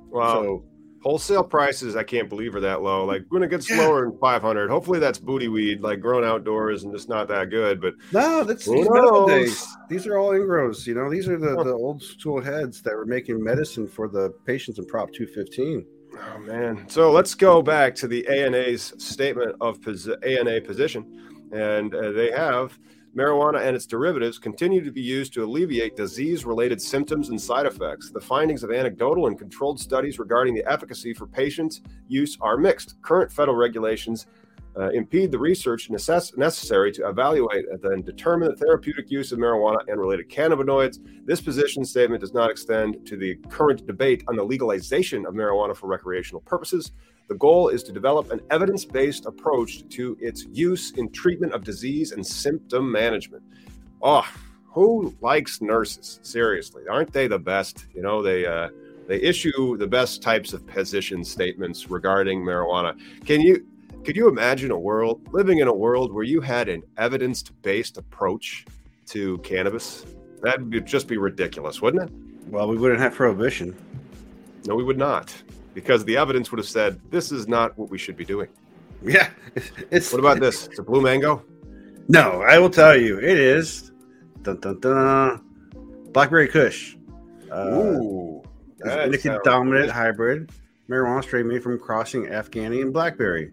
Wow. 0.10 0.34
So 0.34 0.64
wholesale 1.02 1.44
prices, 1.44 1.96
I 1.96 2.04
can't 2.04 2.28
believe 2.28 2.54
are 2.56 2.60
that 2.60 2.82
low. 2.82 3.06
Like 3.06 3.24
when 3.30 3.44
it 3.44 3.50
gets 3.50 3.70
yeah. 3.70 3.78
lower 3.78 4.06
than 4.06 4.18
500, 4.20 4.70
hopefully 4.70 5.00
that's 5.00 5.20
booty 5.20 5.48
weed, 5.48 5.82
like 5.82 6.02
grown 6.02 6.24
outdoors 6.26 6.84
and 6.84 6.94
just 6.94 7.08
not 7.08 7.28
that 7.30 7.50
good. 7.50 7.80
But 7.82 7.96
no, 8.12 8.44
that's 8.44 8.66
these 8.66 8.88
days. 9.28 9.66
These 9.90 10.06
are 10.06 10.18
all 10.18 10.32
ingrows. 10.32 10.86
You 10.86 10.96
know, 10.96 11.10
these 11.10 11.28
are 11.30 11.40
the, 11.40 11.64
the 11.64 11.74
old 11.74 12.04
school 12.04 12.42
heads 12.42 12.82
that 12.82 12.94
were 12.94 13.06
making 13.06 13.42
medicine 13.42 13.88
for 13.88 14.08
the 14.10 14.32
patients 14.46 14.80
in 14.80 14.86
Prop 14.86 15.12
215. 15.14 15.86
Oh 16.20 16.40
man! 16.40 16.88
So 16.88 17.12
let's 17.12 17.36
go 17.36 17.62
back 17.62 17.96
to 17.96 18.08
the 18.08 18.28
ANA's 18.28 18.94
statement 18.98 19.56
of 19.62 19.82
pos- 19.82 20.10
ANA 20.24 20.62
position, 20.62 21.50
and 21.52 21.94
uh, 21.94 22.12
they 22.12 22.32
have 22.32 22.78
marijuana 23.16 23.66
and 23.66 23.76
its 23.76 23.88
derivatives 23.88 24.38
continue 24.38 24.84
to 24.84 24.92
be 24.92 25.02
used 25.02 25.34
to 25.34 25.44
alleviate 25.44 25.96
disease 25.96 26.46
related 26.46 26.80
symptoms 26.80 27.30
and 27.30 27.42
side 27.42 27.66
effects. 27.66 28.12
The 28.12 28.22
findings 28.22 28.64
of 28.64 28.72
anecdotal 28.72 29.26
and 29.28 29.38
controlled 29.38 29.80
studies 29.80 30.20
regarding 30.20 30.54
the 30.54 30.66
efficacy 30.72 31.14
for 31.14 31.26
patients' 31.26 31.82
use 32.08 32.38
are 32.42 32.58
mixed. 32.58 33.02
Current 33.02 33.32
federal 33.32 33.58
regulations 33.58 34.28
uh, 34.80 34.90
impede 34.90 35.32
the 35.32 35.40
research 35.40 35.90
necess- 35.90 36.38
necessary 36.38 36.92
to 36.92 37.08
evaluate 37.08 37.66
and 37.70 37.82
then 37.82 38.02
determine 38.02 38.50
the 38.50 38.56
therapeutic 38.56 39.10
use 39.10 39.32
of 39.32 39.40
marijuana 39.40 39.80
and 39.88 40.00
related 40.00 40.30
cannabinoids. 40.30 41.00
This 41.26 41.42
position 41.42 41.84
statement 41.84 42.22
does 42.22 42.34
not 42.34 42.52
extend 42.52 43.06
to 43.08 43.18
the 43.18 43.36
current 43.50 43.86
debate 43.88 44.24
on 44.28 44.36
the 44.36 44.44
legalization 44.44 45.26
of 45.26 45.34
marijuana 45.34 45.76
for 45.76 45.88
recreational 45.88 46.42
purposes. 46.42 46.92
The 47.28 47.36
goal 47.36 47.70
is 47.70 47.84
to 47.84 47.92
develop 47.92 48.32
an 48.32 48.40
evidence 48.52 48.86
based 48.86 49.26
approach 49.26 49.88
to 49.90 50.18
its 50.22 50.46
use 50.52 50.92
in 50.92 51.12
treatment 51.12 51.54
of 51.54 51.64
disease 51.64 52.12
and 52.12 52.26
symptom 52.26 52.90
management. 52.90 53.44
Oh, 54.02 54.26
who 54.66 55.16
likes 55.22 55.62
nurses? 55.62 56.20
Seriously, 56.22 56.84
aren't 56.90 57.12
they 57.12 57.28
the 57.28 57.40
best? 57.40 57.86
You 57.94 58.04
know, 58.04 58.22
they, 58.22 58.46
uh, 58.46 58.70
they 59.08 59.20
issue 59.22 59.76
the 59.76 59.88
best 59.88 60.22
types 60.22 60.54
of 60.54 60.66
position 60.68 61.24
statements 61.24 61.90
regarding 61.90 62.42
marijuana. 62.42 62.98
Can 63.26 63.42
you 63.42 63.66
could 64.04 64.16
you 64.16 64.28
imagine 64.28 64.72
a 64.72 64.80
world 64.80 65.22
living 65.34 65.60
in 65.60 65.68
a 65.68 65.74
world 65.74 66.14
where 66.14 66.24
you 66.24 66.42
had 66.42 66.70
an 66.70 66.84
evidence-based 66.98 67.98
approach 67.98 68.66
to 69.08 69.38
cannabis? 69.40 70.06
That 70.42 70.62
would 70.62 70.86
just 70.86 71.08
be 71.08 71.18
ridiculous, 71.18 71.82
wouldn't 71.82 72.04
it? 72.04 72.50
Well, 72.50 72.68
we 72.68 72.78
wouldn't 72.78 73.00
have 73.00 73.14
prohibition. 73.14 73.76
No, 74.66 74.76
we 74.76 74.84
would 74.84 74.98
not 74.98 75.34
because 75.78 76.04
the 76.06 76.18
evidence 76.18 76.52
would 76.52 76.58
have 76.58 76.68
said 76.68 77.00
this 77.12 77.32
is 77.32 77.48
not 77.48 77.78
what 77.78 77.92
we 77.92 78.00
should 78.00 78.18
be 78.18 78.26
doing. 78.26 78.50
Yeah, 79.04 79.30
it's. 79.92 80.12
What 80.12 80.20
about 80.20 80.40
this? 80.40 80.66
It's 80.66 80.80
a 80.80 80.84
blue 80.84 81.02
mango. 81.02 81.46
No, 82.08 82.42
I 82.42 82.58
will 82.58 82.72
tell 82.72 83.00
you, 83.00 83.20
it 83.20 83.38
is. 83.38 83.92
Dun, 84.42 84.60
dun, 84.60 84.80
dun, 84.80 85.46
Blackberry 86.14 86.48
Kush. 86.48 86.98
Uh, 87.52 87.70
Ooh, 87.76 88.42
indica 88.84 89.40
dominant 89.44 89.92
hybrid 89.92 90.52
marijuana 90.90 91.24
strain 91.24 91.48
made 91.48 91.62
from 91.62 91.78
crossing 91.80 92.26
Afghani 92.26 92.82
and 92.82 92.92
blackberry. 92.92 93.52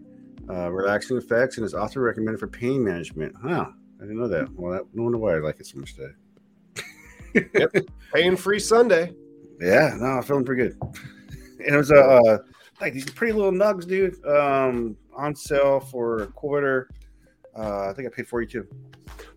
Uh, 0.49 0.69
relaxing 0.71 1.17
effects 1.17 1.57
and 1.57 1.65
is 1.65 1.73
often 1.73 2.01
recommended 2.01 2.39
for 2.39 2.47
pain 2.47 2.83
management. 2.83 3.35
Huh? 3.41 3.65
I 3.97 4.01
didn't 4.01 4.19
know 4.19 4.27
that. 4.27 4.51
Well, 4.53 4.73
that, 4.73 4.83
no 4.93 5.03
wonder 5.03 5.17
why 5.17 5.35
I 5.35 5.39
like 5.39 5.59
it 5.59 5.65
so 5.65 5.79
much 5.79 5.95
today. 5.95 7.49
yep, 7.59 7.71
pain 8.13 8.35
free 8.35 8.59
Sunday. 8.59 9.13
Yeah, 9.59 9.95
no, 9.97 10.05
I'm 10.05 10.23
feeling 10.23 10.45
pretty 10.45 10.63
good 10.63 10.77
And 11.59 11.59
it 11.75 11.77
was 11.77 11.91
a 11.91 11.95
uh, 11.95 12.37
like 12.81 12.93
these 12.93 13.09
pretty 13.09 13.33
little 13.33 13.51
nugs, 13.51 13.87
dude. 13.87 14.23
Um, 14.25 14.97
on 15.15 15.35
sale 15.35 15.79
for 15.79 16.23
a 16.23 16.27
quarter. 16.27 16.89
Uh, 17.57 17.89
I 17.89 17.93
think 17.93 18.07
I 18.07 18.11
paid 18.11 18.27
42. 18.27 18.67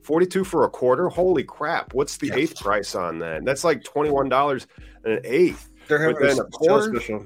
42 0.02 0.44
for 0.44 0.64
a 0.64 0.68
quarter? 0.68 1.08
Holy 1.08 1.44
crap. 1.44 1.94
What's 1.94 2.16
the 2.16 2.28
yeah. 2.28 2.36
eighth 2.36 2.56
price 2.56 2.94
on 2.94 3.18
that? 3.20 3.44
That's 3.44 3.62
like 3.62 3.82
$21 3.84 4.66
an 5.04 5.20
eighth. 5.22 5.70
They're 5.86 6.00
having 6.00 6.38
a, 6.38 6.42
a 6.42 6.50
quarter? 6.50 6.96
special. 6.96 7.24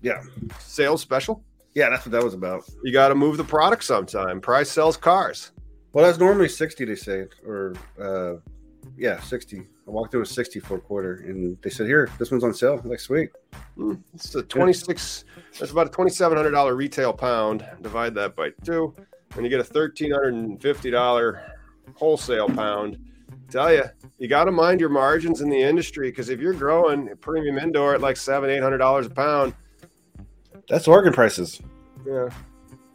Yeah. 0.00 0.22
Sales 0.60 1.02
special? 1.02 1.42
Yeah, 1.74 1.88
that's 1.88 2.04
what 2.04 2.12
that 2.12 2.24
was 2.24 2.34
about. 2.34 2.64
You 2.82 2.92
got 2.92 3.08
to 3.08 3.14
move 3.14 3.36
the 3.36 3.44
product 3.44 3.84
sometime. 3.84 4.40
Price 4.40 4.70
sells 4.70 4.96
cars. 4.96 5.52
Well, 5.92 6.04
that's 6.04 6.18
normally 6.18 6.48
60, 6.48 6.84
they 6.84 6.94
say, 6.94 7.26
or 7.44 7.74
uh, 8.00 8.34
yeah, 8.96 9.20
60. 9.20 9.58
I 9.58 9.90
walked 9.90 10.12
through 10.12 10.22
a 10.22 10.26
60 10.26 10.60
for 10.60 10.76
a 10.76 10.80
quarter 10.80 11.24
and 11.26 11.56
they 11.62 11.70
said, 11.70 11.86
Here, 11.86 12.10
this 12.18 12.30
one's 12.30 12.44
on 12.44 12.54
sale. 12.54 12.80
I'm 12.82 12.88
like, 12.88 13.00
sweet. 13.00 13.30
Mm, 13.76 14.00
it's 14.14 14.34
a 14.34 14.42
26, 14.42 15.24
that's 15.58 15.72
about 15.72 15.88
a 15.88 15.90
$2,700 15.90 16.76
retail 16.76 17.12
pound. 17.12 17.66
Divide 17.82 18.14
that 18.14 18.36
by 18.36 18.50
two, 18.64 18.94
and 19.34 19.44
you 19.44 19.50
get 19.50 19.60
a 19.60 19.64
$1,350 19.64 21.50
wholesale 21.94 22.48
pound. 22.48 22.98
Tell 23.50 23.72
you, 23.72 23.84
you 24.18 24.28
got 24.28 24.44
to 24.44 24.52
mind 24.52 24.80
your 24.80 24.90
margins 24.90 25.40
in 25.40 25.50
the 25.50 25.60
industry 25.60 26.10
because 26.10 26.28
if 26.28 26.40
you're 26.40 26.52
growing 26.52 27.10
premium 27.20 27.58
indoor 27.58 27.94
at 27.94 28.00
like 28.00 28.16
seven, 28.16 28.48
eight 28.48 28.62
hundred 28.62 28.78
dollars 28.78 29.06
a 29.06 29.10
pound, 29.10 29.54
that's 30.70 30.88
Oregon 30.88 31.12
prices. 31.12 31.60
Yeah, 32.06 32.30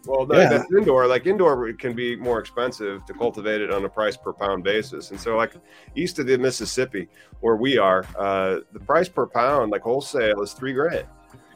well, 0.07 0.27
yeah. 0.31 0.49
that's 0.49 0.71
indoor. 0.71 1.07
Like 1.07 1.25
indoor 1.25 1.73
can 1.73 1.93
be 1.93 2.15
more 2.15 2.39
expensive 2.39 3.05
to 3.05 3.13
cultivate 3.13 3.61
it 3.61 3.71
on 3.71 3.83
a 3.85 3.89
price 3.89 4.15
per 4.15 4.33
pound 4.33 4.63
basis. 4.63 5.11
And 5.11 5.19
so, 5.19 5.35
like 5.35 5.53
east 5.95 6.19
of 6.19 6.27
the 6.27 6.37
Mississippi, 6.37 7.07
where 7.41 7.55
we 7.55 7.77
are, 7.77 8.05
uh, 8.17 8.61
the 8.71 8.79
price 8.79 9.09
per 9.09 9.27
pound, 9.27 9.71
like 9.71 9.81
wholesale, 9.81 10.41
is 10.41 10.53
three 10.53 10.73
grand. 10.73 11.07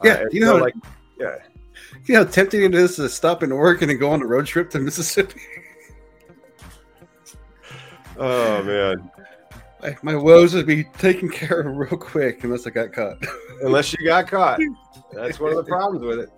Yeah, 0.02 0.12
uh, 0.12 0.24
you 0.30 0.40
know, 0.40 0.58
so 0.58 0.64
like 0.64 0.74
yeah, 1.18 1.36
you 2.04 2.14
know, 2.14 2.24
tempting 2.24 2.62
it 2.62 2.74
is 2.74 2.96
to 2.96 3.08
stop 3.08 3.42
in 3.42 3.52
Oregon 3.52 3.90
and 3.90 3.98
go 3.98 4.10
on 4.10 4.22
a 4.22 4.26
road 4.26 4.46
trip 4.46 4.70
to 4.70 4.78
Mississippi. 4.78 5.40
oh 8.18 8.62
man, 8.62 9.10
like 9.82 10.02
my 10.04 10.14
woes 10.14 10.54
would 10.54 10.66
be 10.66 10.84
taken 10.84 11.28
care 11.30 11.60
of 11.60 11.76
real 11.76 11.98
quick 11.98 12.44
unless 12.44 12.66
I 12.66 12.70
got 12.70 12.92
caught. 12.92 13.18
unless 13.62 13.92
you 13.92 14.04
got 14.04 14.28
caught. 14.28 14.60
That's 15.12 15.40
one 15.40 15.50
of 15.50 15.56
the 15.56 15.64
problems 15.64 16.04
with 16.04 16.20
it. 16.20 16.30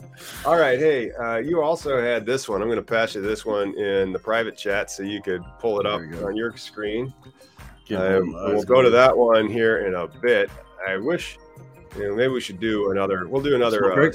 All 0.44 0.58
right. 0.58 0.78
Hey, 0.78 1.12
uh, 1.12 1.36
you 1.36 1.60
also 1.60 2.00
had 2.00 2.24
this 2.24 2.48
one. 2.48 2.62
I'm 2.62 2.68
going 2.68 2.76
to 2.76 2.82
pass 2.82 3.14
you 3.14 3.20
this 3.20 3.44
one 3.44 3.76
in 3.78 4.12
the 4.12 4.18
private 4.18 4.56
chat 4.56 4.90
so 4.90 5.02
you 5.02 5.22
could 5.22 5.42
pull 5.58 5.78
it 5.78 5.86
up 5.86 6.00
on 6.24 6.36
your 6.36 6.56
screen. 6.56 7.12
Uh, 7.90 8.20
we'll 8.24 8.62
go 8.62 8.80
to 8.80 8.88
that 8.88 9.16
one 9.16 9.48
here 9.48 9.86
in 9.86 9.94
a 9.94 10.06
bit. 10.06 10.50
I 10.88 10.96
wish, 10.96 11.38
you 11.96 12.08
know, 12.08 12.14
maybe 12.14 12.32
we 12.32 12.40
should 12.40 12.60
do 12.60 12.90
another. 12.90 13.28
We'll 13.28 13.42
do 13.42 13.54
another. 13.54 13.92
Uh, 13.92 14.12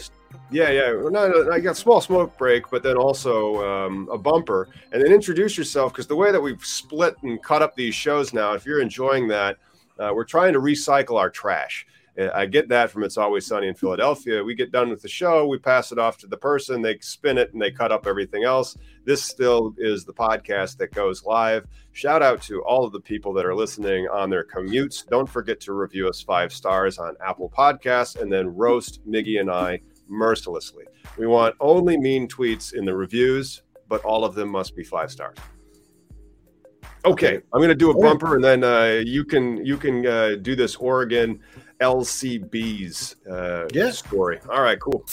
yeah, 0.51 0.69
yeah. 0.69 0.93
Not, 1.09 1.51
I 1.51 1.59
got 1.59 1.77
small 1.77 2.01
smoke 2.01 2.37
break, 2.37 2.69
but 2.69 2.83
then 2.83 2.95
also 2.95 3.63
um, 3.67 4.09
a 4.11 4.17
bumper, 4.17 4.69
and 4.91 5.03
then 5.03 5.11
introduce 5.11 5.57
yourself 5.57 5.93
because 5.93 6.07
the 6.07 6.15
way 6.15 6.31
that 6.31 6.41
we've 6.41 6.63
split 6.65 7.15
and 7.23 7.41
cut 7.43 7.61
up 7.61 7.75
these 7.75 7.95
shows 7.95 8.33
now, 8.33 8.53
if 8.53 8.65
you're 8.65 8.81
enjoying 8.81 9.27
that, 9.29 9.57
uh, 9.99 10.11
we're 10.13 10.23
trying 10.23 10.53
to 10.53 10.59
recycle 10.59 11.17
our 11.17 11.29
trash. 11.29 11.85
I 12.33 12.47
get 12.47 12.67
that 12.69 12.89
from 12.89 13.03
It's 13.03 13.17
Always 13.17 13.45
Sunny 13.45 13.67
in 13.67 13.75
Philadelphia. 13.75 14.43
We 14.43 14.55
get 14.55 14.71
done 14.71 14.89
with 14.89 15.03
the 15.03 15.07
show, 15.07 15.45
we 15.45 15.59
pass 15.59 15.91
it 15.91 15.99
off 15.99 16.17
to 16.19 16.27
the 16.27 16.37
person, 16.37 16.81
they 16.81 16.97
spin 16.97 17.37
it, 17.37 17.53
and 17.53 17.61
they 17.61 17.69
cut 17.69 17.91
up 17.91 18.07
everything 18.07 18.43
else. 18.43 18.75
This 19.05 19.23
still 19.23 19.75
is 19.77 20.03
the 20.03 20.13
podcast 20.13 20.77
that 20.77 20.91
goes 20.91 21.23
live. 21.25 21.67
Shout 21.91 22.23
out 22.23 22.41
to 22.43 22.63
all 22.63 22.85
of 22.85 22.91
the 22.91 22.99
people 22.99 23.33
that 23.33 23.45
are 23.45 23.53
listening 23.53 24.07
on 24.07 24.31
their 24.31 24.43
commutes. 24.43 25.07
Don't 25.07 25.29
forget 25.29 25.59
to 25.61 25.73
review 25.73 26.07
us 26.07 26.19
five 26.19 26.51
stars 26.51 26.97
on 26.97 27.15
Apple 27.23 27.51
Podcasts 27.55 28.19
and 28.19 28.31
then 28.31 28.55
roast 28.55 29.07
Miggy 29.07 29.39
and 29.39 29.51
I 29.51 29.81
mercilessly. 30.09 30.85
We 31.17 31.27
want 31.27 31.55
only 31.59 31.97
mean 31.97 32.27
tweets 32.27 32.73
in 32.73 32.85
the 32.85 32.95
reviews, 32.95 33.63
but 33.87 34.03
all 34.03 34.23
of 34.23 34.35
them 34.35 34.49
must 34.49 34.75
be 34.75 34.83
five 34.83 35.11
stars. 35.11 35.37
Okay, 37.05 37.35
I'm 37.35 37.59
going 37.59 37.69
to 37.69 37.75
do 37.75 37.91
a 37.91 38.01
bumper, 38.01 38.35
and 38.35 38.43
then 38.43 38.63
uh, 38.63 39.01
you 39.05 39.23
can 39.23 39.65
you 39.65 39.77
can 39.77 40.05
uh, 40.05 40.35
do 40.41 40.55
this 40.55 40.75
Oregon 40.75 41.39
LCB's 41.79 43.15
uh, 43.29 43.67
yeah. 43.73 43.91
story. 43.91 44.39
All 44.49 44.61
right, 44.61 44.79
cool. 44.79 45.05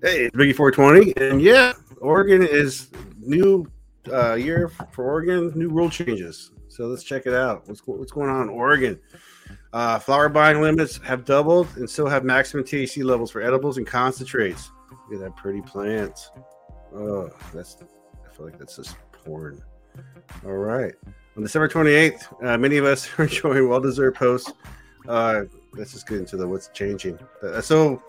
Hey, 0.00 0.26
it's 0.26 0.36
Biggie 0.36 0.54
420, 0.54 1.14
and 1.16 1.42
yeah, 1.42 1.72
Oregon 2.00 2.40
is 2.42 2.90
new 3.18 3.66
uh, 4.12 4.34
year 4.34 4.68
for 4.92 5.04
Oregon, 5.04 5.52
new 5.56 5.68
rule 5.68 5.90
changes. 5.90 6.52
So 6.78 6.86
let's 6.86 7.02
check 7.02 7.26
it 7.26 7.34
out. 7.34 7.66
What's 7.66 7.84
what's 7.84 8.12
going 8.12 8.30
on 8.30 8.42
in 8.42 8.48
Oregon? 8.50 9.00
Uh, 9.72 9.98
flower 9.98 10.28
buying 10.28 10.62
limits 10.62 10.98
have 10.98 11.24
doubled, 11.24 11.66
and 11.74 11.90
so 11.90 12.06
have 12.06 12.22
maximum 12.22 12.62
THC 12.62 13.02
levels 13.02 13.32
for 13.32 13.42
edibles 13.42 13.78
and 13.78 13.86
concentrates. 13.86 14.70
Look 15.10 15.20
at 15.20 15.24
that 15.24 15.34
pretty 15.34 15.60
plant. 15.60 16.30
Oh, 16.94 17.30
that's 17.52 17.78
I 17.82 18.32
feel 18.32 18.46
like 18.46 18.60
that's 18.60 18.76
just 18.76 18.94
porn. 19.10 19.60
All 20.44 20.52
right. 20.52 20.94
On 21.36 21.42
December 21.42 21.68
28th, 21.68 22.46
uh, 22.46 22.56
many 22.56 22.76
of 22.76 22.84
us 22.84 23.08
are 23.18 23.24
enjoying 23.24 23.68
well-deserved 23.68 24.16
posts. 24.16 24.52
Uh, 25.08 25.46
let's 25.72 25.94
just 25.94 26.06
get 26.06 26.18
into 26.18 26.36
the 26.36 26.46
what's 26.46 26.68
changing. 26.68 27.18
Uh, 27.42 27.60
so, 27.60 28.00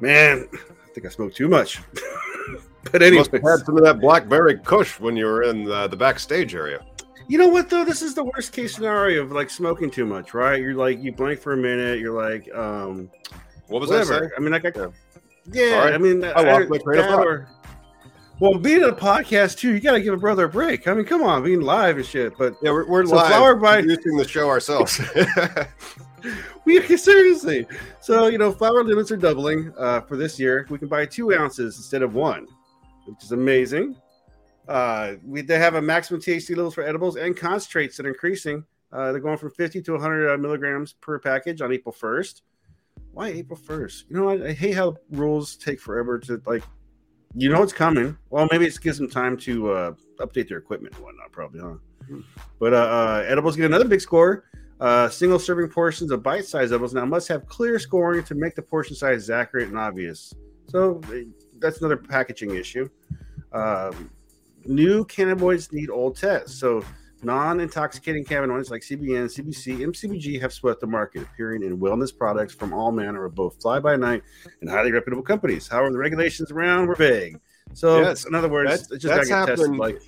man, 0.00 0.48
I 0.52 0.92
think 0.92 1.06
I 1.06 1.10
smoked 1.10 1.36
too 1.36 1.46
much. 1.46 1.80
but 2.90 3.02
anyway, 3.02 3.10
you 3.10 3.18
must 3.18 3.30
have 3.30 3.42
had 3.42 3.66
some 3.66 3.76
of 3.76 3.84
that 3.84 4.00
blackberry 4.00 4.58
Kush 4.58 4.98
when 4.98 5.14
you 5.14 5.26
were 5.26 5.44
in 5.44 5.62
the, 5.62 5.86
the 5.86 5.96
backstage 5.96 6.56
area. 6.56 6.84
You 7.30 7.38
know 7.38 7.46
what 7.46 7.70
though? 7.70 7.84
This 7.84 8.02
is 8.02 8.12
the 8.14 8.24
worst 8.24 8.52
case 8.52 8.74
scenario 8.74 9.22
of 9.22 9.30
like 9.30 9.50
smoking 9.50 9.88
too 9.88 10.04
much, 10.04 10.34
right? 10.34 10.60
You're 10.60 10.74
like 10.74 11.00
you 11.00 11.12
blank 11.12 11.38
for 11.38 11.52
a 11.52 11.56
minute. 11.56 12.00
You're 12.00 12.12
like, 12.20 12.52
um, 12.52 13.08
what 13.68 13.80
was 13.80 13.88
whatever. 13.88 14.20
that? 14.20 14.30
I 14.36 14.40
mean, 14.40 14.50
like, 14.50 14.64
I, 14.64 14.72
Yeah. 14.76 14.88
yeah. 15.52 15.70
Sorry. 15.70 15.94
I 15.94 15.98
mean, 15.98 16.24
I 16.24 16.42
my 16.42 16.78
train 16.78 16.98
of 16.98 17.06
that 17.06 17.18
or- 17.24 17.48
well, 18.40 18.58
being 18.58 18.82
a 18.82 18.88
podcast 18.88 19.58
too, 19.58 19.72
you 19.74 19.78
got 19.80 19.92
to 19.92 20.00
give 20.00 20.12
a 20.12 20.16
brother 20.16 20.46
a 20.46 20.48
break. 20.48 20.88
I 20.88 20.94
mean, 20.94 21.04
come 21.04 21.22
on, 21.22 21.44
being 21.44 21.60
live 21.60 21.98
and 21.98 22.06
shit. 22.06 22.32
But 22.36 22.54
Yeah, 22.62 22.72
we're, 22.72 22.86
we're 22.88 23.06
So 23.06 23.14
live 23.14 23.28
flower 23.28 23.54
buying- 23.54 23.84
producing 23.84 24.16
the 24.16 24.26
show 24.26 24.48
ourselves. 24.48 25.00
we 26.64 26.80
seriously. 26.96 27.64
So 28.00 28.26
you 28.26 28.38
know, 28.38 28.50
flower 28.50 28.82
limits 28.82 29.12
are 29.12 29.16
doubling 29.16 29.72
uh, 29.78 30.00
for 30.00 30.16
this 30.16 30.40
year. 30.40 30.66
We 30.68 30.78
can 30.78 30.88
buy 30.88 31.06
two 31.06 31.32
ounces 31.32 31.76
instead 31.76 32.02
of 32.02 32.14
one, 32.14 32.48
which 33.06 33.22
is 33.22 33.30
amazing. 33.30 33.94
Uh, 34.70 35.16
we 35.26 35.42
they 35.42 35.58
have 35.58 35.74
a 35.74 35.82
maximum 35.82 36.20
THC 36.20 36.50
levels 36.50 36.74
for 36.74 36.84
edibles 36.84 37.16
and 37.16 37.36
concentrates 37.36 37.96
that 37.96 38.06
are 38.06 38.10
increasing. 38.10 38.64
Uh, 38.92 39.10
they're 39.10 39.20
going 39.20 39.36
from 39.36 39.50
50 39.50 39.82
to 39.82 39.92
100 39.92 40.32
uh, 40.32 40.38
milligrams 40.38 40.92
per 40.92 41.18
package 41.18 41.60
on 41.60 41.72
April 41.72 41.92
1st. 41.92 42.42
Why 43.12 43.28
April 43.30 43.58
1st? 43.58 44.04
You 44.08 44.16
know, 44.16 44.28
I, 44.28 44.48
I 44.48 44.52
hate 44.52 44.76
how 44.76 44.96
rules 45.10 45.56
take 45.56 45.80
forever 45.80 46.20
to 46.20 46.40
like. 46.46 46.62
You 47.34 47.48
know 47.48 47.62
it's 47.64 47.72
coming. 47.72 48.16
Well, 48.30 48.46
maybe 48.52 48.64
it 48.64 48.80
gives 48.80 48.98
them 48.98 49.10
time 49.10 49.36
to 49.38 49.72
uh, 49.72 49.92
update 50.18 50.48
their 50.48 50.58
equipment 50.58 50.94
and 50.94 51.04
whatnot, 51.04 51.32
probably, 51.32 51.60
huh? 51.60 51.74
But 52.60 52.72
uh, 52.72 52.76
uh, 52.76 53.24
edibles 53.26 53.56
get 53.56 53.66
another 53.66 53.88
big 53.88 54.00
score. 54.00 54.44
Uh, 54.78 55.08
single 55.08 55.40
serving 55.40 55.68
portions 55.68 56.12
of 56.12 56.22
bite 56.22 56.44
sized 56.44 56.72
edibles 56.72 56.94
now 56.94 57.04
must 57.04 57.26
have 57.26 57.46
clear 57.46 57.78
scoring 57.80 58.22
to 58.24 58.36
make 58.36 58.54
the 58.54 58.62
portion 58.62 58.94
size 58.94 59.30
accurate 59.30 59.68
and 59.68 59.78
obvious. 59.78 60.32
So 60.68 61.00
eh, 61.12 61.24
that's 61.58 61.78
another 61.80 61.96
packaging 61.96 62.54
issue. 62.54 62.88
Um, 63.52 64.10
new 64.66 65.04
cannabinoids 65.06 65.72
need 65.72 65.90
old 65.90 66.16
tests. 66.16 66.58
So 66.58 66.84
non 67.22 67.60
intoxicating 67.60 68.24
cannabinoids 68.24 68.70
like 68.70 68.82
CBN, 68.82 69.26
CBC, 69.26 69.84
and 69.84 69.92
CBG 69.92 70.40
have 70.40 70.52
swept 70.52 70.80
the 70.80 70.86
market, 70.86 71.22
appearing 71.22 71.62
in 71.62 71.78
wellness 71.78 72.16
products 72.16 72.54
from 72.54 72.72
all 72.72 72.92
manner 72.92 73.24
of 73.24 73.34
both 73.34 73.60
fly 73.60 73.78
by 73.78 73.96
night 73.96 74.22
and 74.60 74.70
highly 74.70 74.92
reputable 74.92 75.22
companies. 75.22 75.68
However, 75.68 75.90
the 75.90 75.98
regulations 75.98 76.50
around 76.50 76.86
were 76.88 76.94
vague. 76.94 77.38
So, 77.72 78.00
Yes, 78.00 78.26
in 78.26 78.34
other 78.34 78.48
words, 78.48 78.70
that's- 78.70 78.90
it's 78.90 79.02
just 79.02 79.14
that's 79.14 79.28
get 79.28 79.46
tested 79.46 79.76
like 79.76 80.00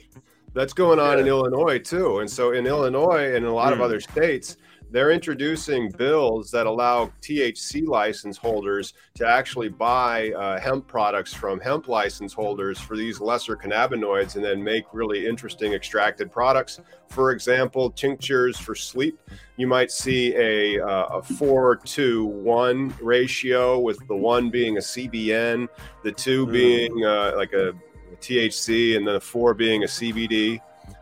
That's 0.55 0.75
going 0.75 0.99
on 0.99 1.19
in 1.19 1.27
Illinois 1.27 1.79
too. 1.79 2.19
And 2.19 2.29
so 2.31 2.53
in 2.53 2.67
Illinois 2.67 3.35
and 3.35 3.47
a 3.47 3.53
lot 3.53 3.73
of 3.73 3.79
Mm. 3.79 3.85
other 3.85 4.01
states, 4.01 4.59
they're 4.93 5.11
introducing 5.11 5.91
bills 5.91 6.51
that 6.51 6.67
allow 6.67 7.11
THC 7.23 7.87
license 7.87 8.37
holders 8.37 8.93
to 9.15 9.27
actually 9.27 9.71
buy 9.71 10.31
uh, 10.33 10.61
hemp 10.61 10.87
products 10.87 11.33
from 11.33 11.59
hemp 11.61 11.89
license 11.89 12.35
holders 12.35 12.79
for 12.79 12.95
these 12.95 13.19
lesser 13.19 13.57
cannabinoids 13.57 14.37
and 14.37 14.45
then 14.45 14.63
make 14.63 14.85
really 14.93 15.27
interesting 15.27 15.73
extracted 15.73 16.31
products. 16.31 16.79
For 17.09 17.31
example, 17.31 17.91
tinctures 17.91 18.59
for 18.59 18.75
sleep. 18.75 19.19
You 19.57 19.67
might 19.67 19.91
see 19.91 20.35
a, 20.37 20.81
uh, 20.81 21.19
a 21.19 21.23
four 21.23 21.77
to 21.77 22.27
one 22.27 22.95
ratio 23.01 23.81
with 23.81 24.07
the 24.09 24.17
one 24.17 24.51
being 24.51 24.77
a 24.77 24.81
CBN, 24.81 25.69
the 26.05 26.13
two 26.13 26.47
Mm. 26.47 26.53
being 26.53 27.05
uh, 27.05 27.33
like 27.37 27.53
a 27.55 27.73
THC 28.21 28.97
and 28.97 29.07
the 29.07 29.21
four 29.21 29.55
being 29.55 29.85
a 29.85 29.87
CBD. 29.87 30.61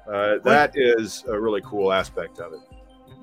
Uh, 0.08 0.38
that 0.44 0.72
is 0.74 1.24
a 1.28 1.38
really 1.38 1.60
cool 1.62 1.92
aspect 1.92 2.38
of 2.38 2.52
it. 2.52 2.60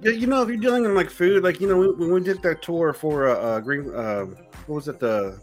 Yeah, 0.01 0.11
you 0.11 0.27
know, 0.27 0.43
if 0.43 0.49
you're 0.49 0.57
dealing 0.57 0.85
in 0.85 0.93
like 0.93 1.09
food, 1.09 1.43
like 1.43 1.59
you 1.59 1.67
know, 1.67 1.93
when, 1.93 2.11
we 2.11 2.21
did 2.21 2.41
that 2.43 2.61
tour 2.61 2.93
for 2.93 3.29
uh, 3.29 3.35
uh 3.35 3.59
green, 3.59 3.93
uh, 3.95 4.25
what 4.65 4.75
was 4.75 4.87
it, 4.87 4.99
the 4.99 5.39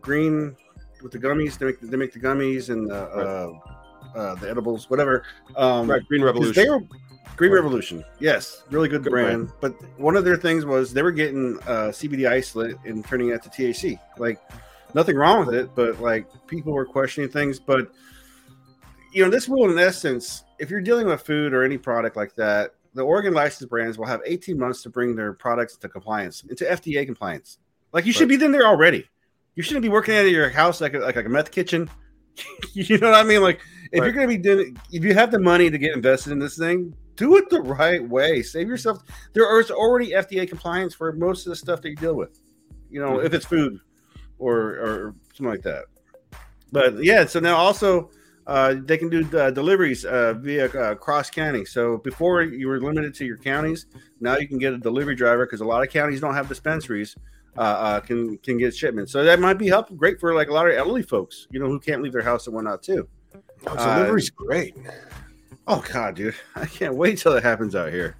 green 0.00 0.56
with 1.02 1.12
the 1.12 1.18
gummies? 1.18 1.56
They 1.56 1.66
make 1.66 1.80
they 1.80 1.96
make 1.96 2.12
the 2.12 2.20
gummies 2.20 2.70
and 2.70 2.90
uh, 2.90 2.94
uh, 2.94 3.52
uh, 4.14 4.34
the 4.36 4.50
edibles, 4.50 4.90
whatever. 4.90 5.24
Um, 5.56 5.88
Right, 5.88 6.06
Green 6.06 6.22
Revolution. 6.22 6.62
They 6.62 6.68
were 6.68 6.80
Green 7.36 7.52
Right. 7.52 7.62
Revolution, 7.62 8.04
yes, 8.18 8.64
really 8.70 8.88
good, 8.88 9.04
Good 9.04 9.10
brand. 9.10 9.52
But 9.60 9.74
one 9.98 10.16
of 10.16 10.24
their 10.24 10.36
things 10.36 10.64
was 10.64 10.92
they 10.92 11.02
were 11.02 11.12
getting 11.12 11.58
uh, 11.60 11.90
CBD 11.90 12.28
isolate 12.28 12.76
and 12.84 13.04
turning 13.04 13.28
it 13.30 13.42
to 13.42 13.48
THC. 13.48 13.98
Like 14.18 14.40
nothing 14.94 15.16
wrong 15.16 15.46
with 15.46 15.54
it, 15.54 15.74
but 15.74 16.00
like 16.00 16.26
people 16.46 16.72
were 16.72 16.84
questioning 16.84 17.30
things. 17.30 17.58
But 17.58 17.90
you 19.12 19.24
know, 19.24 19.30
this 19.30 19.48
rule 19.48 19.70
in 19.70 19.78
essence, 19.78 20.44
if 20.58 20.70
you're 20.70 20.80
dealing 20.80 21.06
with 21.06 21.22
food 21.22 21.52
or 21.54 21.62
any 21.62 21.78
product 21.78 22.16
like 22.16 22.34
that, 22.34 22.74
the 22.94 23.02
Oregon 23.02 23.32
licensed 23.34 23.70
brands 23.70 23.96
will 23.98 24.06
have 24.06 24.20
18 24.26 24.58
months 24.58 24.82
to 24.82 24.90
bring 24.90 25.14
their 25.16 25.32
products 25.32 25.74
into 25.74 25.88
compliance, 25.88 26.42
into 26.48 26.64
FDA 26.64 27.04
compliance. 27.06 27.58
Like 27.92 28.06
you 28.06 28.12
should 28.12 28.28
be 28.28 28.34
in 28.42 28.52
there 28.52 28.66
already. 28.66 29.08
You 29.54 29.62
shouldn't 29.62 29.82
be 29.82 29.88
working 29.88 30.14
out 30.16 30.24
of 30.24 30.30
your 30.32 30.48
house 30.50 30.80
like 30.80 30.94
a, 30.94 30.98
like 30.98 31.16
a 31.16 31.22
meth 31.28 31.50
kitchen. 31.50 31.90
you 32.72 32.98
know 32.98 33.10
what 33.10 33.20
I 33.20 33.22
mean? 33.22 33.42
Like 33.42 33.60
if 33.92 34.00
Right. 34.00 34.06
you're 34.06 34.14
going 34.14 34.28
to 34.28 34.36
be 34.36 34.42
doing, 34.42 34.76
if 34.90 35.04
you 35.04 35.12
have 35.14 35.30
the 35.30 35.38
money 35.38 35.68
to 35.70 35.76
get 35.78 35.94
invested 35.94 36.32
in 36.32 36.38
this 36.38 36.56
thing, 36.56 36.94
do 37.16 37.36
it 37.36 37.50
the 37.50 37.60
right 37.60 38.06
way. 38.08 38.42
Save 38.42 38.68
yourself. 38.68 39.02
There 39.34 39.60
is 39.60 39.70
already 39.70 40.12
FDA 40.12 40.48
compliance 40.48 40.94
for 40.94 41.12
most 41.12 41.46
of 41.46 41.50
the 41.50 41.56
stuff 41.56 41.82
that 41.82 41.90
you 41.90 41.96
deal 41.96 42.14
with. 42.14 42.40
You 42.90 43.00
know, 43.00 43.18
Mhm. 43.18 43.24
if 43.26 43.34
it's 43.34 43.44
food 43.44 43.78
or 44.38 44.54
or 44.60 45.14
something 45.34 45.50
like 45.52 45.62
that. 45.62 45.84
But 46.72 47.04
yeah, 47.04 47.26
so 47.26 47.38
now 47.40 47.56
also 47.56 48.10
uh, 48.46 48.74
they 48.84 48.98
can 48.98 49.08
do 49.08 49.38
uh, 49.38 49.50
deliveries 49.50 50.04
uh, 50.04 50.34
via 50.34 50.66
uh, 50.66 50.94
cross 50.94 51.30
county. 51.30 51.64
So 51.64 51.98
before 51.98 52.42
you 52.42 52.68
were 52.68 52.80
limited 52.80 53.14
to 53.14 53.24
your 53.24 53.36
counties, 53.36 53.86
now 54.20 54.36
you 54.36 54.48
can 54.48 54.58
get 54.58 54.72
a 54.72 54.78
delivery 54.78 55.14
driver 55.14 55.46
because 55.46 55.60
a 55.60 55.64
lot 55.64 55.82
of 55.82 55.90
counties 55.90 56.20
don't 56.20 56.34
have 56.34 56.48
dispensaries. 56.48 57.16
Uh, 57.56 57.60
uh, 57.60 58.00
can 58.00 58.38
can 58.38 58.56
get 58.56 58.74
shipments, 58.74 59.12
so 59.12 59.22
that 59.22 59.38
might 59.38 59.58
be 59.58 59.68
helpful. 59.68 59.94
Great 59.94 60.18
for 60.18 60.34
like 60.34 60.48
a 60.48 60.52
lot 60.52 60.66
of 60.66 60.74
elderly 60.74 61.02
folks, 61.02 61.46
you 61.50 61.60
know, 61.60 61.66
who 61.66 61.78
can't 61.78 62.00
leave 62.00 62.14
their 62.14 62.22
house 62.22 62.46
and 62.46 62.56
whatnot 62.56 62.82
too. 62.82 63.06
Oh, 63.66 63.76
delivery's 63.76 64.30
great. 64.30 64.74
Oh 65.66 65.84
God, 65.92 66.14
dude, 66.14 66.34
I 66.56 66.64
can't 66.64 66.94
wait 66.94 67.18
till 67.18 67.34
it 67.34 67.42
happens 67.42 67.74
out 67.74 67.92
here. 67.92 68.16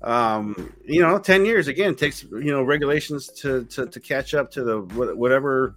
Um, 0.00 0.72
you 0.82 1.02
know, 1.02 1.18
ten 1.18 1.44
years 1.44 1.68
again 1.68 1.94
takes 1.94 2.22
you 2.22 2.52
know 2.52 2.62
regulations 2.62 3.28
to 3.40 3.64
to, 3.64 3.86
to 3.86 4.00
catch 4.00 4.32
up 4.32 4.50
to 4.52 4.64
the 4.64 4.80
whatever 5.14 5.76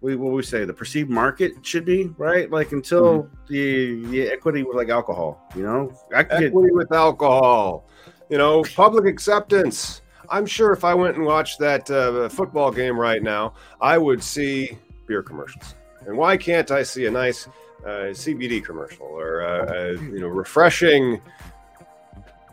we 0.00 0.16
what 0.16 0.32
we 0.32 0.42
say 0.42 0.64
the 0.64 0.72
perceived 0.72 1.10
market 1.10 1.52
should 1.62 1.84
be 1.84 2.06
right. 2.16 2.50
Like 2.50 2.72
until 2.72 3.28
the 3.48 4.04
the 4.06 4.28
equity 4.28 4.62
with 4.62 4.76
like 4.76 4.88
alcohol, 4.88 5.46
you 5.54 5.62
know, 5.62 5.92
I 6.14 6.22
could 6.22 6.44
Equity 6.44 6.72
with 6.72 6.90
alcohol, 6.92 7.86
you 8.28 8.38
know, 8.38 8.62
public 8.74 9.04
acceptance. 9.06 10.02
I'm 10.30 10.46
sure 10.46 10.72
if 10.72 10.84
I 10.84 10.94
went 10.94 11.16
and 11.16 11.26
watched 11.26 11.58
that 11.58 11.90
uh, 11.90 12.28
football 12.28 12.70
game 12.70 12.98
right 12.98 13.22
now, 13.22 13.54
I 13.80 13.98
would 13.98 14.22
see 14.22 14.78
beer 15.06 15.22
commercials. 15.22 15.74
And 16.06 16.16
why 16.16 16.36
can't 16.36 16.70
I 16.70 16.82
see 16.82 17.06
a 17.06 17.10
nice 17.10 17.46
uh, 17.84 18.12
CBD 18.14 18.64
commercial 18.64 19.06
or 19.06 19.42
uh, 19.42 19.66
uh, 19.66 20.00
you 20.00 20.20
know 20.20 20.28
refreshing 20.28 21.20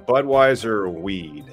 Budweiser 0.08 0.92
weed? 0.92 1.46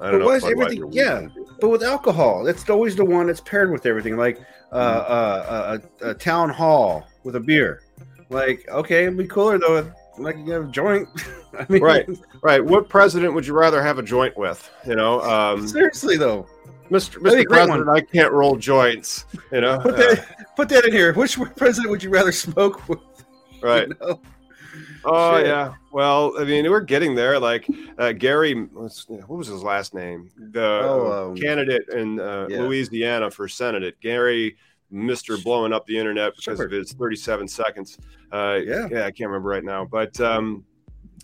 I 0.00 0.10
don't 0.10 0.20
But 0.20 0.42
know. 0.42 0.48
everything- 0.48 0.92
yeah. 0.92 1.26
but 1.60 1.68
with 1.70 1.82
alcohol, 1.82 2.44
that's 2.44 2.68
always 2.68 2.96
the 2.96 3.04
one 3.04 3.26
that's 3.28 3.40
paired 3.40 3.70
with 3.72 3.86
everything. 3.86 4.16
Like 4.16 4.40
uh, 4.76 4.78
uh, 4.78 5.78
a, 6.02 6.10
a 6.10 6.14
town 6.14 6.50
hall 6.50 7.06
with 7.24 7.36
a 7.36 7.40
beer. 7.40 7.82
Like 8.28 8.68
okay, 8.68 9.04
it'd 9.04 9.16
be 9.16 9.26
cooler 9.26 9.58
though. 9.58 9.76
If, 9.76 9.86
like 10.18 10.36
you 10.38 10.52
have 10.52 10.68
a 10.68 10.72
joint. 10.72 11.08
I 11.58 11.66
mean, 11.68 11.82
Right. 11.82 12.06
Right. 12.42 12.64
What 12.64 12.88
president 12.88 13.32
would 13.34 13.46
you 13.46 13.54
rather 13.54 13.82
have 13.82 13.98
a 13.98 14.02
joint 14.02 14.36
with? 14.36 14.70
You 14.86 14.94
know, 14.96 15.20
um, 15.22 15.66
Seriously 15.66 16.16
though, 16.16 16.46
Mr. 16.90 17.16
A 17.16 17.20
Mr. 17.20 17.46
President, 17.46 17.88
I 17.88 18.00
can't 18.00 18.32
roll 18.32 18.56
joints. 18.56 19.24
You 19.52 19.62
know, 19.62 19.78
put 19.78 19.94
Uh, 19.94 19.96
that 19.96 20.56
put 20.56 20.68
that 20.68 20.84
in 20.84 20.92
here. 20.92 21.12
Which 21.14 21.38
president 21.56 21.90
would 21.90 22.02
you 22.02 22.10
rather 22.10 22.32
smoke 22.32 22.88
with? 22.88 22.98
right. 23.62 23.88
You 23.88 23.96
know? 24.00 24.20
Oh 25.06 25.36
Shit. 25.38 25.46
yeah. 25.46 25.74
Well, 25.92 26.34
I 26.38 26.44
mean, 26.44 26.68
we're 26.70 26.80
getting 26.80 27.14
there. 27.14 27.38
Like 27.38 27.66
uh, 27.98 28.12
Gary, 28.12 28.54
what 28.54 29.28
was 29.28 29.46
his 29.46 29.62
last 29.62 29.94
name? 29.94 30.30
The 30.52 30.80
Oh, 30.84 31.28
um, 31.30 31.36
candidate 31.36 31.88
in 31.92 32.18
uh, 32.20 32.46
yeah. 32.50 32.60
Louisiana 32.62 33.30
for 33.30 33.46
Senate, 33.48 33.94
Gary, 34.00 34.56
Mister 34.90 35.36
blowing 35.38 35.72
up 35.72 35.86
the 35.86 35.96
internet 35.98 36.32
because 36.36 36.58
Shepherd. 36.58 36.72
of 36.72 36.78
his 36.80 36.92
37 36.92 37.48
seconds. 37.48 37.98
Uh, 38.32 38.58
Yeah. 38.64 38.88
yeah, 38.90 39.04
I 39.06 39.10
can't 39.10 39.28
remember 39.30 39.48
right 39.48 39.64
now, 39.64 39.84
but 39.84 40.20
um, 40.20 40.64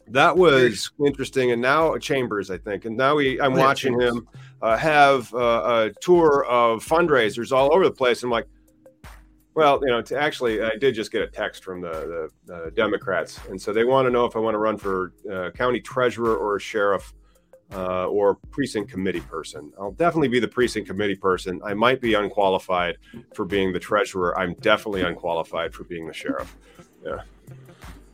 that 0.09 0.37
was 0.37 0.91
interesting. 1.05 1.53
And 1.53 1.61
now 1.63 1.97
Chambers, 1.99 2.51
I 2.51 2.59
think, 2.59 2.85
and 2.85 2.97
now 2.97 3.15
we, 3.17 3.41
I'm 3.41 3.55
Oh, 3.55 3.59
watching 3.59 3.93
Chambers. 3.99 4.17
him 4.17 4.29
uh, 4.63 4.77
have 4.77 5.33
uh, 5.35 5.39
a 5.39 5.91
tour 6.01 6.45
of 6.47 6.85
fundraisers 6.85 7.53
all 7.53 7.73
over 7.75 7.85
the 7.85 7.91
place. 7.93 8.23
I'm 8.23 8.31
like, 8.31 8.47
Well, 9.55 9.81
you 9.83 9.89
know, 9.89 10.01
to 10.03 10.19
actually, 10.19 10.63
I 10.63 10.77
did 10.77 10.95
just 10.95 11.13
get 11.13 11.23
a 11.23 11.27
text 11.27 11.63
from 11.63 11.83
the, 11.83 12.31
the 12.47 12.55
uh, 12.55 12.71
Democrats, 12.71 13.39
and 13.49 13.61
so 13.61 13.73
they 13.73 13.85
want 13.85 14.07
to 14.07 14.11
know 14.11 14.25
if 14.25 14.35
I 14.35 14.39
want 14.39 14.55
to 14.55 14.59
run 14.59 14.79
for 14.79 15.13
uh, 15.31 15.51
county 15.51 15.81
treasurer 15.81 16.35
or 16.37 16.57
a 16.57 16.61
sheriff 16.61 17.13
uh, 17.75 18.07
or 18.07 18.37
precinct 18.51 18.91
committee 18.91 19.21
person. 19.21 19.73
I'll 19.79 19.93
definitely 19.93 20.29
be 20.29 20.41
the 20.41 20.49
precinct 20.49 20.89
committee 20.89 21.17
person. 21.17 21.61
I 21.65 21.75
might 21.75 22.01
be 22.01 22.15
unqualified 22.15 22.97
for 23.35 23.45
being 23.45 23.73
the 23.73 23.79
treasurer. 23.79 24.39
I'm 24.39 24.55
definitely 24.55 25.03
unqualified 25.03 25.75
for 25.75 25.85
being 25.85 26.07
the 26.07 26.15
sheriff. 26.15 26.57
Yeah. 27.05 27.23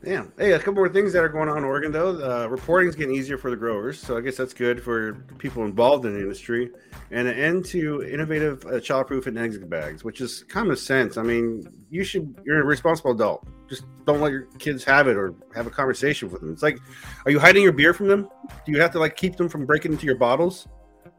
Yeah. 0.08 0.24
Hey, 0.38 0.52
a 0.52 0.58
couple 0.58 0.76
more 0.76 0.88
things 0.88 1.12
that 1.12 1.22
are 1.22 1.28
going 1.28 1.50
on 1.50 1.58
in 1.58 1.64
Oregon, 1.64 1.92
though. 1.92 2.16
Uh, 2.16 2.46
reporting 2.46 2.88
is 2.88 2.96
getting 2.96 3.14
easier 3.14 3.36
for 3.36 3.50
the 3.50 3.56
growers, 3.56 4.00
so 4.00 4.16
I 4.16 4.22
guess 4.22 4.38
that's 4.38 4.54
good 4.54 4.82
for 4.82 5.12
people 5.36 5.66
involved 5.66 6.06
in 6.06 6.14
the 6.14 6.20
industry. 6.20 6.70
And 7.10 7.28
an 7.28 7.38
end 7.38 7.66
to 7.66 8.02
innovative 8.04 8.64
uh, 8.64 8.80
childproof 8.80 9.26
and 9.26 9.36
exit 9.36 9.68
bags, 9.68 10.04
which 10.04 10.22
is 10.22 10.44
common 10.44 10.76
sense. 10.76 11.18
I 11.18 11.22
mean, 11.22 11.68
you 11.90 12.04
should. 12.04 12.40
You're 12.46 12.62
a 12.62 12.64
responsible 12.64 13.10
adult. 13.10 13.46
Just 13.68 13.84
don't 14.06 14.22
let 14.22 14.32
your 14.32 14.44
kids 14.58 14.82
have 14.84 15.08
it 15.08 15.16
or 15.18 15.34
have 15.54 15.66
a 15.66 15.70
conversation 15.70 16.30
with 16.30 16.40
them. 16.40 16.54
It's 16.54 16.62
like, 16.62 16.78
are 17.26 17.30
you 17.30 17.38
hiding 17.38 17.62
your 17.62 17.72
beer 17.72 17.92
from 17.92 18.08
them? 18.08 18.30
Do 18.64 18.72
you 18.72 18.80
have 18.80 18.92
to 18.92 18.98
like 18.98 19.14
keep 19.14 19.36
them 19.36 19.50
from 19.50 19.66
breaking 19.66 19.92
into 19.92 20.06
your 20.06 20.16
bottles? 20.16 20.68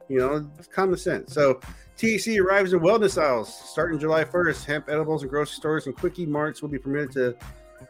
You 0.07 0.17
know, 0.17 0.49
it's 0.57 0.67
common 0.67 0.97
sense. 0.97 1.31
So 1.31 1.59
THC 1.95 2.43
arrives 2.43 2.73
in 2.73 2.79
wellness 2.79 3.21
aisles 3.21 3.53
starting 3.69 3.99
July 3.99 4.23
1st. 4.23 4.65
Hemp 4.65 4.89
edibles 4.89 5.21
and 5.21 5.29
grocery 5.29 5.57
stores 5.57 5.85
and 5.85 5.95
quickie 5.95 6.25
marts 6.25 6.63
will 6.63 6.69
be 6.69 6.79
permitted 6.79 7.11
to 7.11 7.35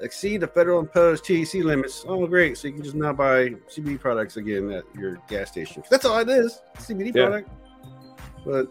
exceed 0.02 0.42
the 0.42 0.48
federal 0.48 0.80
imposed 0.80 1.24
THC 1.26 1.64
limits. 1.64 2.06
Oh, 2.08 2.26
great! 2.28 2.58
So 2.58 2.68
you 2.68 2.74
can 2.74 2.84
just 2.84 2.96
now 2.96 3.14
buy 3.14 3.50
CBD 3.70 4.00
products 4.00 4.38
again 4.38 4.72
at 4.72 4.84
your 4.96 5.18
gas 5.28 5.52
station. 5.52 5.84
That's 5.90 6.06
all 6.06 6.20
it 6.20 6.30
is, 6.30 6.62
CBD 6.78 7.12
Yeah. 7.14 7.28
product. 7.28 7.50
But 8.46 8.68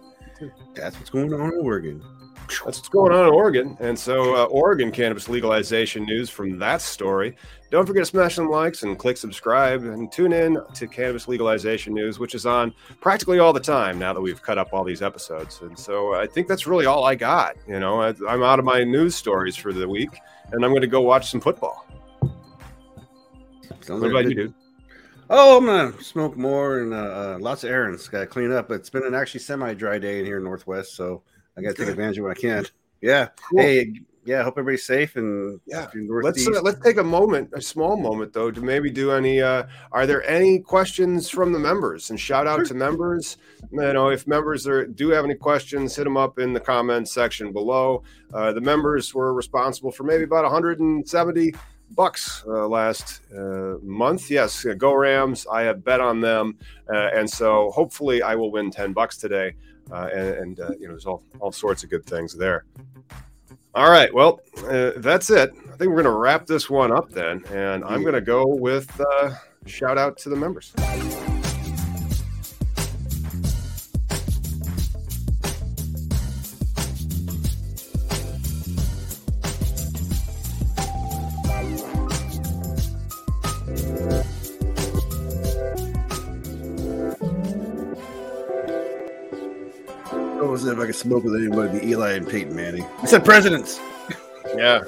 that's 0.75 0.97
what's 0.97 1.11
going 1.11 1.33
on 1.33 1.53
in 1.53 1.61
Oregon. 1.61 2.03
That's 2.49 2.79
what's 2.79 2.89
going 2.89 3.13
on 3.13 3.27
in 3.27 3.35
Oregon. 3.35 3.77
And 3.81 3.99
so, 3.99 4.35
uh, 4.35 4.45
Oregon 4.45 4.91
cannabis 4.91 5.29
legalization 5.29 6.05
news 6.05 6.31
from 6.31 6.59
that 6.61 6.81
story. 6.81 7.37
Don't 7.71 7.85
forget 7.85 8.03
to 8.03 8.07
smash 8.07 8.37
some 8.37 8.49
likes 8.49 8.83
and 8.83 8.99
click 8.99 9.19
subscribe 9.19 9.85
and 9.85 10.11
tune 10.11 10.33
in 10.33 10.59
to 10.75 10.87
cannabis 10.87 11.29
legalization 11.29 11.93
news, 11.93 12.19
which 12.19 12.35
is 12.35 12.47
on 12.47 12.73
practically 13.01 13.39
all 13.39 13.53
the 13.53 13.61
time 13.61 13.99
now 13.99 14.15
that 14.15 14.21
we've 14.21 14.41
cut 14.41 14.57
up 14.57 14.73
all 14.73 14.85
these 14.85 15.03
episodes. 15.03 15.61
And 15.61 15.79
so, 15.79 16.15
I 16.15 16.27
think 16.27 16.49
that's 16.49 16.67
really 16.67 16.87
all 16.87 17.05
I 17.05 17.15
got. 17.15 17.57
You 17.67 17.79
know, 17.79 18.01
I, 18.01 18.15
I'm 18.27 18.43
out 18.43 18.59
of 18.59 18.65
my 18.65 18.85
news 18.85 19.15
stories 19.15 19.55
for 19.55 19.73
the 19.73 19.87
week, 19.87 20.19
and 20.53 20.65
I'm 20.65 20.71
going 20.71 20.81
to 20.81 20.87
go 20.87 21.03
watch 21.03 21.31
some 21.31 21.41
football. 21.41 21.87
Sounds 23.83 24.01
What 24.01 24.11
about 24.11 24.27
a 24.27 24.29
you, 24.31 24.35
dude? 24.35 24.55
Oh, 25.31 25.59
I'm 25.59 25.67
gonna 25.67 26.03
smoke 26.03 26.37
more 26.37 26.81
and 26.81 26.95
uh, 26.95 26.97
uh, 26.97 27.39
lots 27.39 27.63
of 27.63 27.71
errands. 27.71 28.09
Got 28.09 28.21
to 28.21 28.27
clean 28.27 28.51
up. 28.51 28.71
It's 28.71 28.89
been 28.89 29.05
an 29.05 29.15
actually 29.15 29.41
semi-dry 29.41 29.99
day 29.99 30.21
in 30.21 30.27
here 30.27 30.39
in 30.39 30.45
Northwest, 30.45 30.95
so 30.95 31.23
I 31.57 31.61
got 31.61 31.71
to 31.71 31.75
take 31.75 31.89
advantage 31.89 32.19
of 32.19 32.25
what 32.25 32.37
I 32.37 32.41
can. 32.41 32.67
Yeah. 33.03 33.29
Cool. 33.51 33.61
Hey, 33.61 33.93
yeah. 34.29 34.43
Hope 34.43 34.55
everybody's 34.59 34.85
safe 34.85 35.17
and 35.17 35.59
Yeah. 35.67 35.87
Let's 36.23 36.47
uh, 36.47 36.61
let's 36.63 36.81
take 36.81 36.99
a 36.99 37.03
moment, 37.03 37.49
a 37.55 37.63
small 37.63 37.97
moment 37.97 38.35
though, 38.35 38.51
to 38.51 38.61
maybe 38.61 38.91
do 38.91 39.11
any. 39.11 39.41
Uh, 39.41 39.65
are 39.93 40.07
there 40.07 40.23
any 40.29 40.59
questions 40.61 41.31
from 41.31 41.53
the 41.53 41.59
members? 41.59 42.11
And 42.11 42.21
shout 42.21 42.47
out 42.47 42.59
Sure. 42.59 42.67
to 42.67 42.75
members. 42.75 43.39
You 43.73 43.93
know, 43.95 44.11
if 44.11 44.27
members 44.27 44.67
are 44.67 44.87
do 44.87 45.09
have 45.09 45.25
any 45.25 45.35
questions, 45.35 45.97
hit 45.97 46.05
them 46.05 46.19
up 46.19 46.39
in 46.39 46.53
the 46.53 46.61
comments 46.61 47.13
section 47.13 47.53
below. 47.53 48.03
Uh, 48.35 48.53
the 48.53 48.61
members 48.61 49.15
were 49.15 49.33
responsible 49.33 49.91
for 49.91 50.05
maybe 50.05 50.25
about 50.25 50.45
170 50.45 51.55
bucks 51.93 52.45
uh, 52.47 52.69
last 52.69 53.23
uh, 53.35 53.77
month. 53.83 54.31
Yes, 54.31 54.67
uh, 54.67 54.75
go 54.75 54.93
Rams! 54.93 55.47
I 55.51 55.63
have 55.63 55.83
bet 55.83 56.01
on 56.03 56.21
them, 56.21 56.59
uh, 56.93 57.09
and 57.17 57.29
so 57.29 57.71
hopefully 57.71 58.21
I 58.21 58.35
will 58.35 58.53
win 58.53 58.71
10 58.71 58.93
bucks 58.93 59.17
today. 59.17 59.55
Uh, 59.91 60.09
and 60.13 60.29
and 60.43 60.61
uh, 60.61 60.71
you 60.79 60.87
know, 60.87 60.93
there's 60.93 61.07
all 61.07 61.23
all 61.41 61.51
sorts 61.51 61.83
of 61.83 61.89
good 61.89 62.05
things 62.05 62.35
there. 62.35 62.67
All 63.79 63.89
right. 63.89 64.13
Well, 64.13 64.41
uh, 64.69 64.91
that's 64.97 65.31
it. 65.31 65.53
I 65.53 65.77
think 65.77 65.91
we're 65.91 66.03
going 66.03 66.05
to 66.07 66.11
wrap 66.11 66.47
this 66.47 66.69
one 66.69 66.91
up 66.91 67.13
then. 67.13 67.45
And 67.53 67.85
I'm 67.85 68.03
going 68.03 68.15
to 68.15 68.21
go 68.21 68.45
with 68.45 68.91
uh, 69.01 69.37
shout 69.67 69.97
out 69.97 70.19
to 70.19 70.31
the 70.31 70.35
members. 70.35 70.73
It 90.69 90.75
if 90.75 90.79
I 90.79 90.87
could 90.87 90.95
smoke 90.95 91.25
with 91.25 91.35
anybody? 91.35 91.69
It'd 91.69 91.83
Be 91.83 91.89
Eli 91.89 92.13
and 92.13 92.29
Peyton 92.29 92.55
Manning. 92.55 92.87
I 93.03 93.07
said 93.07 93.25
presidents. 93.25 93.81
Yeah. 94.57 94.83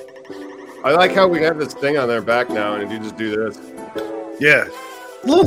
I 0.85 0.93
like 0.93 1.13
how 1.13 1.29
we 1.29 1.43
have 1.43 1.59
this 1.59 1.75
thing 1.75 1.99
on 1.99 2.09
their 2.09 2.23
back 2.23 2.49
now 2.49 2.75
and 2.77 2.91
you 2.91 2.99
just 2.99 3.17
do 3.17 3.37
this. 3.37 3.59
Yeah. 4.41 4.67
A 5.23 5.27
little 5.27 5.45